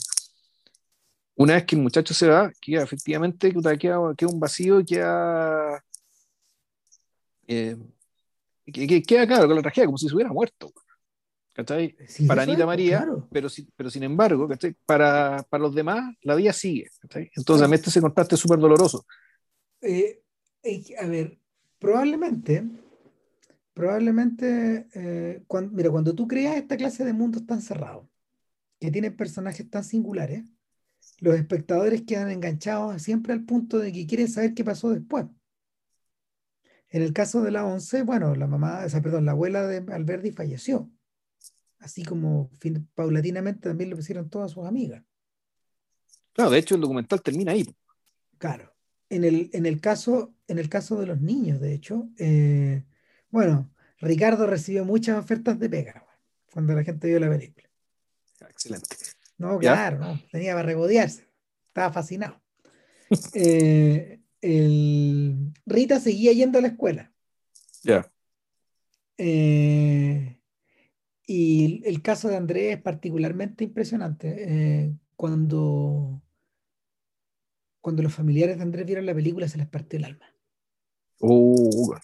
[1.37, 5.83] una vez que el muchacho se va, queda efectivamente queda, queda un vacío, queda
[7.47, 7.77] eh,
[8.65, 10.73] que, queda claro con la tragedia, como si se hubiera muerto.
[11.55, 11.95] ¿cachai?
[12.27, 14.49] para Anita María, pero, pero sin embargo,
[14.87, 16.89] Para, para los demás, la vida sigue.
[17.01, 17.31] ¿cachai?
[17.37, 17.83] Entonces, claro.
[17.85, 19.05] ese contraste súper doloroso.
[19.81, 20.23] Eh,
[20.99, 21.39] a ver,
[21.79, 22.65] probablemente,
[23.75, 28.07] probablemente, eh, cuando, mira, cuando tú creas esta clase de mundos tan cerrados,
[28.79, 30.45] que tienen personajes tan singulares,
[31.21, 35.27] los espectadores quedan enganchados siempre al punto de que quieren saber qué pasó después.
[36.89, 39.79] En el caso de la 11, bueno, la mamá, o sea, perdón, la abuela de
[39.93, 40.91] Alberti falleció.
[41.79, 42.51] Así como
[42.95, 45.03] paulatinamente también lo hicieron todas sus amigas.
[46.33, 47.67] Claro, de hecho el documental termina ahí.
[48.39, 48.75] Claro.
[49.09, 52.85] En el, en el, caso, en el caso de los niños, de hecho, eh,
[53.31, 56.05] bueno, Ricardo recibió muchas ofertas de pega
[56.53, 57.69] cuando la gente vio la película.
[58.49, 58.97] Excelente.
[59.43, 61.29] No, claro, no, tenía para regodearse.
[61.67, 62.41] Estaba fascinado.
[63.35, 67.13] eh, el, Rita seguía yendo a la escuela.
[67.83, 68.09] Ya.
[69.19, 70.39] Eh,
[71.27, 74.37] y el caso de Andrés es particularmente impresionante.
[74.39, 76.23] Eh, cuando,
[77.81, 80.27] cuando los familiares de Andrés vieron la película, se les partió el alma.
[81.19, 81.95] Uh,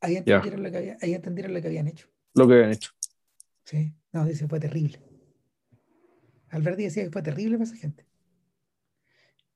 [0.00, 2.08] ahí, entendieron lo que había, ahí entendieron lo que habían hecho.
[2.34, 2.90] Lo que habían hecho.
[3.64, 5.09] Sí, no, dice, fue terrible.
[6.50, 8.06] Alberti decía que fue terrible para esa gente.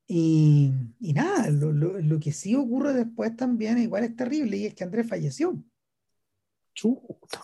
[0.07, 4.65] Y, y nada, lo, lo, lo, que sí ocurre después también igual es terrible y
[4.67, 5.63] es que Andrés falleció.
[6.73, 7.41] Chuta.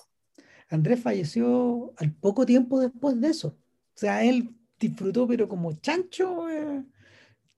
[0.70, 3.50] Andrés falleció al poco tiempo después de eso.
[3.50, 6.84] O sea, él disfrutó, pero como chancho, eh,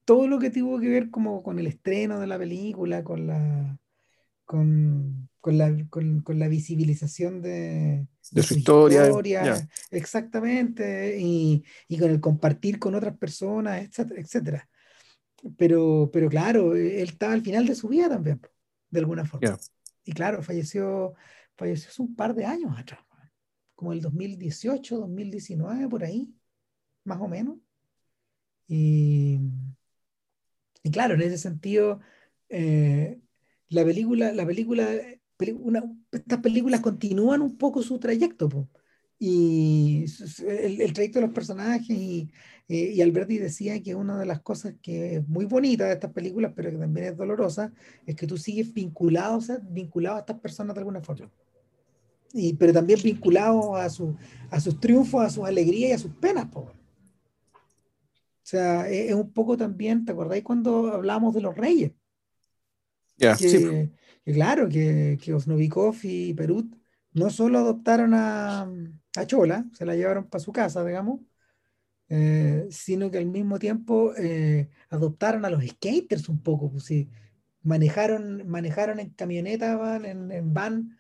[0.06, 3.78] todo lo que tuvo que ver como con el estreno de la película, con la,
[4.46, 9.08] con, con la, con, con la visibilización de, de, de su, historia.
[9.08, 14.70] historia exactamente, y, y, con el compartir con otras personas, etcétera, etcétera
[15.58, 18.42] pero, pero claro, él estaba al final de su vida también,
[18.90, 19.48] de alguna forma.
[19.48, 19.60] Yeah.
[20.06, 21.14] Y claro, falleció,
[21.56, 23.02] falleció hace un par de años atrás,
[23.76, 26.34] como el 2018, 2019, por ahí,
[27.04, 27.58] más o menos.
[28.68, 29.40] Y,
[30.84, 32.00] y claro, en ese sentido,
[32.50, 33.20] eh,
[33.70, 34.88] la película, la película,
[35.52, 38.50] una, estas películas continúan un poco su trayecto.
[38.50, 38.70] Po
[39.26, 40.04] y
[40.46, 42.30] el, el, trayecto de los personajes y,
[42.68, 46.52] y, Alberti decía que una de las cosas que es muy bonita de estas películas,
[46.54, 47.72] pero que también es dolorosa,
[48.06, 51.32] es que tú sigues vinculado, o sea, vinculado a estas personas de alguna forma.
[52.34, 54.14] Y, pero también vinculado a, su,
[54.50, 56.48] a sus triunfos, a sus alegrías y a sus penas.
[56.48, 56.60] Po.
[56.60, 56.74] O
[58.42, 61.94] sea, es, es, un poco también, ¿te acordáis cuando hablábamos de los reyes?
[63.16, 63.92] Yeah, que, sí.
[64.24, 66.76] Que, claro, que, que Osnovikov y Perut
[67.14, 68.68] no solo adoptaron a,
[69.16, 71.22] a Chola, se la llevaron para su casa, digamos,
[72.10, 77.10] eh, sino que al mismo tiempo eh, adoptaron a los skaters un poco, pues sí,
[77.62, 80.98] manejaron, manejaron en camioneta, en, en van,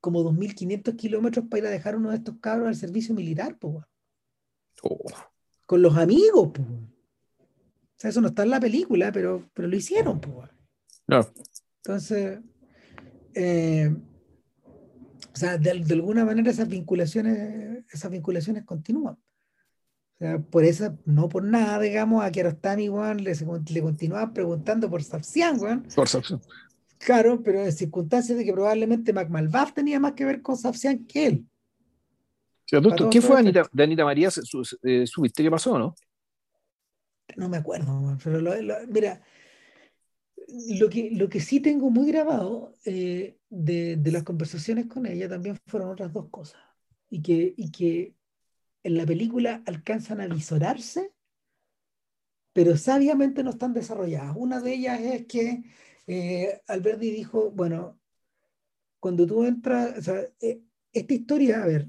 [0.00, 3.84] como 2.500 kilómetros para ir a dejar uno de estos cabros al servicio militar, pues.
[4.82, 4.98] Oh.
[5.64, 6.68] Con los amigos, pues.
[6.68, 10.50] O sea, eso no está en la película, pero, pero lo hicieron, pues.
[11.06, 11.26] No.
[11.76, 12.40] Entonces,
[13.34, 13.94] eh,
[15.32, 19.14] o sea, de, de, alguna manera esas vinculaciones, esas vinculaciones continúan.
[19.14, 24.88] O sea, por eso, no por nada, digamos, a Kiarostami, weón, le, le continuaban preguntando
[24.88, 25.86] por Sapsian, weón.
[25.94, 26.40] Por Sapsian.
[27.04, 31.26] Claro, pero en circunstancias de que probablemente McMalbath tenía más que ver con Safsian que
[31.26, 31.46] él.
[33.10, 34.30] ¿Qué fue Anita, de Anita María?
[34.30, 35.94] Su, eh, su, misterio pasó, ¿no?
[37.36, 38.40] No me acuerdo, pero
[38.88, 39.20] mira,
[40.78, 45.28] lo que, lo que sí tengo muy grabado eh, de, de, las conversaciones con ella
[45.28, 46.60] también fueron otras dos cosas.
[47.08, 48.14] Y que, y que
[48.82, 51.12] en la película alcanzan a visorarse,
[52.52, 54.34] pero sabiamente no están desarrolladas.
[54.36, 55.64] Una de ellas es que
[56.06, 57.98] eh, Alberti dijo, bueno,
[59.00, 60.62] cuando tú entras, o sea, eh,
[60.92, 61.88] esta historia, a ver,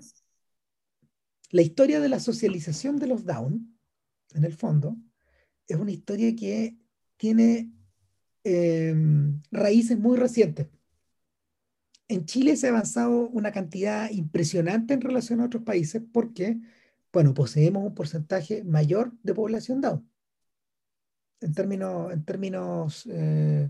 [1.52, 3.78] la historia de la socialización de los Down,
[4.34, 4.98] en el fondo,
[5.68, 6.78] es una historia que
[7.18, 7.72] tiene
[8.44, 10.68] em, raíces muy recientes.
[12.08, 16.60] En Chile se ha avanzado una cantidad impresionante en relación a otros países porque,
[17.12, 20.08] bueno, poseemos un porcentaje mayor de población Down.
[21.42, 23.70] En términos, en términos eh,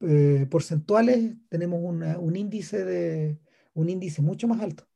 [0.00, 3.38] eh, porcentuales tenemos un, índice de,
[3.74, 4.88] un índice mucho más alto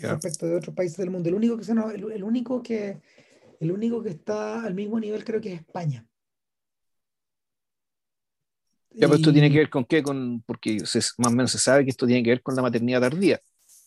[0.00, 1.28] respecto de otros países del mundo.
[1.28, 3.00] El único que, se el, único que,
[3.60, 6.06] el único que está al mismo nivel creo que es España.
[8.96, 11.84] Ya, pero esto tiene que ver con qué, con, porque más o menos se sabe
[11.84, 13.38] que esto tiene que ver con la maternidad tardía.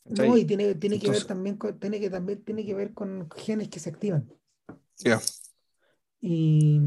[0.05, 3.27] No, y tiene, tiene que ver también con, tiene que también tiene que ver con
[3.35, 4.31] genes que se activan.
[4.97, 5.19] Ya.
[6.21, 6.79] Y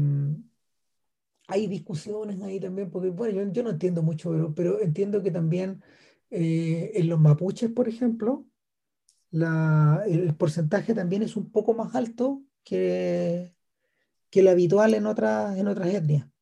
[1.47, 5.83] hay discusiones ahí también, porque bueno, yo, no entiendo mucho, pero, pero entiendo que también
[6.29, 8.45] eh, en los mapuches, por ejemplo,
[9.31, 13.53] la, el porcentaje también es un poco más alto que,
[14.29, 16.32] que el habitual en otras, en otras etnias.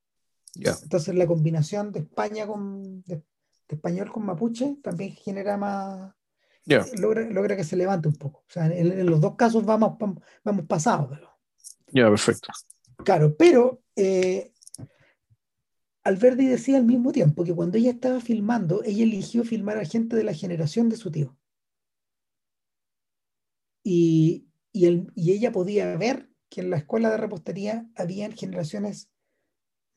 [0.55, 3.23] Entonces la combinación de España con de,
[3.67, 6.13] español con mapuche también genera más
[6.97, 8.39] logra, logra, que se levante un poco.
[8.39, 9.97] O sea, en, los dos casos vamos,
[10.43, 11.17] vamos pasados.
[11.87, 12.49] Ya, perfecto.
[13.03, 14.53] Claro, pero eh,
[16.03, 20.15] Alberti decía al mismo tiempo que cuando ella estaba filmando, ella eligió filmar a gente
[20.15, 21.37] de la generación de su tío.
[23.83, 29.10] Y, y, y ella podía ver que en la escuela de repostería habían generaciones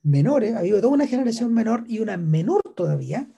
[0.05, 3.29] menores, había toda una generación menor y una menor todavía,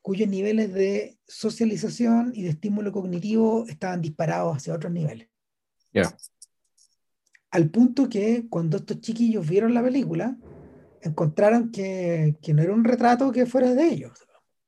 [0.00, 5.28] cuyos niveles de socialización y de estímulo cognitivo estaban disparados hacia otros niveles.
[5.92, 6.16] Ya.
[7.50, 10.36] Al punto que cuando estos chiquillos vieron la película,
[11.00, 14.12] encontraron que, que, no era un retrato que fuera de ellos.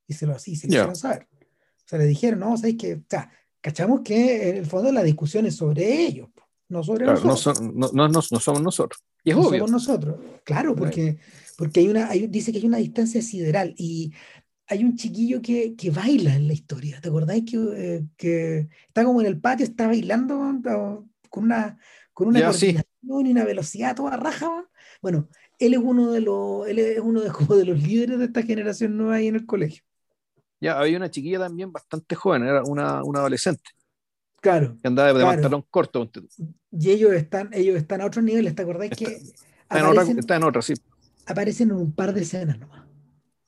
[0.07, 1.29] Y se lo, así se hicieron saber.
[1.33, 5.03] O sea, le dijeron, no, ¿sabes que O sea, cachamos que en el fondo la
[5.03, 6.29] discusión es sobre ellos,
[6.69, 7.61] no sobre nosotros.
[7.61, 9.03] No, no, no, somos nosotros.
[9.29, 10.17] Y es no somos nosotros.
[10.45, 11.19] Claro, porque,
[11.57, 14.13] porque hay una, hay, dice que hay una distancia sideral y
[14.67, 17.01] hay un chiquillo que, que baila en la historia.
[17.01, 20.39] ¿Te acordáis que, eh, que está como en el patio, está bailando
[21.29, 21.79] con una,
[22.13, 24.67] con una coordinación y una velocidad toda raja?
[25.03, 25.29] Bueno,
[25.59, 28.43] él es uno de los, él es uno de, como de los líderes de esta
[28.43, 29.83] generación nueva ahí en el colegio.
[30.61, 33.71] Ya, había una chiquilla también bastante joven, era una, una adolescente.
[34.41, 34.77] Claro.
[34.81, 36.11] Que andaba de pantalón corto.
[36.71, 39.05] Y ellos están, ellos están a otro nivel, ¿te acordáis que?
[39.05, 40.75] Está en, otra, está en otra, sí.
[41.27, 42.87] Aparecen en un par de escenas nomás.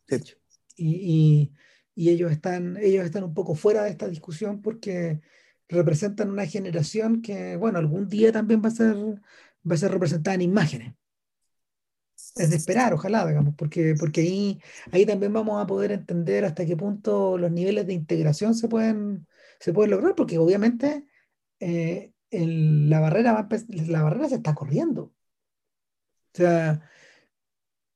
[0.09, 0.35] Sí.
[0.77, 1.53] Y, y,
[1.95, 5.21] y, ellos, están, ellos están un poco fuera de esta discusión porque
[5.69, 10.35] representan una generación que, bueno, algún día también va a ser, va a ser representada
[10.35, 10.95] en imágenes
[12.37, 14.61] es de esperar, ojalá, digamos, porque, porque ahí,
[14.93, 19.27] ahí también vamos a poder entender hasta qué punto los niveles de integración se pueden,
[19.61, 21.07] se pueden lograr, porque obviamente
[21.61, 25.03] eh, la, barrera va la barrera se está corriendo.
[26.33, 26.89] O sea,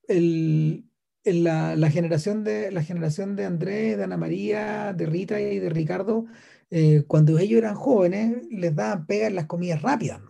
[0.09, 0.85] el,
[1.25, 5.71] la, la, generación de, la generación de Andrés, de Ana María, de Rita y de
[5.71, 6.27] Ricardo,
[6.71, 10.21] eh, cuando ellos eran jóvenes, les daban pega en las comidas rápidas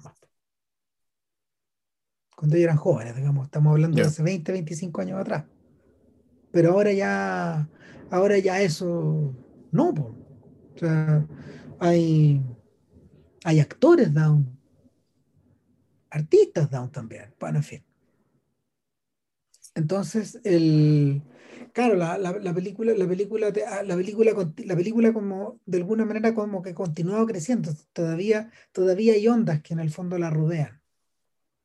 [2.37, 5.45] cuando ellos eran jóvenes, digamos, estamos hablando de hace 20, 25 años atrás.
[6.51, 7.69] Pero ahora ya,
[8.11, 9.35] ahora ya eso,
[9.73, 9.95] no,
[10.75, 11.27] o sea,
[11.79, 12.41] hay,
[13.45, 14.59] hay actores down,
[16.11, 17.85] artistas down también, bueno, en fin.
[19.75, 21.23] Entonces, el,
[21.73, 24.33] claro, la, la, película, la película, ah, la película,
[24.65, 27.73] la película como de alguna manera como que continuado creciendo.
[27.93, 30.81] Todavía, todavía hay ondas que en el fondo la rodean.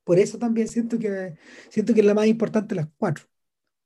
[0.03, 1.35] Por eso también siento que,
[1.69, 3.25] siento que es la más importante de las cuatro.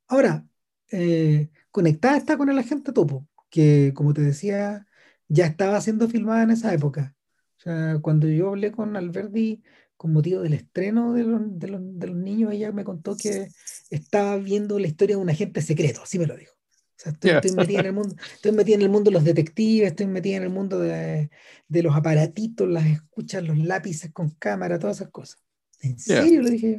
[0.08, 0.46] Ahora,
[0.90, 4.86] eh, conectada está con el agente Topo, que como te decía,
[5.28, 7.14] ya estaba siendo filmada en esa época.
[7.58, 9.62] O sea, cuando yo hablé con Alberdi
[9.96, 13.48] con motivo del estreno de los, de los, de los niños, ella me contó que
[13.90, 16.52] estaba viendo la historia de un agente secreto, así me lo dijo.
[16.54, 19.88] O sea, estoy, metida en el mundo, estoy metida en el mundo de los detectives,
[19.88, 21.30] estoy metida en el mundo de,
[21.68, 25.42] de los aparatitos, las escuchas, los lápices con cámara, todas esas cosas.
[25.80, 26.42] ¿En serio?
[26.42, 26.78] Le dije yo.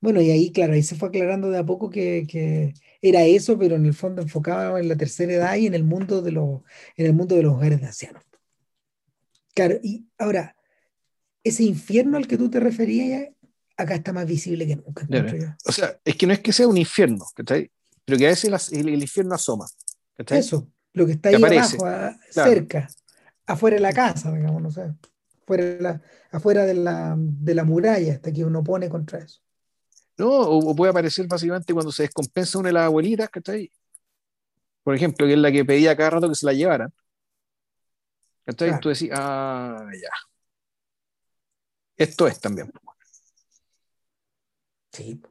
[0.00, 3.58] Bueno, y ahí, claro, ahí se fue aclarando de a poco que, que era eso,
[3.58, 6.60] pero en el fondo enfocado en la tercera edad y en el mundo de los,
[6.96, 8.22] en el mundo de los hogares de ancianos.
[9.54, 10.56] Claro, y ahora,
[11.42, 13.28] ese infierno al que tú te referías,
[13.76, 15.06] acá está más visible que nunca.
[15.64, 18.88] O sea, es que no es que sea un infierno, pero que a veces el,
[19.02, 19.66] infierno asoma.
[20.18, 21.78] Eso, lo que está ahí abajo,
[22.30, 22.88] cerca,
[23.46, 24.92] afuera de la casa, digamos, no sé,
[25.42, 29.40] afuera de la, afuera de la, de la muralla, hasta que uno pone contra eso.
[30.20, 33.72] No, o, puede aparecer básicamente cuando se descompensa una de las abuelitas, ¿cachai?
[34.82, 36.92] Por ejemplo, que es la que pedía cada rato que se la llevaran.
[38.44, 38.78] ¿Cachai?
[38.80, 40.10] Tú decís, ah, ya.
[41.96, 42.70] Esto es también.
[44.92, 45.22] Sí.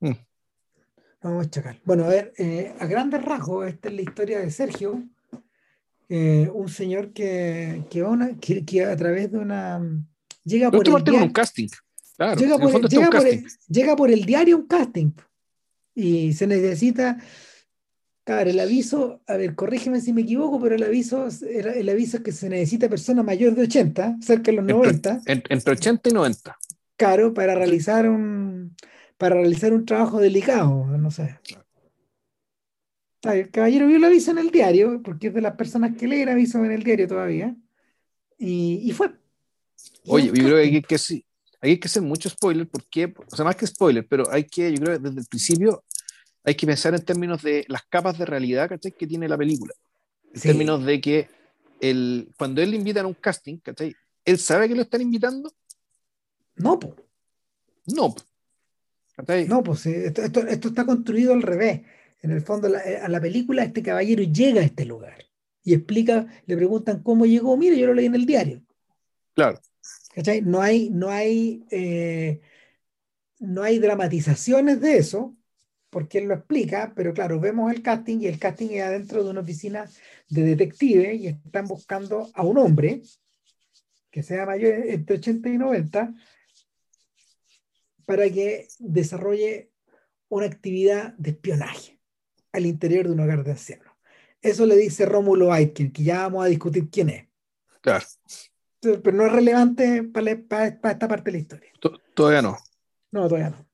[0.00, 0.16] Mm.
[1.22, 1.80] Vamos a checar.
[1.84, 5.04] Bueno, a ver, eh, a grandes rasgos, esta es la historia de Sergio,
[6.08, 9.80] eh, un señor que, que, una, que, a través de una...
[10.42, 11.68] Llega por el diario, un casting.
[12.20, 15.12] Claro, llega, por, llega, por el, llega, por el, diario un casting
[15.94, 17.16] y se necesita...
[18.24, 22.22] Claro, el aviso, a ver, corrígeme si me equivoco, pero el aviso, el aviso es
[22.22, 25.22] que se necesita persona mayor de 80, cerca de los 90.
[25.24, 26.58] Entre, 80 y 90.
[26.96, 28.76] Claro, para realizar un,
[29.16, 31.38] para realizar un trabajo delicado, no sé.
[33.22, 36.28] El caballero vio el aviso en el diario, porque es de las personas que leen
[36.28, 37.56] aviso en el diario todavía,
[38.36, 39.10] y, y fue.
[40.04, 41.24] Oye, yo creo que hay
[41.60, 44.82] hay que hacer mucho spoiler, porque, o sea, más que spoiler, pero hay que, yo
[44.82, 45.84] creo que desde el principio
[46.42, 48.92] hay que pensar en términos de las capas de realidad ¿cachai?
[48.92, 49.74] que tiene la película.
[50.32, 51.28] En términos de que
[51.80, 53.94] el, cuando él le invitan a un casting, ¿cachai?
[54.24, 55.52] ¿él sabe que lo están invitando?
[56.56, 56.94] No, pues.
[57.86, 58.14] No.
[59.48, 61.82] No, pues esto, esto, está construido al revés.
[62.22, 65.24] En el fondo, eh, a la película, este caballero llega a este lugar
[65.62, 67.56] y explica, le preguntan cómo llegó.
[67.56, 68.62] Mire, yo lo leí en el diario.
[69.34, 69.60] Claro.
[70.44, 72.40] No hay, no hay, eh,
[73.38, 75.36] no hay dramatizaciones de eso,
[75.88, 79.30] porque él lo explica, pero claro, vemos el casting y el casting es adentro de
[79.30, 79.88] una oficina
[80.28, 83.02] de detective y están buscando a un hombre
[84.10, 86.14] que sea mayor entre 80 y 90
[88.04, 89.70] para que desarrolle
[90.28, 92.00] una actividad de espionaje
[92.52, 93.92] al interior de un hogar de ancianos.
[94.42, 97.28] Eso le dice Rómulo Aitken, que ya vamos a discutir quién es.
[97.80, 98.06] Claro.
[98.80, 101.70] Pero no es relevante para, esta parte de la historia.
[102.14, 102.56] Todavía no.
[103.12, 103.66] No, todavía no.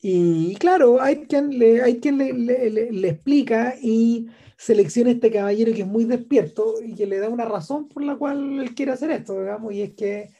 [0.00, 5.82] Y claro, hay quien, le, hay quien le, le, explica y selecciona este caballero que
[5.82, 9.12] es muy despierto y que le da una razón por la cual él quiere hacer
[9.12, 10.30] esto, digamos, y es que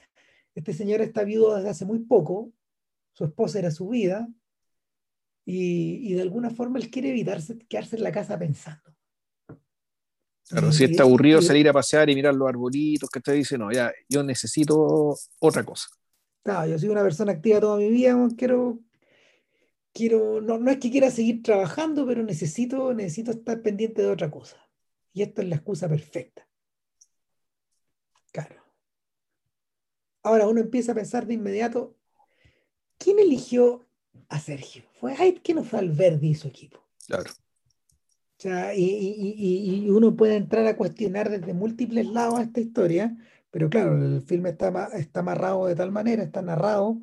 [0.57, 2.51] este señor está viudo desde hace muy poco,
[3.13, 4.29] su esposa era su vida,
[5.45, 8.92] y, y de alguna forma él quiere evitarse quedarse en la casa pensando.
[10.49, 13.73] Claro, si está aburrido salir a pasear y mirar los arbolitos, que te dice, no,
[13.73, 15.89] ya, yo necesito otra cosa.
[16.43, 18.79] Claro, yo soy una persona activa toda mi vida, quiero
[19.93, 24.31] quiero, no, no es que quiera seguir trabajando, pero necesito, necesito estar pendiente de otra
[24.31, 24.57] cosa.
[25.13, 26.49] Y esta es la excusa perfecta.
[28.33, 28.63] Claro.
[30.23, 31.97] Ahora uno empieza a pensar de inmediato,
[32.97, 33.87] ¿quién eligió
[34.29, 34.85] a Sergio?
[34.95, 36.83] ¿Fue Aitken o fue Alberdi y su equipo?
[37.07, 37.31] Claro.
[38.43, 43.17] Sea, y, uno puede entrar a cuestionar desde múltiples lados esta historia,
[43.53, 47.01] pero claro, el filme está, está amarrado de tal manera, está narrado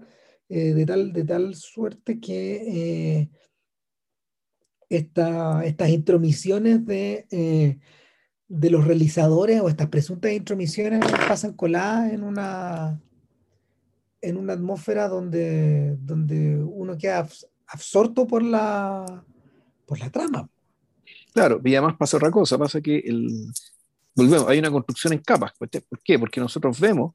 [0.49, 3.29] eh, de, tal, de tal suerte que eh,
[4.89, 7.79] estas intromisiones de, eh,
[8.49, 13.01] de los realizadores o estas presuntas intromisiones pasan coladas en una,
[14.19, 17.25] en una atmósfera donde, donde uno queda
[17.67, 19.23] absorto por la,
[19.85, 20.49] por la trama.
[21.33, 23.51] Claro, y además pasa otra cosa, pasa que el,
[24.15, 25.51] volvemos, hay una construcción en capas.
[25.57, 25.69] ¿Por
[26.03, 26.19] qué?
[26.19, 27.13] Porque nosotros vemos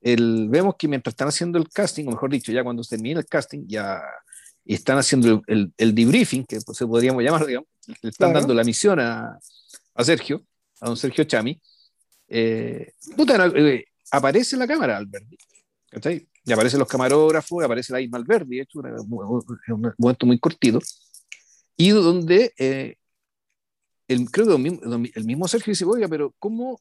[0.00, 3.20] el, vemos que mientras están haciendo el casting, o mejor dicho, ya cuando se termina
[3.20, 4.00] el casting, ya
[4.64, 7.68] están haciendo el, el, debriefing, que pues, se podríamos llamar, digamos,
[8.02, 9.38] le están dando la misión a,
[9.94, 10.44] a, Sergio,
[10.80, 11.60] a don Sergio Chami.
[12.28, 15.36] Eh, eh aparece la cámara Alberti,
[16.44, 20.78] Y aparecen los camarógrafos, aparece la Isma Alberti, hecho un, momento muy cortito,
[21.76, 22.96] y donde eh,
[24.08, 24.80] el, creo que el mismo,
[25.14, 26.80] el mismo Sergio dice, oiga, pero ¿cómo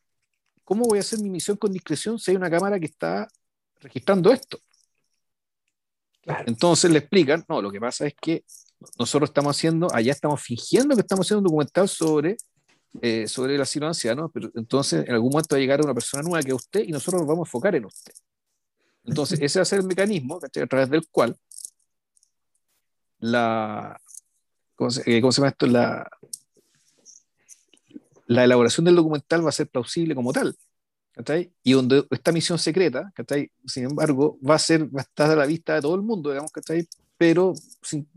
[0.67, 3.25] ¿cómo voy a hacer mi misión con discreción si hay una cámara que está
[3.79, 4.59] registrando esto?
[6.45, 8.43] Entonces le explican, no, lo que pasa es que
[8.99, 12.35] nosotros estamos haciendo, allá estamos fingiendo que estamos haciendo un documental sobre,
[13.01, 16.21] eh, sobre el asilo anciano, pero entonces en algún momento va a llegar una persona
[16.21, 18.11] nueva que es usted y nosotros nos vamos a enfocar en usted.
[19.05, 21.33] Entonces ese va a ser el mecanismo a través del cual
[23.19, 23.97] la,
[24.75, 25.65] ¿cómo se, eh, ¿cómo se llama esto?
[25.65, 26.09] La,
[28.27, 30.55] la elaboración del documental va a ser plausible como tal.
[31.63, 33.11] Y donde esta misión secreta,
[33.65, 36.29] sin embargo, va a, ser, va a estar a la vista de todo el mundo,
[36.29, 36.51] digamos,
[37.17, 38.07] pero sin,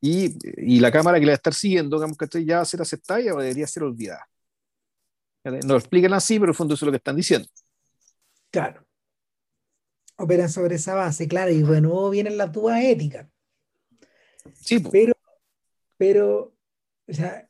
[0.00, 2.66] Y, y, la cámara que le va a estar siguiendo, digamos, que ya va a
[2.66, 4.28] ser aceptada y debería ser olvidada.
[5.44, 7.48] No lo explican así, pero en el fondo eso es lo que están diciendo.
[8.50, 8.86] Claro.
[10.16, 13.26] Operan sobre esa base, claro, y bueno, vienen las dudas éticas.
[14.54, 15.14] Sí, pero,
[15.96, 16.54] pero,
[17.06, 17.48] o sea,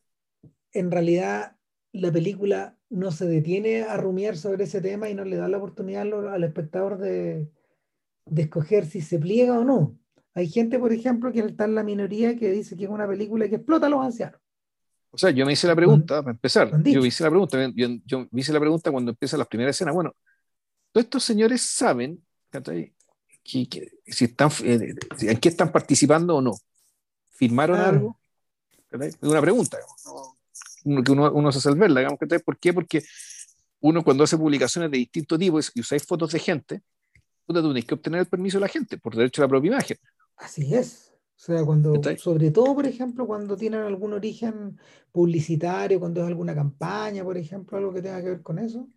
[0.72, 1.57] en realidad
[1.98, 5.58] la película no se detiene a rumiar sobre ese tema y no le da la
[5.58, 7.50] oportunidad al, espectador de,
[8.24, 9.98] de, escoger si se pliega o no.
[10.34, 13.48] Hay gente, por ejemplo, que está en la minoría que dice que es una película
[13.48, 14.40] que explota a los ancianos.
[15.10, 17.58] O sea, yo me hice la pregunta, para empezar, yo me hice la pregunta,
[18.04, 19.94] yo, me hice la pregunta cuando empiezan las primeras escenas.
[19.94, 20.14] Bueno,
[20.92, 22.92] todos estos señores saben que,
[24.06, 26.52] si están, eh, en qué están participando o no.
[27.30, 28.20] ¿Firmaron algo?
[28.90, 29.78] Es una pregunta
[31.04, 32.00] que uno, uno se hace al verla.
[32.00, 32.72] Digamos, ¿Por qué?
[32.72, 33.02] Porque
[33.80, 36.82] uno cuando hace publicaciones de distintos tipos y usáis fotos de gente,
[37.46, 39.96] tú tenéis que obtener el permiso de la gente por derecho a la propia imagen.
[40.36, 41.12] Así es.
[41.38, 44.76] O sea, cuando, sobre todo, por ejemplo, cuando tienen algún origen
[45.12, 48.88] publicitario, cuando es alguna campaña, por ejemplo, algo que tenga que ver con eso.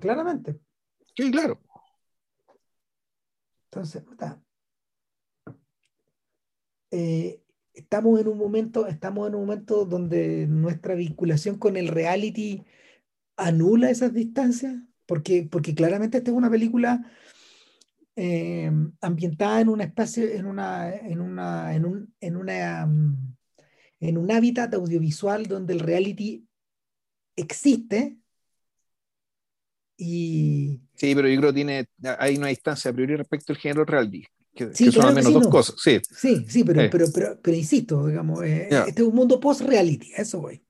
[0.00, 0.58] Claramente.
[1.16, 1.60] Sí, claro.
[3.66, 4.02] Entonces,
[6.90, 7.40] eh,
[7.74, 12.64] estamos en un momento, estamos en un momento donde nuestra vinculación con el reality
[13.36, 14.74] anula esas distancias,
[15.06, 17.10] porque, porque claramente esta es una película
[18.16, 18.70] eh,
[19.00, 23.36] ambientada en un espacio, en una, en una, en un, en una, mm,
[24.00, 26.46] en un hábitat audiovisual donde el reality
[27.36, 28.18] existe.
[29.96, 30.80] Y...
[30.94, 31.86] Sí, pero yo creo que tiene,
[32.18, 34.24] hay una distancia a priori respecto al género reality.
[34.54, 35.76] Que, son al menos dos cosas.
[35.78, 40.40] Sí, sí, sí pero, Pero, pero, insisto, digamos, eh, este es un mundo post-reality, eso
[40.40, 40.62] voy.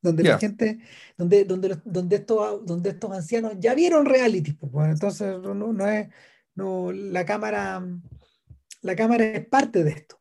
[0.00, 0.80] Donde la gente,
[1.16, 5.88] donde, donde, donde, estos, donde estos ancianos ya vieron reality, pues, bueno, entonces no, no
[5.88, 6.08] es
[6.54, 7.84] no, la cámara,
[8.82, 10.20] la cámara es parte de esto,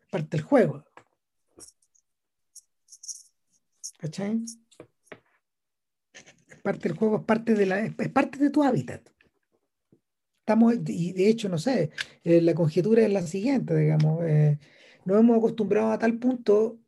[0.00, 0.84] es parte del juego.
[3.98, 4.44] ¿Cachai?
[6.48, 9.11] Es parte del juego, es parte de la, es parte de tu hábitat.
[10.42, 11.90] Estamos, y de hecho, no sé,
[12.24, 14.58] eh, la conjetura es la siguiente, digamos, eh,
[15.04, 16.80] nos hemos acostumbrado a tal punto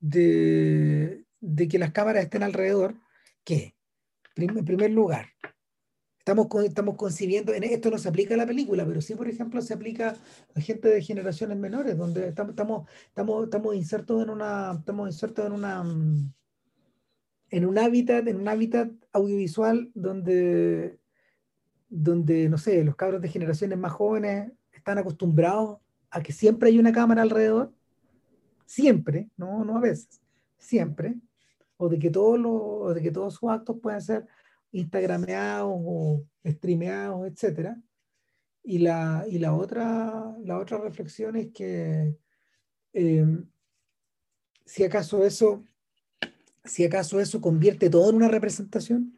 [0.00, 2.94] de, de que las cámaras estén alrededor
[3.44, 3.76] que,
[4.36, 5.26] en primer lugar,
[6.26, 9.62] Estamos, estamos concibiendo, en esto no se aplica a la película, pero sí, por ejemplo,
[9.62, 10.16] se aplica
[10.56, 15.46] a gente de generaciones menores, donde estamos, estamos, estamos, estamos insertos en una, estamos insertos
[15.46, 15.84] en una
[17.50, 20.98] en un hábitat, en un hábitat audiovisual donde,
[21.88, 25.78] donde, no sé, los cabros de generaciones más jóvenes están acostumbrados
[26.10, 27.72] a que siempre hay una cámara alrededor,
[28.64, 30.20] siempre, no, no a veces,
[30.58, 31.16] siempre,
[31.76, 34.26] o de que todos los, de que todos sus actos pueden ser
[34.72, 37.76] instagrameados o streameados, etc.
[38.62, 42.16] Y la, y la, otra, la otra reflexión es que
[42.92, 43.48] em,
[44.64, 45.64] si acaso eso
[46.66, 49.16] si acaso eso convierte todo en una representación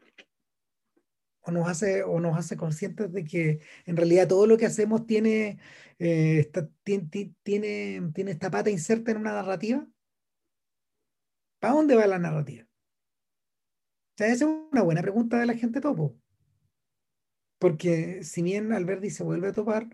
[1.49, 5.05] o nos hace o nos hace conscientes de que en realidad todo lo que hacemos
[5.05, 5.59] tiene,
[5.99, 6.49] eh,
[6.83, 9.87] tiene, tiene, tiene esta pata inserta en una narrativa
[11.59, 12.65] ¿para dónde va la narrativa?
[14.15, 16.17] esa es una buena pregunta de la gente topo.
[17.57, 19.87] Porque si bien Alberti se vuelve a topar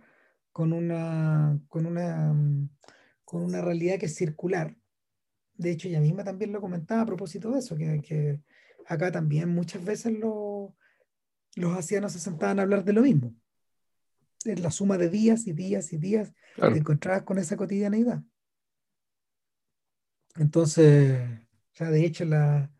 [0.51, 2.33] con una, con una,
[3.23, 4.75] con una realidad que es circular,
[5.53, 8.41] de hecho ella misma también lo comentaba a propósito de eso, que,
[8.87, 10.13] acá también muchas veces
[11.55, 13.33] los ancianos se sentaban a hablar de lo mismo.
[14.43, 16.75] Es la suma de días y días y días claro.
[16.75, 18.21] encontrabas con esa cotidianeidad.
[20.35, 21.17] Entonces,
[21.75, 22.71] sea, de hecho la,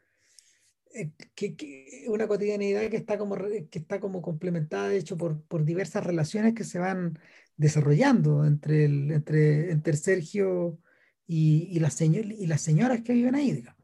[0.94, 5.66] eh, que, una cotidianidad que está como, que está como complementada, de hecho, por, por
[5.66, 7.20] diversas relaciones que se van
[7.58, 10.80] desarrollando entre, el, entre, entre Sergio
[11.28, 13.52] y, y, las y las señoras que viven ahí.
[13.52, 13.84] Digamos.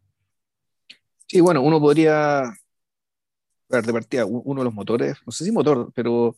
[1.27, 2.53] Sí, bueno, uno podría
[3.71, 6.35] de partida uno de los motores, no sé si motor, pero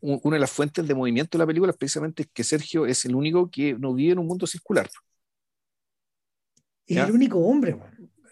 [0.00, 3.14] una de las fuentes de movimiento de la película es precisamente que Sergio es el
[3.14, 4.88] único que no vive en un mundo circular.
[6.86, 7.76] Es el único hombre.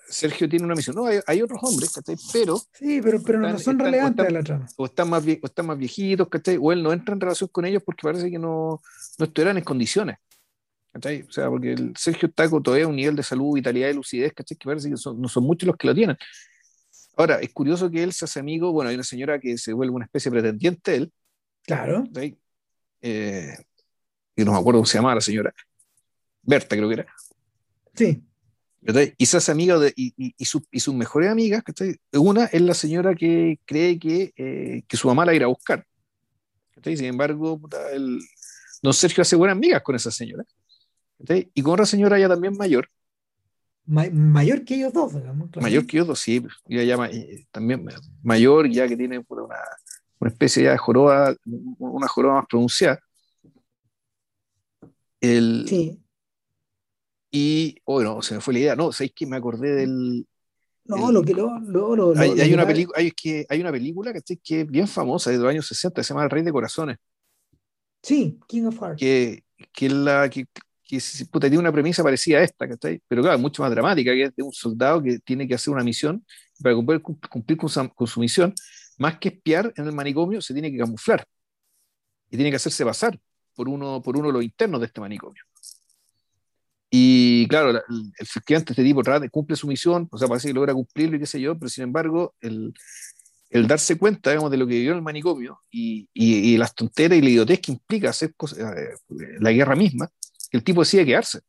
[0.09, 0.97] Sergio tiene una misión.
[0.97, 2.16] No, hay, otros hombres, ¿cachai?
[2.32, 2.59] Pero.
[2.72, 4.66] Sí, pero, pero no son relevantes a la trama.
[4.76, 6.59] O están, más, o están más viejitos, ¿cachai?
[6.59, 8.80] O él no entra en relación con ellos porque parece que no,
[9.18, 10.16] no estuvieran en condiciones.
[10.93, 11.22] ¿cachai?
[11.22, 14.32] O sea, porque el Sergio está con todavía un nivel de salud, vitalidad y lucidez,
[14.32, 14.56] ¿cachai?
[14.56, 16.16] Que parece que no son muchos los que lo tienen.
[17.19, 18.70] Ahora, es curioso que él se hace amigo.
[18.70, 21.12] Bueno, hay una señora que se vuelve una especie de pretendiente él.
[21.65, 22.05] Claro.
[23.03, 23.57] Eh,
[24.36, 25.53] y no me acuerdo cómo se llamaba la señora.
[26.43, 27.07] Berta, creo que era.
[27.93, 28.23] Sí.
[29.19, 30.45] Y se hace amiga de, y, y, y,
[30.81, 31.65] sus mejores amigas,
[32.12, 35.85] una es la señora que cree que, eh, que su mamá la irá a buscar.
[36.85, 37.61] Sin embargo,
[37.93, 38.20] el,
[38.81, 40.45] don Sergio hace buenas amigas con esa señora.
[41.53, 42.89] Y con otra señora ya también mayor.
[43.89, 45.51] Mayor que ellos dos, digamos.
[45.56, 46.44] Mayor que ellos dos, sí.
[46.66, 46.97] Ya, ya
[47.51, 47.86] también
[48.23, 49.56] mayor, ya que tiene una,
[50.19, 51.35] una especie ya de joroba,
[51.78, 53.01] una joroba más pronunciada.
[55.20, 56.01] El, sí.
[57.31, 58.77] Y, bueno, oh, se me fue la idea.
[58.77, 60.27] No, ¿sabéis que me acordé del.
[60.85, 61.59] No, lo que lo.
[61.60, 65.48] lo, hay, una hay, que, hay una película que, que es bien famosa, de los
[65.48, 66.97] años 60, se llama El Rey de Corazones.
[68.02, 68.98] Sí, King of Hearts.
[68.98, 70.47] Que, que, la, que,
[70.89, 70.98] que
[71.31, 73.02] puta, tiene una premisa parecida a esta, ¿cachai?
[73.06, 75.85] Pero claro, mucho más dramática, que es de un soldado que tiene que hacer una
[75.85, 76.24] misión,
[76.62, 78.55] para cumplir, cumplir con, su, con, su, misión,
[78.97, 81.27] más que espiar en el manicomio, se tiene que camuflar.
[82.31, 83.20] Y tiene que hacerse pasar
[83.55, 85.43] por uno, por uno de los internos de este manicomio.
[86.90, 87.82] Y claro, el,
[88.19, 91.39] efectivamente este tipo cumple su misión, o sea, parece que logra cumplirlo y qué sé
[91.39, 92.73] yo, pero sin embargo, el,
[93.51, 97.19] el darse cuenta, digamos, de lo que vivió en el manicomio y, y, las tonteras
[97.19, 98.94] y la idiotez que implica hacer cosas, eh,
[99.39, 100.09] la guerra misma,
[100.51, 101.41] el tipo decide quedarse.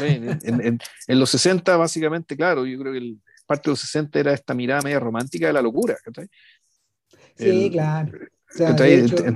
[0.00, 0.78] En,
[1.08, 4.54] en, los 60, básicamente, claro, yo creo que el, parte de los 60 era esta
[4.54, 5.96] mirada media romántica de la locura.
[7.36, 8.12] Sí, claro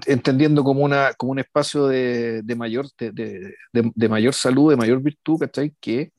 [0.07, 4.77] entendiendo como, una, como un espacio de, de mayor, de, de, de, mayor salud, de
[4.77, 5.75] mayor virtud, ¿cachai?
[5.81, 6.13] Que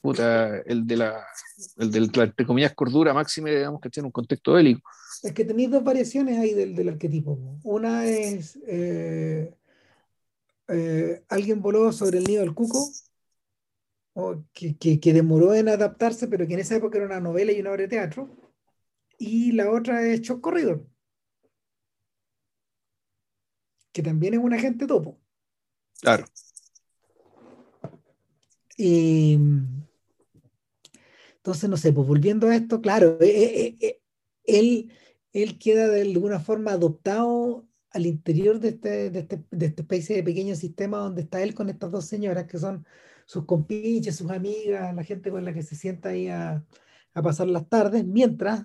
[0.00, 1.24] puta, el de la,
[1.78, 4.82] el del, entre comillas, cordura máxima, digamos, que tiene un contexto bélico.
[5.22, 7.38] Es que tenéis dos variaciones ahí del, del arquetipo.
[7.64, 9.52] Una es eh,
[10.68, 12.90] eh, alguien voló sobre el nido del cuco,
[14.14, 17.52] o que, que, que, demoró en adaptarse, pero que en esa época era una novela
[17.52, 18.28] y una obra de teatro.
[19.18, 20.86] Y la otra es Choc Corridor
[23.98, 25.18] que también es un agente topo.
[26.00, 26.24] Claro.
[28.76, 29.36] Y,
[31.38, 34.00] entonces, no sé, pues volviendo a esto, claro, eh, eh,
[34.44, 34.92] él,
[35.32, 37.66] él queda de alguna forma adoptado
[37.98, 41.54] al interior de este, de este, de este especie de pequeño sistema donde está él
[41.54, 42.86] con estas dos señoras que son
[43.26, 46.64] sus compinches, sus amigas, la gente con la que se sienta ahí a,
[47.12, 48.64] a pasar las tardes, mientras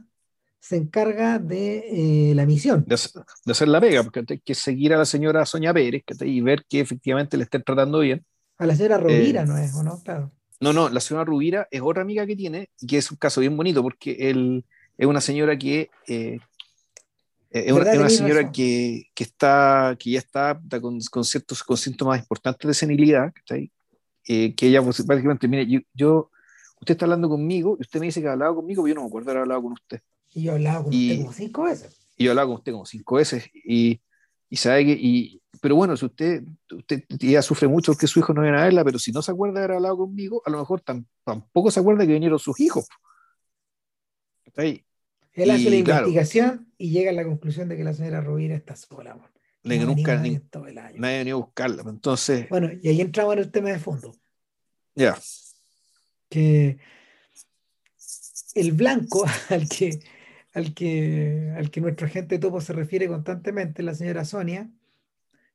[0.60, 2.86] se encarga de eh, la misión.
[2.88, 6.64] De, hacer la pega, porque hay que seguir a la señora Soña Pérez y ver
[6.70, 8.24] que efectivamente le estén tratando bien.
[8.58, 9.76] A la señora Rubira, eh, ¿no es?
[9.76, 10.02] ¿o no?
[10.04, 10.32] Claro.
[10.62, 13.42] No, no, la señora Rubira es otra amiga que tiene y que es un caso
[13.42, 14.64] bien bonito porque él
[14.98, 16.40] es una señora que eh,
[17.54, 22.68] es una, señora que, que, está, que ya está con, con, ciertos con síntomas importantes
[22.68, 26.32] de senilidad, que ella pues, básicamente, mire, yo, yo,
[26.80, 29.02] usted está hablando conmigo y usted me dice que ha hablado conmigo, pero yo no
[29.02, 30.02] me acuerdo de haber hablado con usted.
[30.34, 32.00] Y yo hablaba con usted como cinco veces.
[32.18, 33.50] Y yo hablaba con usted como cinco veces.
[33.54, 34.02] Y,
[34.50, 38.34] y sabe que, y, pero bueno, si usted, usted ya sufre mucho porque su hijo
[38.34, 40.58] no viene a verla, pero si no se acuerda de haber hablado conmigo, a lo
[40.58, 40.82] mejor
[41.24, 42.88] tampoco se acuerda que vinieron sus hijos.
[44.44, 44.84] Está ahí.
[45.34, 48.76] Él hace la investigación y llega a la conclusión de que la señora Rovira está
[48.76, 49.16] sola.
[49.16, 49.34] Bueno.
[49.64, 50.40] Le no nunca ni,
[50.74, 51.84] nadie venía a buscarla.
[51.88, 52.50] Entonces.
[52.50, 54.14] Bueno, y ahí entramos en el tema de fondo.
[54.96, 55.18] Ya.
[56.30, 56.78] Que
[58.56, 60.00] el blanco al que
[60.54, 64.70] al que, al que nuestro agente topo se refiere constantemente, la señora Sonia,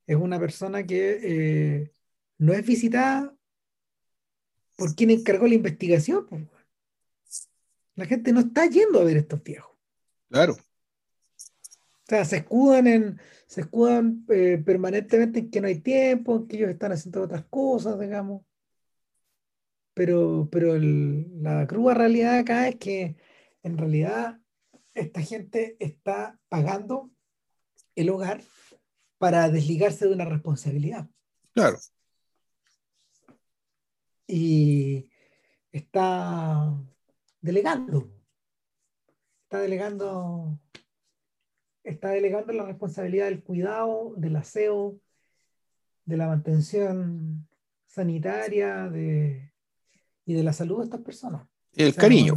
[0.06, 1.92] es una persona que eh,
[2.38, 3.34] no es visitada
[4.76, 6.50] por quien encargó la investigación.
[7.98, 9.76] La gente no está yendo a ver estos viejos.
[10.30, 10.52] Claro.
[10.52, 16.46] O sea, se escudan, en, se escudan eh, permanentemente en que no hay tiempo, en
[16.46, 18.42] que ellos están haciendo otras cosas, digamos.
[19.94, 23.16] Pero, pero la cruda realidad acá es que
[23.64, 24.38] en realidad
[24.94, 27.10] esta gente está pagando
[27.96, 28.44] el hogar
[29.18, 31.08] para desligarse de una responsabilidad.
[31.52, 31.78] Claro.
[34.28, 35.10] Y
[35.72, 36.78] está
[37.40, 38.10] delegando.
[39.44, 40.58] Está delegando.
[41.84, 45.00] Está delegando la responsabilidad del cuidado, del aseo,
[46.04, 47.48] de la mantención
[47.86, 49.52] sanitaria de,
[50.26, 51.46] y de la salud de estas personas.
[51.74, 52.36] El cariño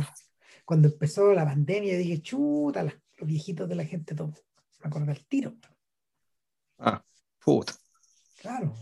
[0.71, 4.33] cuando empezó la pandemia, dije, chuta, los viejitos de la gente, todo.
[4.79, 5.53] Me acordé el tiro.
[6.77, 7.03] Ah,
[7.43, 7.73] puta.
[8.39, 8.73] Claro,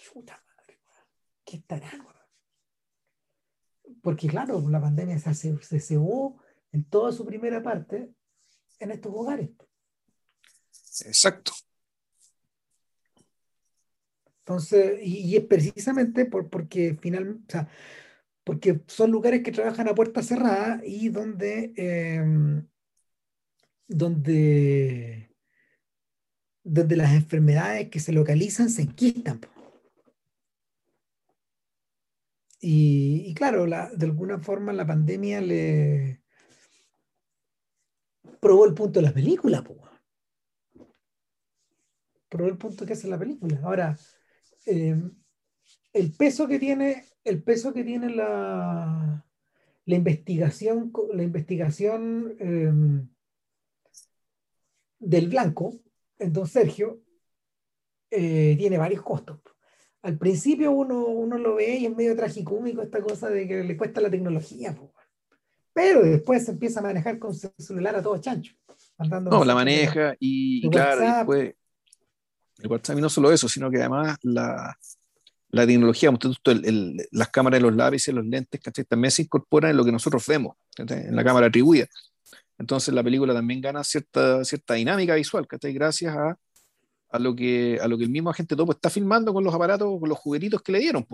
[0.00, 0.78] chuta madre,
[1.44, 1.90] ¿qué estará?
[4.02, 6.40] Porque claro, la pandemia se, se cebó
[6.72, 8.12] en toda su primera parte
[8.78, 9.50] en estos hogares.
[11.06, 11.52] Exacto.
[14.40, 17.68] Entonces, y, es precisamente por, porque finalmente, o sea,
[18.44, 22.66] porque son lugares que trabajan a puerta cerrada y donde, em,
[23.88, 25.30] donde,
[26.62, 29.40] donde las enfermedades que se localizan se enquistan.
[32.66, 36.22] Y, claro, la, de alguna forma la pandemia le
[38.40, 39.62] probó el punto de la película.
[42.30, 43.60] Probó el punto que hace la película.
[43.62, 43.98] Ahora,
[44.64, 44.98] eh,
[45.92, 49.26] el peso que tiene, el peso que tiene la,
[49.84, 53.08] la investigación, la investigación em,
[55.00, 55.82] del blanco,
[56.18, 57.02] en Don Sergio,
[58.10, 59.53] eh, tiene varios costos.
[60.04, 63.74] Al principio uno, uno lo ve y es medio tragicómico esta cosa de que le
[63.74, 64.76] cuesta la tecnología,
[65.72, 68.54] pero después se empieza a manejar con su celular a todo chancho.
[68.98, 71.54] No, la maneja y, claro, después
[72.58, 74.76] el WhatsApp y no solo eso, sino que además la,
[75.48, 76.12] la tecnología,
[77.10, 80.56] las cámaras de los lápices, los lentes, también se incorporan en lo que nosotros vemos,
[80.76, 81.86] en la cámara atribuida.
[82.58, 86.36] Entonces la película también gana cierta, cierta dinámica visual, gracias a,
[87.14, 90.00] a, lo que, a lo que el mismo agente Topo está filmando con los aparatos,
[90.00, 91.06] con los juguetitos que le dieron,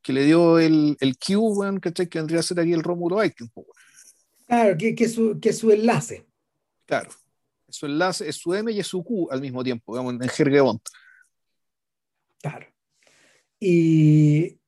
[0.00, 3.50] que le dio el, el Q, que vendría a ser aquí el Romulo Aiken.
[4.46, 6.28] Claro, que, que, su, que su enlace.
[6.86, 7.10] Claro,
[7.68, 10.82] su enlace es su M y es su Q al mismo tiempo, digamos, en Jergebont.
[12.40, 12.66] Claro.
[13.58, 14.60] Y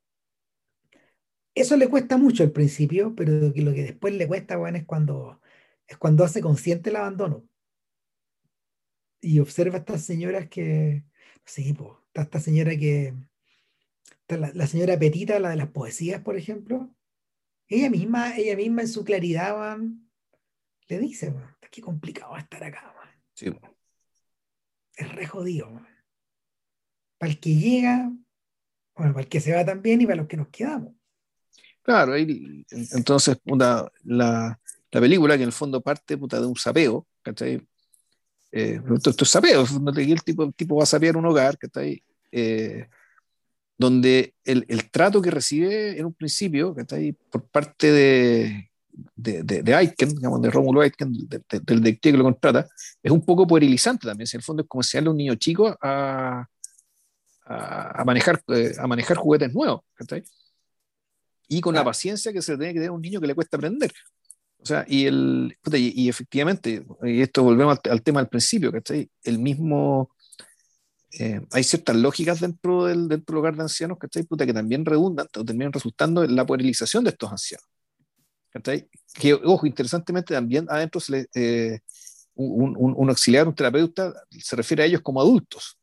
[1.55, 5.40] eso le cuesta mucho al principio, pero lo que después le cuesta, bueno, es cuando,
[5.86, 7.44] es cuando hace consciente el abandono.
[9.24, 11.05] Y observa a estas señoras que,
[11.46, 13.14] sí, pues, está esta señora que,
[14.28, 16.94] la, la, señora Petita, la de las poesías, por ejemplo,
[17.68, 19.78] ella misma, ella misma en su claridad,
[20.88, 21.34] le dice,
[21.70, 22.94] qué complicado estar acá.
[24.96, 25.80] Es re jodido.
[27.18, 28.12] Para el que llega,
[28.94, 30.94] bueno, para el que se va también y para los que nos quedamos.
[31.82, 34.60] Claro, entonces la, la,
[34.90, 37.66] película que en el fondo parte puta, de un sapeo, ¿cachai?
[38.56, 39.64] Eh, esto, es sapeo,
[39.97, 42.01] el tipo, el tipo va a sapear un hogar, ¿cachai?
[42.31, 42.86] Eh,
[43.76, 47.16] donde el, el, trato que recibe en un principio, ¿cachai?
[47.32, 48.70] Por parte de,
[49.16, 52.68] de, de, de Aitken, digamos, de Rómulo Aitken, del detective que lo contrata,
[53.02, 54.28] es un poco puerilizante también.
[54.28, 56.47] Si en el fondo es como enseñarle a un niño chico a,
[57.47, 59.81] a, manejar, eh, a manejar juguetes nuevos.
[61.48, 63.35] Y con la paciencia que se le tiene que tener a un niño que le
[63.35, 63.93] cuesta aprender.
[64.65, 69.11] O sea, y, el, y, efectivamente, y esto volvemos al, tema del principio, ¿cachai?
[69.23, 70.16] El mismo.
[71.20, 74.23] Eh, hay ciertas lógicas dentro del, dentro del hogar de ancianos ¿cachai?
[74.23, 77.66] Puta, que también redundan o terminan resultando en la puerilización de estos ancianos.
[79.20, 81.81] Que, ojo, interesantemente también adentro se eh,
[82.35, 85.78] un, un, auxiliar, un terapeuta, se refiere a ellos como adultos.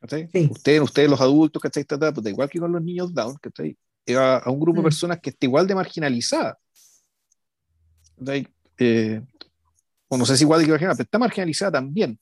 [0.00, 1.86] Ustedes, ustedes los adultos, ¿cachai?
[2.24, 3.78] Igual que con los niños down, ¿cachai?
[4.16, 4.90] A, a un grupo de mm.
[4.90, 6.58] personas que está igual de marginalizada.
[8.78, 9.20] Eh,
[10.08, 12.18] o no sé si igual de marginalizada, pero está marginalizada también.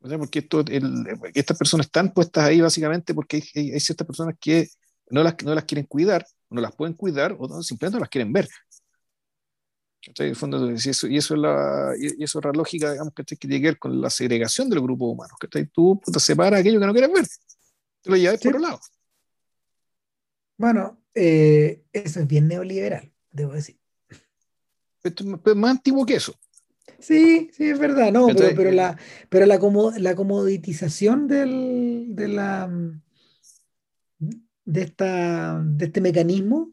[0.00, 0.64] Porque esto,
[1.34, 4.68] estas personas están puestas ahí básicamente porque hay, hay ciertas personas que
[5.10, 8.32] no las, no las quieren cuidar, no las pueden cuidar o simplemente no las quieren
[8.32, 8.48] ver.
[10.02, 13.66] y eso, y eso es la, y eso es la lógica, digamos, que tiene que
[13.66, 15.34] ver con la segregación del grupo humano.
[15.40, 17.26] Que tú te separas aquello que no quieres ver,
[18.02, 18.80] te lo llevas por otro lado.
[20.58, 23.78] Bueno, eh, eso es bien neoliberal, debo decir.
[25.02, 26.34] Esto es más antiguo que eso.
[26.98, 28.98] Sí, sí, es verdad, no, pero, pero, la,
[29.28, 29.58] pero la,
[29.98, 32.70] la comoditización del, de la
[34.64, 36.72] de, esta, de este mecanismo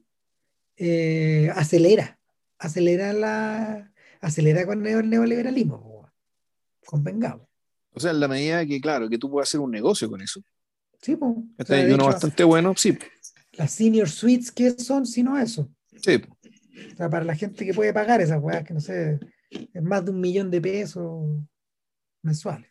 [0.78, 2.20] eh, acelera,
[2.58, 3.92] acelera la
[4.22, 6.10] acelera con el neoliberalismo,
[6.86, 7.48] convengamos.
[7.92, 10.42] O sea, en la medida que, claro, que tú puedes hacer un negocio con eso.
[11.02, 11.34] Sí, pues.
[11.70, 12.98] y uno bastante bueno, sí.
[13.52, 15.70] Las senior suites, ¿qué son sino eso?
[16.02, 16.22] Sí.
[16.94, 19.20] O sea, para la gente que puede pagar esas weas, que no sé,
[19.50, 21.26] es más de un millón de pesos
[22.22, 22.70] mensuales.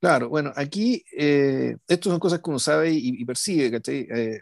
[0.00, 4.06] Claro, bueno, aquí eh, estas son cosas que uno sabe y, percibe, ¿cachai?
[4.10, 4.40] Eh,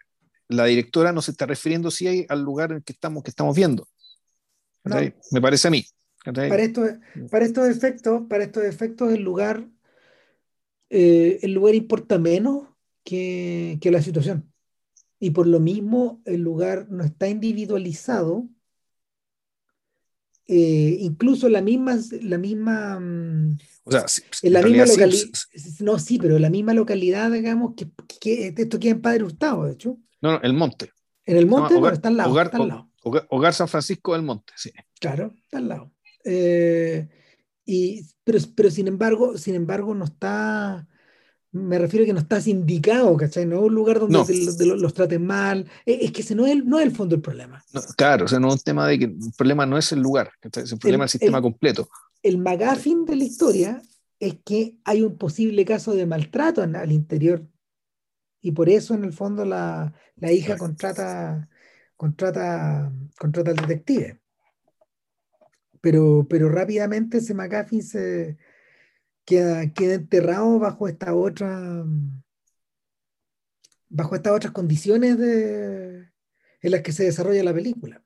[0.48, 3.86] la directora no se está refiriendo sí al lugar en que estamos, que estamos viendo.
[4.85, 5.85] Me parece a mí.
[6.24, 6.82] Para, esto,
[7.31, 9.68] para estos efectos, para estos efectos, el lugar,
[10.89, 12.68] eh, el lugar importa menos
[13.05, 14.51] que, la situación.
[15.18, 18.48] Y por lo mismo, el lugar no está individualizado.
[20.46, 24.04] Eh, incluso la misma, la misma, mm, o sea,
[24.42, 25.28] en la misma localidad,
[25.80, 27.88] no, sí, pero la misma localidad, digamos, que,
[28.20, 29.98] que esto queda en Padre Hurtado, de hecho.
[30.20, 30.90] No, no, el monte.
[31.24, 32.30] En el monte, no, está al lado.
[32.30, 32.90] Hogar, está al lado.
[33.02, 34.70] Hogar, San Francisco del Monte, sí.
[34.98, 35.92] Claro, está al lado.
[36.24, 37.08] Eh,
[37.64, 40.86] y, pero, pero sin embargo, sin embargo, no está,
[41.55, 43.47] me refiero a que no está sindicado, ¿cachai?
[43.47, 44.18] No es un lugar donde
[44.66, 45.70] los, traten mal.
[45.86, 47.64] Es, que ese no es, el, no es el fondo del problema.
[47.97, 50.32] claro, o sea, no es un tema de que el problema no es el lugar,
[50.43, 51.89] es el problema del sistema completo.
[52.24, 53.82] El magafín de la historia
[54.18, 57.47] es que hay un posible caso de maltrato al interior
[58.40, 61.48] y por eso en el fondo la, hija contrata,
[61.97, 64.20] contrata, contrata al detective.
[65.81, 68.39] Pero, pero rápidamente ese McGuffin se,
[69.24, 71.84] queda, enterrado bajo esta otra
[73.88, 78.02] bajo estas otras condiciones en las que se desarrolla la película.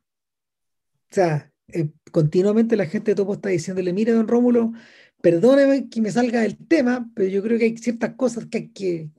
[1.10, 4.72] O sea, eh, continuamente la gente de Topo está diciéndole, mire, don Rómulo,
[5.22, 8.68] perdóneme que me salga del tema, pero yo creo que hay ciertas cosas que hay
[8.68, 9.10] que...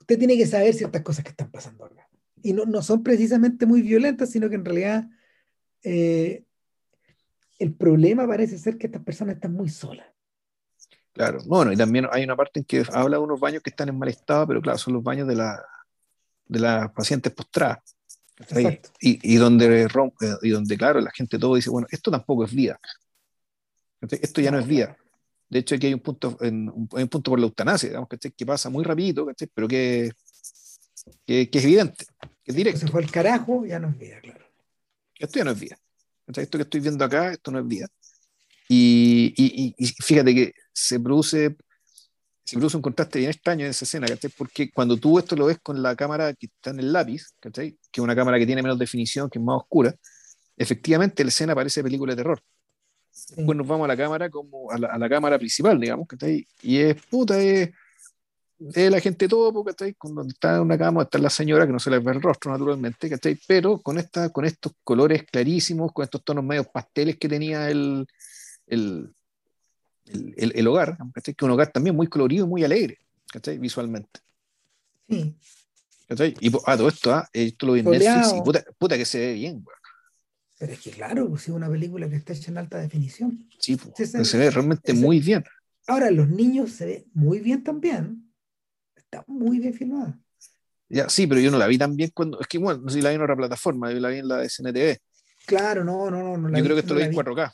[0.00, 2.08] Usted tiene que saber ciertas cosas que están pasando acá.
[2.42, 5.08] Y no, no son precisamente muy violentas, sino que en realidad
[5.82, 6.44] eh,
[7.58, 10.06] el problema parece ser que estas personas están muy solas.
[11.20, 13.90] Claro, bueno, y también hay una parte en que habla de unos baños que están
[13.90, 15.62] en mal estado, pero claro, son los baños de, la,
[16.46, 17.94] de las pacientes postradas.
[19.02, 22.54] Y, y, donde rompe, y donde, claro, la gente todo dice, bueno, esto tampoco es
[22.54, 22.80] vida.
[24.00, 24.96] Esto ya no es vida.
[25.46, 28.08] De hecho, aquí hay un punto, en, un, hay un punto por la eutanasia, digamos,
[28.08, 30.12] que pasa muy rápido, pero que,
[31.26, 32.06] que, que, es evidente,
[32.42, 32.80] que es directo.
[32.80, 34.46] Se fue el carajo, ya no es vida, claro.
[35.18, 35.76] Esto ya no es vida.
[36.28, 37.88] Esto que estoy viendo acá, esto no es vida.
[38.70, 41.56] Y, y, y, fíjate que se produce
[42.44, 44.30] se produce un contraste bien extraño en esa escena, ¿cachai?
[44.36, 47.78] Porque cuando tú esto lo ves con la cámara que está en el lápiz, ¿cachai?
[47.92, 49.94] Que es una cámara que tiene menos definición, que es más oscura,
[50.56, 52.42] efectivamente la escena parece película de terror.
[53.36, 56.44] Después nos vamos a la cámara como a la, a la cámara principal, digamos, ¿cachai?
[56.62, 57.70] Y es puta, es,
[58.58, 59.94] la gente todo, ¿cachai?
[59.94, 62.50] Cuando está en una cama, está la señora, que no se le ve el rostro
[62.50, 63.38] naturalmente, ¿cachai?
[63.46, 68.06] Pero con, esta, con estos colores clarísimos, con estos tonos medios pasteles que tenía el,
[68.66, 69.14] el,
[70.12, 71.34] el, el, hogar, ¿cachai?
[71.34, 72.98] que un hogar también muy colorido y muy alegre,
[73.32, 73.58] ¿cachai?
[73.58, 74.20] visualmente.
[75.08, 75.36] Sí.
[76.08, 76.34] ¿cachai?
[76.40, 79.18] Y ah, todo esto, ah, esto lo vi en Netflix y puta, puta, que se
[79.18, 79.76] ve bien, güey.
[80.58, 83.48] Pero es que claro, pues, es una película que está hecha en alta definición.
[83.58, 85.42] Sí, pues, se, se, ve realmente muy bien.
[85.86, 88.30] Ahora, los niños se ve muy bien también.
[88.94, 90.20] Está muy bien filmada.
[90.90, 92.40] Ya, sí, pero yo no la vi tan bien cuando.
[92.40, 94.28] Es que, bueno, no sé si la vi en otra plataforma, yo la vi en
[94.28, 94.98] la de SNTV.
[95.46, 96.36] Claro, no, no, no.
[96.36, 97.52] no yo creo que esto no lo vi en 4K.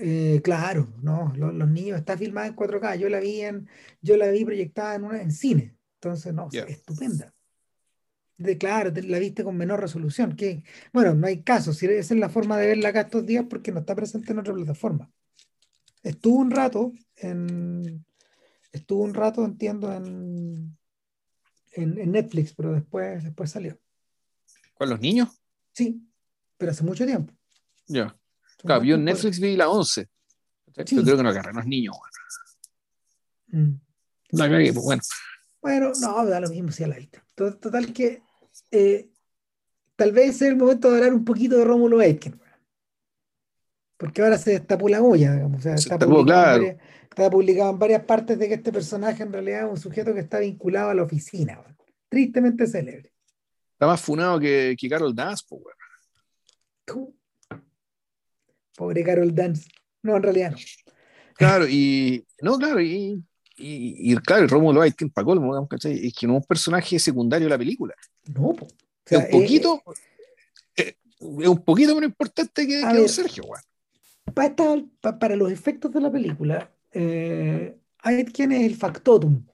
[0.00, 2.96] Eh, claro, no, los, los, niños está filmada en 4K.
[2.96, 3.68] Yo la vi en,
[4.00, 5.76] yo la vi proyectada en, una, en cine.
[5.94, 6.64] Entonces, no, yeah.
[6.64, 7.34] estupenda.
[8.36, 10.36] De, claro, la viste con menor resolución.
[10.36, 10.62] Que,
[10.92, 11.72] bueno, no hay caso.
[11.72, 14.38] Si esa es la forma de verla acá estos días porque no está presente en
[14.38, 15.10] otra plataforma.
[16.04, 18.04] Estuvo un rato en.
[18.70, 20.76] Estuvo un rato, entiendo, en,
[21.72, 23.76] en, en Netflix, pero después, después salió.
[24.74, 25.40] ¿Con los niños?
[25.72, 26.06] Sí,
[26.56, 27.32] pero hace mucho tiempo.
[27.86, 27.94] Ya.
[27.94, 28.17] Yeah.
[28.58, 30.08] Claro, yo en Netflix vi la 11.
[30.86, 30.96] Sí.
[30.96, 31.96] Yo creo que no agarran los niños.
[33.48, 33.64] Bueno.
[33.66, 33.80] Mm.
[34.30, 35.02] La cagué, pues bueno.
[35.60, 37.24] Bueno, no, da lo mismo si a la vista.
[37.34, 38.22] Total que
[38.70, 39.10] eh,
[39.96, 42.40] tal vez es el momento de hablar un poquito de Rómulo Aitken.
[43.96, 45.58] Porque ahora se destapó la olla, digamos.
[45.58, 46.58] O sea, está, publicado claro.
[46.58, 50.14] varias, está, publicado en varias partes de que este personaje en realidad es un sujeto
[50.14, 51.58] que está vinculado a la oficina.
[51.58, 51.76] Bueno.
[52.08, 53.12] Tristemente célebre.
[53.72, 57.14] Está más funado que, que Carol Dance, pues, bueno.
[58.78, 59.68] Pobre Carol Dance.
[60.04, 60.56] No, en realidad no.
[61.34, 62.24] Claro, y.
[62.40, 63.22] No, claro, y.
[63.60, 66.06] Y, y claro, Rómulo Aitken, para colmo, ¿cachai?
[66.06, 67.92] Es que no es un personaje secundario de la película.
[68.26, 68.66] No, po.
[68.66, 68.68] O
[69.04, 69.82] sea, es un poquito.
[70.76, 73.60] Eh, es un poquito menos importante que, que ver, don Sergio, güey.
[74.32, 79.44] Para, esta, para, para, los efectos de la película, eh, Aitken es el factotum.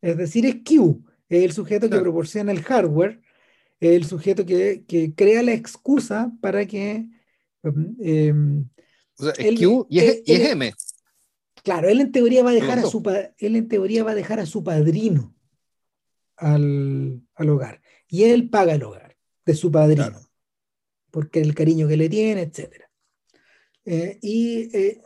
[0.00, 1.04] Es decir, es Q.
[1.28, 2.00] Es el sujeto claro.
[2.00, 3.20] que proporciona el hardware.
[3.78, 7.06] Es el sujeto que, que crea la excusa para que
[7.62, 8.32] eh,
[9.18, 10.74] o sea, es él, Q y es, él, y es M.
[11.62, 13.02] Claro, él en teoría va a dejar a su
[13.38, 15.34] él en teoría va a dejar a su padrino
[16.36, 20.26] al, al hogar y él paga el hogar de su padrino claro.
[21.10, 22.90] porque el cariño que le tiene, etcétera.
[23.84, 25.02] Eh, y eh,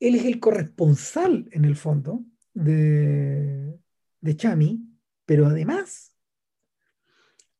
[0.00, 3.78] él es el corresponsal en el fondo de,
[4.20, 4.80] de Chami,
[5.24, 6.13] pero además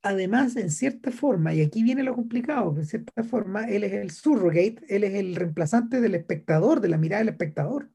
[0.05, 4.11] además, en cierta forma, y aquí viene lo complicado, en cierta forma, él es el
[4.11, 7.91] surrogate, él es el reemplazante del espectador, de la mirada del espectador.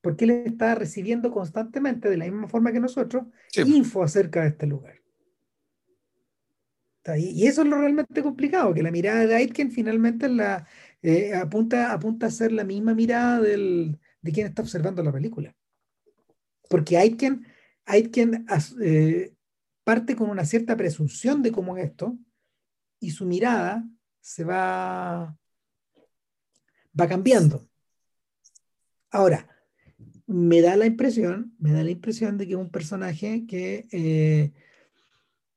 [0.00, 3.60] Porque él está recibiendo constantemente, de la misma forma que nosotros, sí.
[3.60, 4.94] info acerca de este lugar.
[7.18, 10.66] Y eso es lo realmente complicado, que la mirada de Aitken finalmente la,
[11.02, 15.54] eh, apunta, apunta a ser la misma mirada del, de quien está observando la película.
[16.70, 17.46] Porque Aitken,
[17.84, 18.46] Aitken
[18.80, 19.34] eh,
[19.84, 22.18] parte con una cierta presunción de cómo es esto
[23.00, 23.88] y su mirada
[24.20, 25.36] se va,
[26.98, 27.68] va cambiando.
[29.10, 29.48] Ahora,
[30.26, 34.52] me da la impresión, me da la impresión de que un personaje que, eh,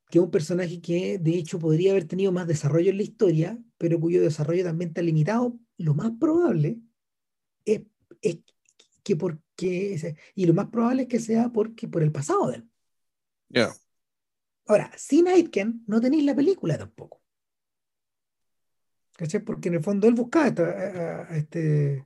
[0.10, 4.00] que un personaje que de hecho podría haber tenido más desarrollo en la historia, pero
[4.00, 5.58] cuyo desarrollo también está limitado.
[5.78, 6.80] Lo más probable
[7.64, 7.84] es,
[8.22, 8.40] es
[9.04, 12.70] que porque, y lo más probable es que sea porque por el pasado de él.
[14.68, 17.22] Ahora, sin Aitken no tenéis la película tampoco.
[19.14, 19.42] ¿Cachai?
[19.42, 22.06] Porque en el fondo él buscaba a, este,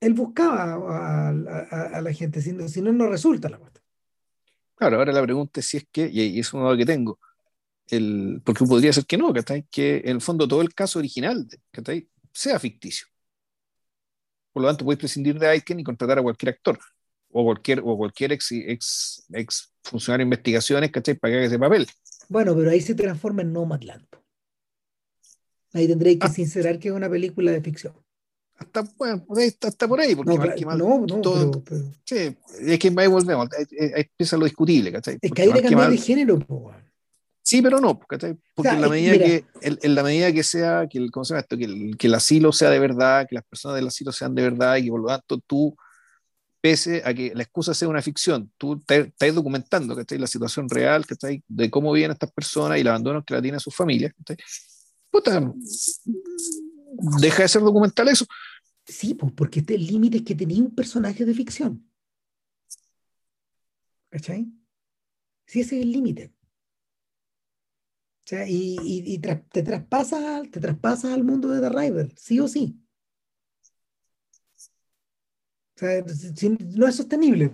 [0.00, 0.74] él buscaba
[1.30, 3.84] a, la gente, si no, si no, no resulta la cuestión.
[4.74, 7.18] Claro, ahora la pregunta es si es que, y es una duda que tengo,
[7.88, 9.66] el, porque podría ser que no, ¿cachai?
[9.70, 12.08] Que en el fondo todo el caso original, ¿cachai?
[12.32, 13.06] Sea ficticio.
[14.52, 16.78] Por lo tanto, podéis prescindir de Aiken y contratar a cualquier actor
[17.32, 21.14] o cualquier, o cualquier ex, ex, ex funcionario de investigaciones, ¿cachai?
[21.14, 21.86] Para que haga ese papel.
[22.28, 24.06] Bueno, pero ahí se transforma en Nomadland.
[25.72, 26.30] Ahí tendréis que Ah.
[26.30, 27.94] sincerar que es una película de ficción.
[28.58, 30.36] Hasta, bueno, hasta, hasta por ahí, porque No,
[30.66, 34.44] mal no, no, todo- pero, pero- sí, es que ahí volvemos, ahí, ahí- empieza lo
[34.44, 35.18] discutible, ¿cachai?
[35.22, 36.70] es que ahí le mal- de género, po.
[37.42, 38.34] Sí, pero no, ¿cachai?
[38.54, 39.24] Porque O sea, en la medida mira.
[39.24, 41.56] que, en, en la medida que sea, que el, ¿cómo se llama esto?
[41.56, 44.42] Que el, que el asilo sea de verdad, que las personas del asilo sean de
[44.42, 45.74] verdad y que por lo tanto tú,
[46.60, 50.18] pese a que la excusa sea una ficción, tú estás documentando, ¿cachai?
[50.18, 51.42] La situación real, ¿cachai?
[51.48, 54.12] De cómo viven estas personas y el abandono que la tienen sus familias.
[55.10, 55.52] Puta,
[57.20, 58.26] deja de ser documental eso.
[58.84, 61.88] Sí, pues, porque este límite es que tenía un personaje de ficción.
[64.10, 64.46] ¿Cachai?
[65.46, 66.34] Sí, ese es el límite.
[68.24, 72.46] O sea, y, y- te, traspasas, te traspasas al mundo de The River, sí o
[72.46, 72.80] sí.
[75.69, 76.04] O sea,
[76.76, 77.50] no es sostenible.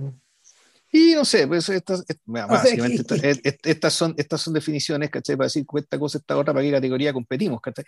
[0.92, 4.54] Y no sé, pues estas, O sea, básicamente que- esta- est- estas, son, estas son
[4.54, 5.36] definiciones, ¿cachai?
[5.36, 7.84] Para decir esta cosa, esta otra, para qué categoría competimos, ¿cachai?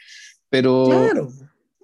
[0.51, 1.28] Pero, Claro.
[1.28, 1.31] pero,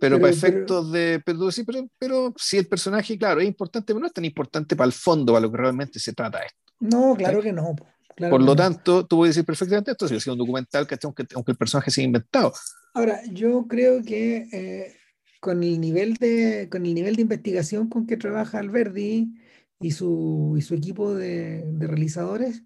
[0.00, 1.22] Pero- para pero- efectos de.
[1.24, 4.76] Pero, sí, pero, pero si el personaje, claro, es importante, pero no es tan importante
[4.76, 6.58] para el fondo, para lo que realmente se trata esto.
[6.80, 7.74] No, claro que no.
[8.16, 8.56] claro Por que lo no.
[8.56, 11.08] tanto, tú puedes decir perfectamente esto, si sido un documental, ¿cachai?
[11.08, 12.52] Aunque, aunque el personaje sea inventado.
[12.92, 14.96] Ahora, yo creo que eh,
[15.44, 19.34] con el nivel de, con el nivel de investigación con que trabaja Alberdi
[19.80, 22.64] y su, y su equipo de, de realizadores,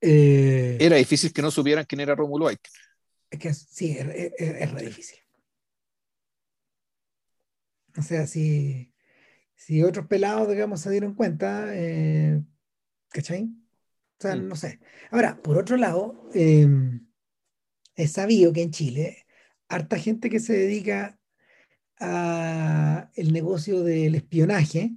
[0.00, 2.70] eh, Era difícil que no supieran quién era Romulo Ike.
[3.30, 5.18] es que sí, es, es- es re difícil.
[7.96, 8.92] O sea, si,
[9.56, 12.42] si otros pelados, digamos, se dieron cuenta, eh,
[13.10, 13.44] ¿cachai?
[14.18, 14.48] O sea, Mm.
[14.48, 14.80] no sé.
[15.10, 16.66] Ahora, por otro lado, eh,
[17.94, 19.26] es sabido que en Chile,
[19.72, 21.18] harta gente que se dedica
[21.98, 24.92] a el negocio del espionaje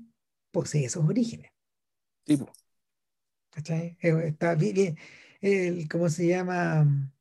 [0.52, 1.52] posee esos orígenes.
[2.24, 2.52] Tipo,
[3.52, 3.98] ¿Cachai?
[4.02, 4.98] Eh, Está bien,
[5.40, 7.12] el, ¿cómo se llama?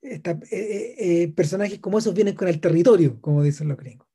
[0.00, 4.06] Está, eh, eh, eh, personajes como esos vienen con el territorio, como dicen los gringos.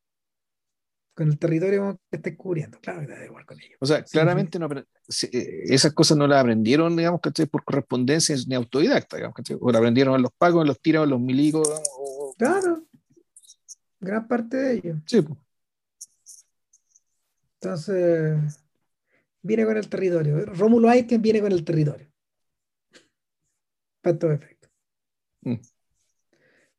[1.13, 2.79] Con el territorio que estés cubriendo.
[2.79, 3.77] Claro que te da igual con ellos.
[3.79, 4.85] o sea, claramente no eh,
[5.65, 7.45] esas cosas no las aprendieron, digamos, ¿cachai?
[7.45, 9.57] Por correspondencia ni autodidacta, digamos, ¿cachai?
[9.59, 12.85] O las aprendieron en los pagos, en los tiros, en los milicos, digamos, o- Claro,
[13.99, 14.97] gran parte de ellos.
[15.05, 15.37] sí, pues.
[17.61, 18.63] Entonces,
[19.41, 20.45] viene con el territorio.
[20.45, 22.07] Rómulo Aitken viene con el territorio.
[24.01, 24.69] Para todo efecto.
[25.41, 25.55] Mm.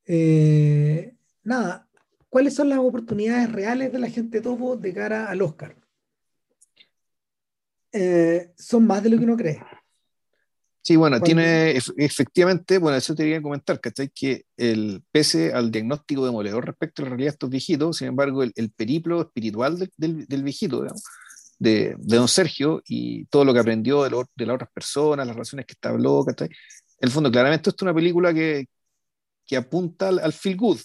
[0.07, 1.89] Eh, nada,
[2.29, 5.77] ¿cuáles son las oportunidades reales de la gente topo de cara al Oscar?
[7.93, 9.63] Eh, son más de lo que uno cree.
[10.87, 14.11] Sí, bueno, tiene ef- efectivamente, bueno, eso te quería comentar, ¿cachai?
[14.11, 18.43] Que el, pese al diagnóstico demoledor respecto a la realidad de estos viejitos, sin embargo,
[18.43, 21.03] el, el periplo espiritual del, del, del viejito, digamos,
[21.59, 25.27] de, de don Sergio y todo lo que aprendió de, lo- de las otras personas,
[25.27, 26.49] las relaciones que establó, ¿cachai?
[26.49, 28.67] En el fondo, claramente, esto es una película que,
[29.47, 30.81] que apunta al, al feel good.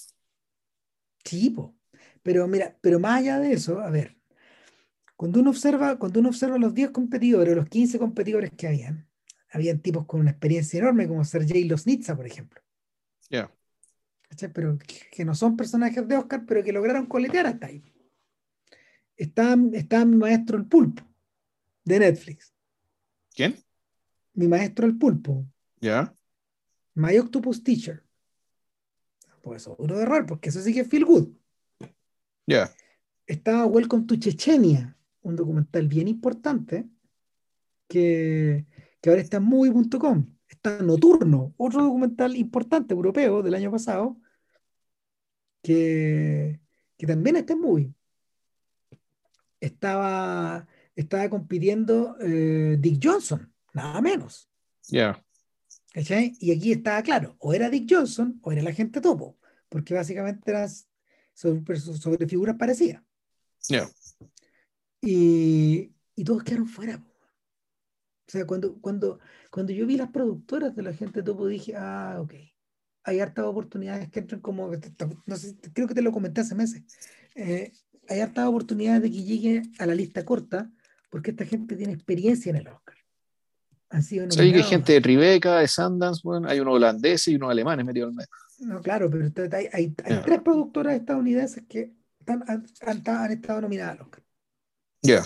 [1.24, 1.76] Sí, po.
[2.24, 4.18] Pero mira, pero más allá de eso, a ver,
[5.18, 9.09] cuando uno observa, cuando uno observa los 10 competidores, los 15 competidores que habían,
[9.52, 12.62] habían tipos con una experiencia enorme, como Sergei Losnitsa, por ejemplo.
[13.30, 13.52] Ya.
[14.30, 14.54] ¿cachai?
[14.54, 14.78] Pero
[15.12, 17.84] que, no son personajes de Oscar, pero que lograron coletear hasta ahí.
[19.18, 21.04] Está, está mi maestro el pulpo,
[21.84, 22.54] de Netflix.
[23.34, 23.58] ¿Quién?
[24.34, 25.46] Mi maestro el pulpo,
[25.82, 26.14] Ya.
[26.94, 28.04] My Octopus Teacher.
[29.42, 31.30] Pues eso, duro de error, porque eso sí que es feel good.
[32.46, 32.74] Ya.
[33.26, 36.90] Está Welcome to Chechenia, un documental bien importante
[37.88, 38.66] que,
[39.02, 40.26] que ahora está en movie.com.
[40.48, 44.20] Está Nocturno, otro documental importante europeo del año pasado
[45.62, 46.60] que,
[46.98, 47.94] que también está en movie.
[49.60, 54.50] Estaba, estaba compitiendo eh, Dick Johnson, nada menos.
[55.94, 56.34] ¿cachai?
[56.40, 59.38] Y aquí estaba claro, o era Dick Johnson o era la gente topo,
[59.70, 60.70] porque básicamente eran
[61.34, 63.04] sobre, sobre figuras parecidas.
[63.68, 63.90] Ya.
[65.02, 67.04] Y, y todos quedaron fuera.
[68.30, 69.19] O sea, cuando, cuando,
[69.49, 72.35] cuando yo vi las productoras de la gente topo, dije, ah, ok,
[73.06, 74.69] hay hartas oportunidades que entran como,
[75.26, 76.84] no sé, creo que te lo comenté hace meses,
[77.34, 77.72] eh,
[78.07, 80.69] hay hartas oportunidades de que llegue a la lista corta,
[81.10, 82.97] porque esta gente tiene experiencia en el Oscar.
[83.89, 87.81] Han sido hay gente de Tribeca, de Sundance, bueno, hay unos holandeses y unos alemanes
[87.84, 88.27] en el medio.
[88.60, 91.95] No, claro, pero hay, hay- tres productoras estadounidenses que
[92.27, 94.23] han- han estado nominadas al Oscar.
[95.01, 95.26] Ya.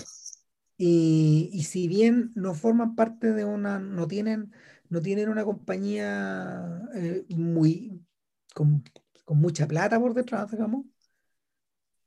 [0.76, 4.52] Y, y si bien no forman parte de una, no tienen,
[4.88, 8.04] no tienen una compañía eh, muy
[8.54, 8.82] con,
[9.24, 10.86] con mucha plata por detrás, digamos,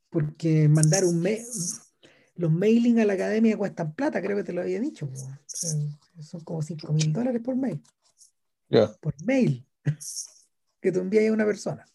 [0.09, 1.45] porque mandar un mail,
[2.35, 5.09] los mailing a la academia cuestan plata, creo que te lo había dicho.
[5.11, 5.39] O sea,
[6.21, 7.81] son como 5 mil dólares por mail,
[8.69, 8.91] Ya.
[8.99, 9.65] por mail,
[10.81, 11.85] que te envía a una persona.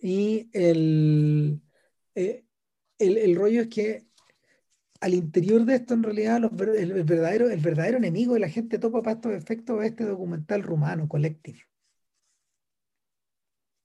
[0.00, 1.60] Y el,
[2.14, 2.44] eh,
[2.98, 4.07] el, el rollo es que
[5.00, 8.48] al interior de esto, en realidad, los el, el verdadero, el verdadero enemigo de la
[8.48, 11.60] gente topa para estos efectos es este documental rumano, Collective.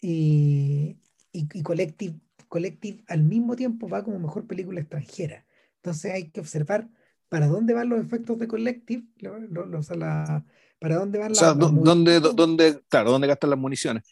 [0.02, 0.98] Y,
[1.32, 5.46] y, y Collective, Collective al mismo tiempo va como mejor película extranjera.
[5.78, 6.90] Entonces hay que observar
[7.30, 10.46] para dónde van los efectos de Collective, lo- lo- lo- o sea, la-
[10.80, 14.04] para dónde van O sea, ¿dónde, dónde, claro, dónde gastan las municiones?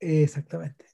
[0.00, 0.84] Exactamente.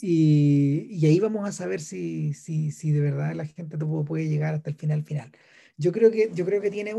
[0.00, 4.54] Y, y ahí vamos a saber si, si, si de verdad la gente puede llegar
[4.54, 5.32] hasta el final final.
[5.76, 6.94] Yo creo que, yo creo que tiene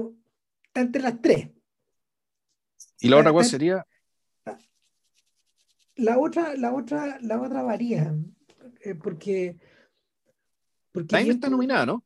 [0.67, 1.49] está entre las tres.
[2.99, 3.85] Y la otra cosa está- sería,
[5.95, 8.15] La otra, la otra, la otra varía,
[8.85, 9.57] eh, porque,
[10.93, 12.05] porque Time bien, está nominada, ¿no?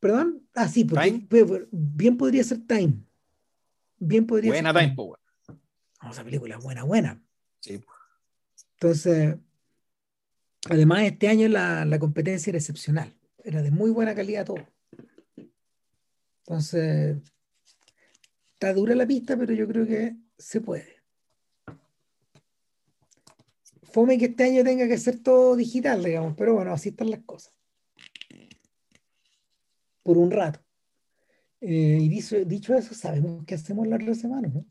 [0.00, 1.26] perdón, ah sí, porque Time.
[1.30, 2.94] bien, bien podría ser Time,
[3.98, 5.20] bien podría Buena ser Time, po, weón.
[6.02, 7.22] No, esa película buena, buena.
[7.60, 7.80] Sí.
[8.72, 9.36] Entonces,
[10.68, 13.14] además este año la, la competencia era excepcional,
[13.44, 14.66] era de muy buena calidad todo.
[16.46, 17.16] Entonces,
[18.52, 21.02] está dura la pista, pero yo creo que se puede.
[23.82, 27.20] Fome que este año tenga que ser todo digital, digamos, pero bueno, así están las
[27.24, 27.52] cosas.
[30.02, 30.60] Por un rato.
[31.60, 34.64] Eh, y dicho, dicho eso, sabemos qué hacemos la otra semana, ¿no?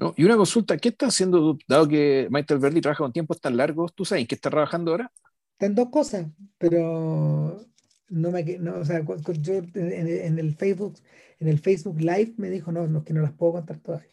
[0.00, 0.14] ¿No?
[0.16, 3.94] Y una consulta, ¿qué está haciendo, dado que Michael Verdi trabaja con tiempos tan largos,
[3.94, 5.12] ¿tú sabes en qué está trabajando ahora?
[5.52, 6.26] Están dos cosas,
[6.58, 7.66] pero
[8.08, 9.04] no me no, o sea,
[9.40, 10.98] yo en, en el Facebook,
[11.38, 14.08] en el Facebook Live me dijo no, no, que no las puedo contar todavía.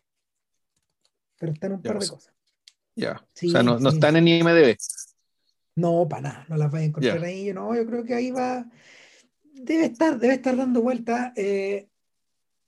[1.39, 2.33] Pero están un Ya, par de sea, cosas.
[2.95, 3.27] Ya.
[3.33, 4.17] Sí, o sea, no, no sí, están sí.
[4.19, 4.77] en IMDB.
[5.75, 7.25] No, para nada, no las vas a encontrar Ya.
[7.27, 7.45] ahí.
[7.45, 8.65] Yo no, yo creo que ahí va.
[9.53, 11.33] Debe estar, debe estar dando vuelta.
[11.35, 11.87] Eh,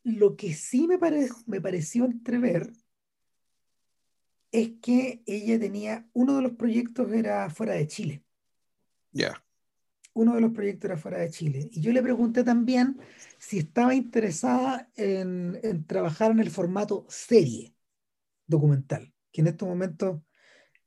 [0.03, 2.71] lo que sí me pare- me pareció entrever
[4.51, 8.23] es que ella tenía, uno de los proyectos era fuera de Chile.
[9.11, 9.43] Ya.
[10.13, 11.69] uno de los proyectos era fuera de Chile.
[11.71, 12.99] Y yo le pregunté también
[13.37, 17.73] si estaba interesada en, en trabajar en el formato serie
[18.45, 20.21] documental, que en estos momentos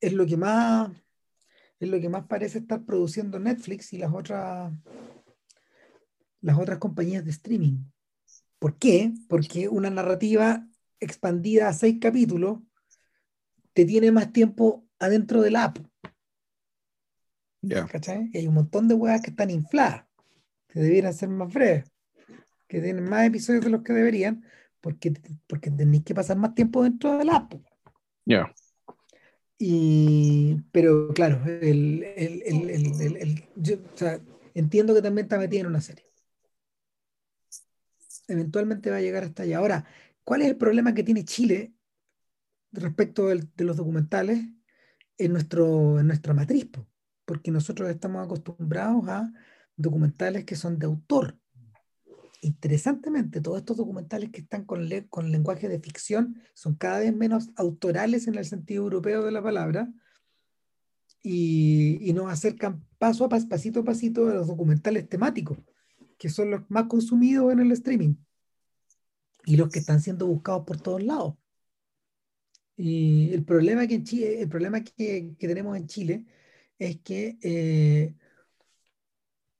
[0.00, 0.90] es lo que más
[1.80, 4.72] es lo que más parece estar produciendo Netflix y las otras
[6.40, 7.84] las otras compañías de streaming.
[8.58, 9.12] ¿Por qué?
[9.28, 10.68] Porque una narrativa
[11.00, 12.60] expandida a seis capítulos
[13.72, 15.78] te tiene más tiempo adentro de la app.
[17.62, 17.86] Ya.
[17.86, 18.28] ¿cachai?
[18.32, 20.04] Y hay un montón de weas que están infladas,
[20.68, 21.84] que debieran ser más breves,
[22.66, 24.44] que tienen más episodios de los que deberían,
[24.80, 25.12] porque,
[25.46, 27.54] porque tenéis que pasar más tiempo dentro del app.
[28.24, 28.52] Ya.
[29.58, 34.20] Y, pero claro, el, el- el- el- el- el- yo, o sea,
[34.54, 36.04] entiendo que también está metida en una serie.
[38.26, 39.58] Eventualmente va a llegar hasta allá.
[39.58, 39.84] Ahora,
[40.24, 41.72] ¿cuál es el problema que tiene Chile
[42.72, 44.40] respecto de los documentales
[45.18, 46.66] en, nuestro, en nuestra matriz?
[46.66, 46.86] po?
[47.24, 49.32] Porque nosotros estamos acostumbrados a
[49.76, 51.38] documentales que son de autor.
[52.40, 57.50] Interesantemente, todos estos documentales que están con, con lenguaje de ficción son cada vez menos
[57.56, 59.92] autorales en el sentido europeo de la palabra
[61.22, 65.58] y, y nos acercan paso a paso, pasito a pasito a los documentales temáticos,
[66.18, 68.16] que son los más consumidos en el streaming
[69.44, 71.34] y los que están siendo buscados por todos lados.
[72.84, 74.00] Y el problema que,
[75.38, 76.26] tenemos en Chile
[76.80, 78.12] es que eh,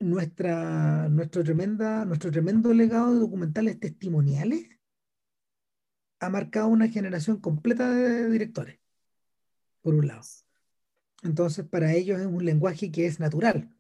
[0.01, 4.71] nuestra, nuestro, tremenda, nuestro tremendo legado de documentales testimoniales
[6.19, 8.81] ha marcado una generación completa de directores,
[9.83, 10.23] por un lado.
[11.23, 13.73] Entonces, para ellos es un lenguaje que es natural.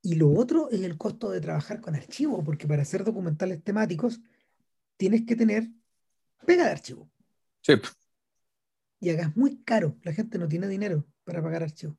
[0.00, 4.18] Y lo otro es el costo de trabajar con archivos, porque para hacer documentales temáticos
[4.96, 5.68] tienes que tener
[6.46, 7.10] pega de archivo.
[7.60, 7.74] Sí.
[9.00, 9.96] Y acá es muy caro.
[10.02, 11.96] La gente no tiene dinero para pagar archivos.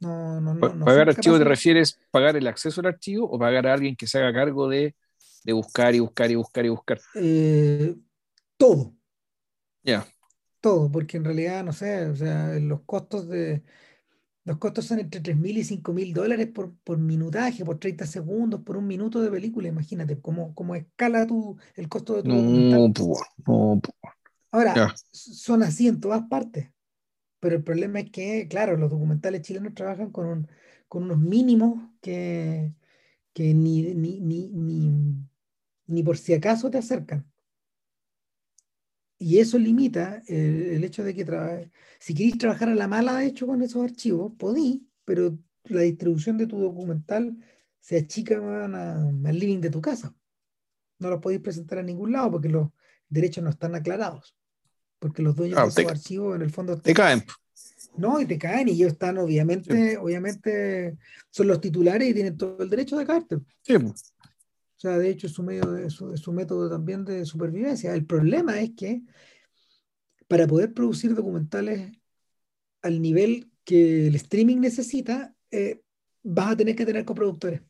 [0.00, 0.60] No, no, no.
[0.60, 3.96] Pa- no ¿Pagar archivo te refieres pagar el acceso al archivo o pagar a alguien
[3.96, 4.94] que se haga cargo de,
[5.44, 7.00] de buscar y buscar y buscar y buscar?
[7.14, 7.96] Eh,
[8.58, 8.94] todo,
[9.84, 10.06] Ya.
[10.60, 13.62] todo, porque en realidad, no sé, o sea, los costos de
[14.44, 18.76] los costos son entre 3.000 y 5.000 dólares por, por minutaje, por 30 segundos, por
[18.78, 19.68] un minuto de película.
[19.68, 22.82] Imagínate cómo, cómo escala tu, el costo de tu documental.
[22.82, 24.15] No, pues, no, pues.
[24.50, 26.70] Ahora, son así en todas partes,
[27.40, 30.48] pero el problema es que, claro, los documentales chilenos trabajan con, un,
[30.88, 32.72] con unos mínimos que,
[33.32, 34.90] que ni, ni, ni, ni,
[35.86, 37.30] ni por si acaso te acercan.
[39.18, 43.26] Y eso limita el, el hecho de que si queréis trabajar a la mala, de
[43.26, 47.36] hecho, con esos archivos, podí, pero la distribución de tu documental
[47.80, 50.14] se achica al living de tu casa.
[50.98, 52.70] No lo podéis presentar a ningún lado porque los
[53.08, 54.34] derechos no están aclarados.
[54.98, 57.24] Porque los dueños ah, de esos archivos en el fondo te caen.
[57.96, 60.96] No, y te caen y ellos están obviamente, obviamente
[61.30, 63.38] son los titulares y tienen todo el derecho de caerte.
[63.62, 63.74] Sí.
[63.76, 63.94] O
[64.78, 67.94] sea, de hecho es su, medio de, su, su método también de supervivencia.
[67.94, 69.02] El problema es que
[70.28, 71.92] para poder producir documentales
[72.82, 75.82] al nivel que el streaming necesita, eh,
[76.22, 77.62] vas a tener que tener coproductores.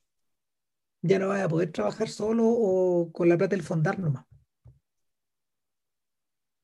[1.03, 4.25] Ya no vas a poder trabajar solo o con la plata del fondar nomás.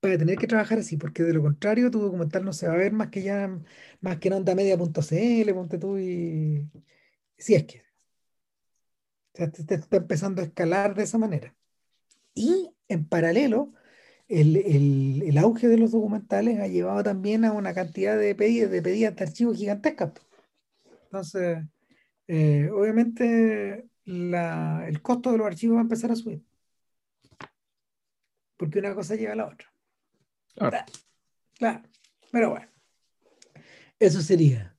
[0.03, 2.75] Vas a tener que trabajar así, porque de lo contrario tu documental no se va
[2.75, 3.49] a ver más que ya,
[4.01, 6.69] más que en onda media.cl, ponte tú y.
[7.39, 7.83] Si es que.
[9.35, 11.55] O sea, te, está empezando a escalar de esa manera.
[12.35, 13.73] Y en paralelo,
[14.29, 18.71] el, el, el, auge de los documentales ha llevado también a una cantidad de pedidas
[18.71, 20.13] de, pedidas de archivos gigantescas.
[21.05, 21.59] Entonces,
[22.29, 26.43] eh, obviamente la, el costo de los archivos va a empezar a subir.
[28.57, 29.72] Porque una cosa lleva a la otra.
[30.55, 30.79] Claro.
[31.59, 31.83] claro.
[32.31, 32.67] Pero bueno,
[33.99, 34.77] eso sería.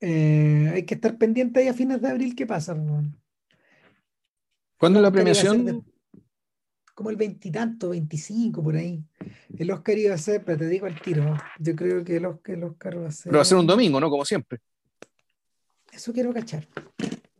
[0.00, 2.74] Eh, hay que estar pendiente ahí a fines de abril qué pasa.
[4.78, 5.84] ¿Cuándo es la premiación?
[7.00, 9.02] como el veintitanto, veinticinco por ahí.
[9.56, 12.54] El Oscar iba a ser, pero te digo al tiro, yo creo que el Oscar,
[12.56, 13.24] el Oscar va a ser.
[13.30, 14.10] Pero va a ser un domingo, ¿no?
[14.10, 14.58] Como siempre.
[15.90, 16.68] Eso quiero cachar.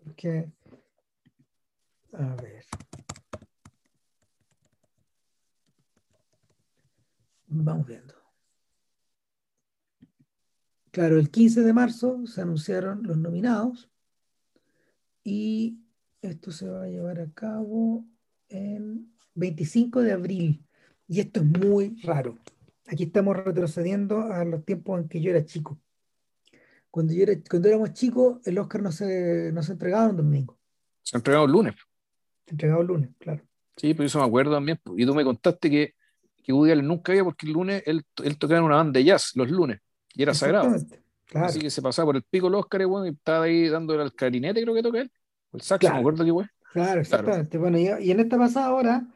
[0.03, 0.49] Porque...
[2.15, 2.65] A ver.
[7.51, 8.15] Vamos viendo.
[10.93, 13.91] Claro, el 15 de marzo se anunciaron los nominados
[15.23, 15.79] y
[16.23, 18.05] esto se va a llevar a cabo
[18.49, 20.65] en 25 de abril.
[21.09, 22.39] Y esto es muy raro.
[22.87, 25.79] Aquí estamos retrocediendo a los tiempos en que yo era chico.
[26.91, 30.59] Cuando, yo era, cuando éramos chicos, el Oscar no se, no se entregaba un domingo.
[31.03, 31.75] Se entregaba el lunes.
[32.47, 33.43] Se entregaba el lunes, claro.
[33.77, 34.81] Sí, pero eso me acuerdo también.
[34.97, 35.95] Y tú me contaste que,
[36.51, 39.05] que Woody Allen nunca había, porque el lunes él, él tocaba en una banda de
[39.05, 39.81] jazz los lunes
[40.15, 40.75] y era sagrado.
[41.35, 44.63] Así que se pasaba por el pico el Oscar y, estaba ahí dándole al clarinete,
[44.63, 45.13] creo que toca él.
[45.53, 46.47] O el saxo, me acuerdo que fue.
[46.73, 47.59] Claro, exactamente.
[47.59, 49.07] Bueno, y, y, en esta pasada hora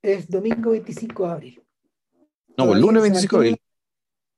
[0.00, 1.62] es domingo 25 de abril.
[2.56, 3.60] No, pues lunes 25 de abril.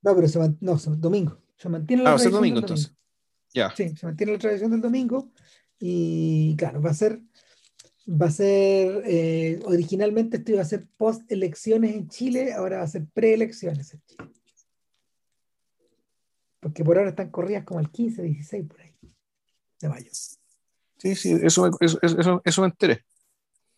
[0.02, 1.38] No, pero se man, no, se, domingo.
[1.56, 2.34] Se mantiene la ah, tradición.
[2.34, 2.82] domingo, del domingo.
[2.82, 2.96] entonces.
[3.52, 3.74] Ya.
[3.74, 5.30] Sí, se mantiene la tradición del domingo.
[5.78, 7.20] Y claro, va a ser.
[8.06, 9.02] Va a ser.
[9.06, 13.94] Eh, originalmente esto iba a ser post elecciones en Chile, ahora va a ser preelecciones
[13.94, 14.34] en Chile
[16.64, 18.94] porque por ahora están corridas como el 15, 16 por ahí,
[19.82, 20.08] de mayo.
[20.96, 23.04] Sí, sí, eso, eso, eso, eso me enteré.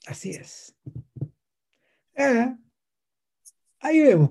[0.06, 0.72] Así es.
[2.14, 2.56] Eh,
[3.80, 4.30] ahí vemos.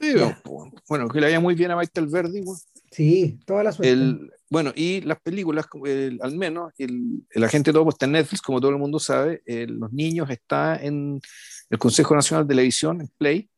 [0.00, 0.14] Sí,
[0.88, 2.44] bueno, que le vaya muy bien a Michael Verdi.
[2.90, 3.92] Sí, toda la suerte.
[3.92, 5.66] El, bueno, y las películas,
[6.20, 9.42] al menos, el, el agente todo está en Netflix, como todo el mundo sabe.
[9.46, 11.20] los niños está en
[11.68, 13.50] el Consejo Nacional de Televisión, en Play.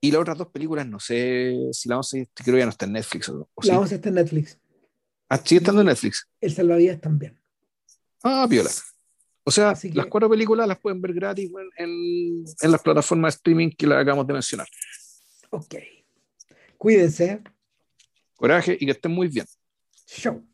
[0.00, 2.86] Y las otras dos películas, no sé si la 11 creo que ya no está
[2.86, 3.28] en Netflix.
[3.28, 4.58] O, la 11 está en Netflix.
[5.28, 6.28] Ah, sigue estando en Netflix.
[6.40, 7.38] El Salvavidas también.
[8.22, 8.70] Ah, piola.
[9.44, 13.70] O sea, las cuatro películas las pueden ver gratis en, en las plataformas de streaming
[13.70, 14.68] que las acabamos de mencionar.
[15.50, 15.74] Ok.
[16.76, 17.42] Cuídense.
[18.38, 19.46] Coraje y que estén muy bien.
[20.06, 20.46] Show.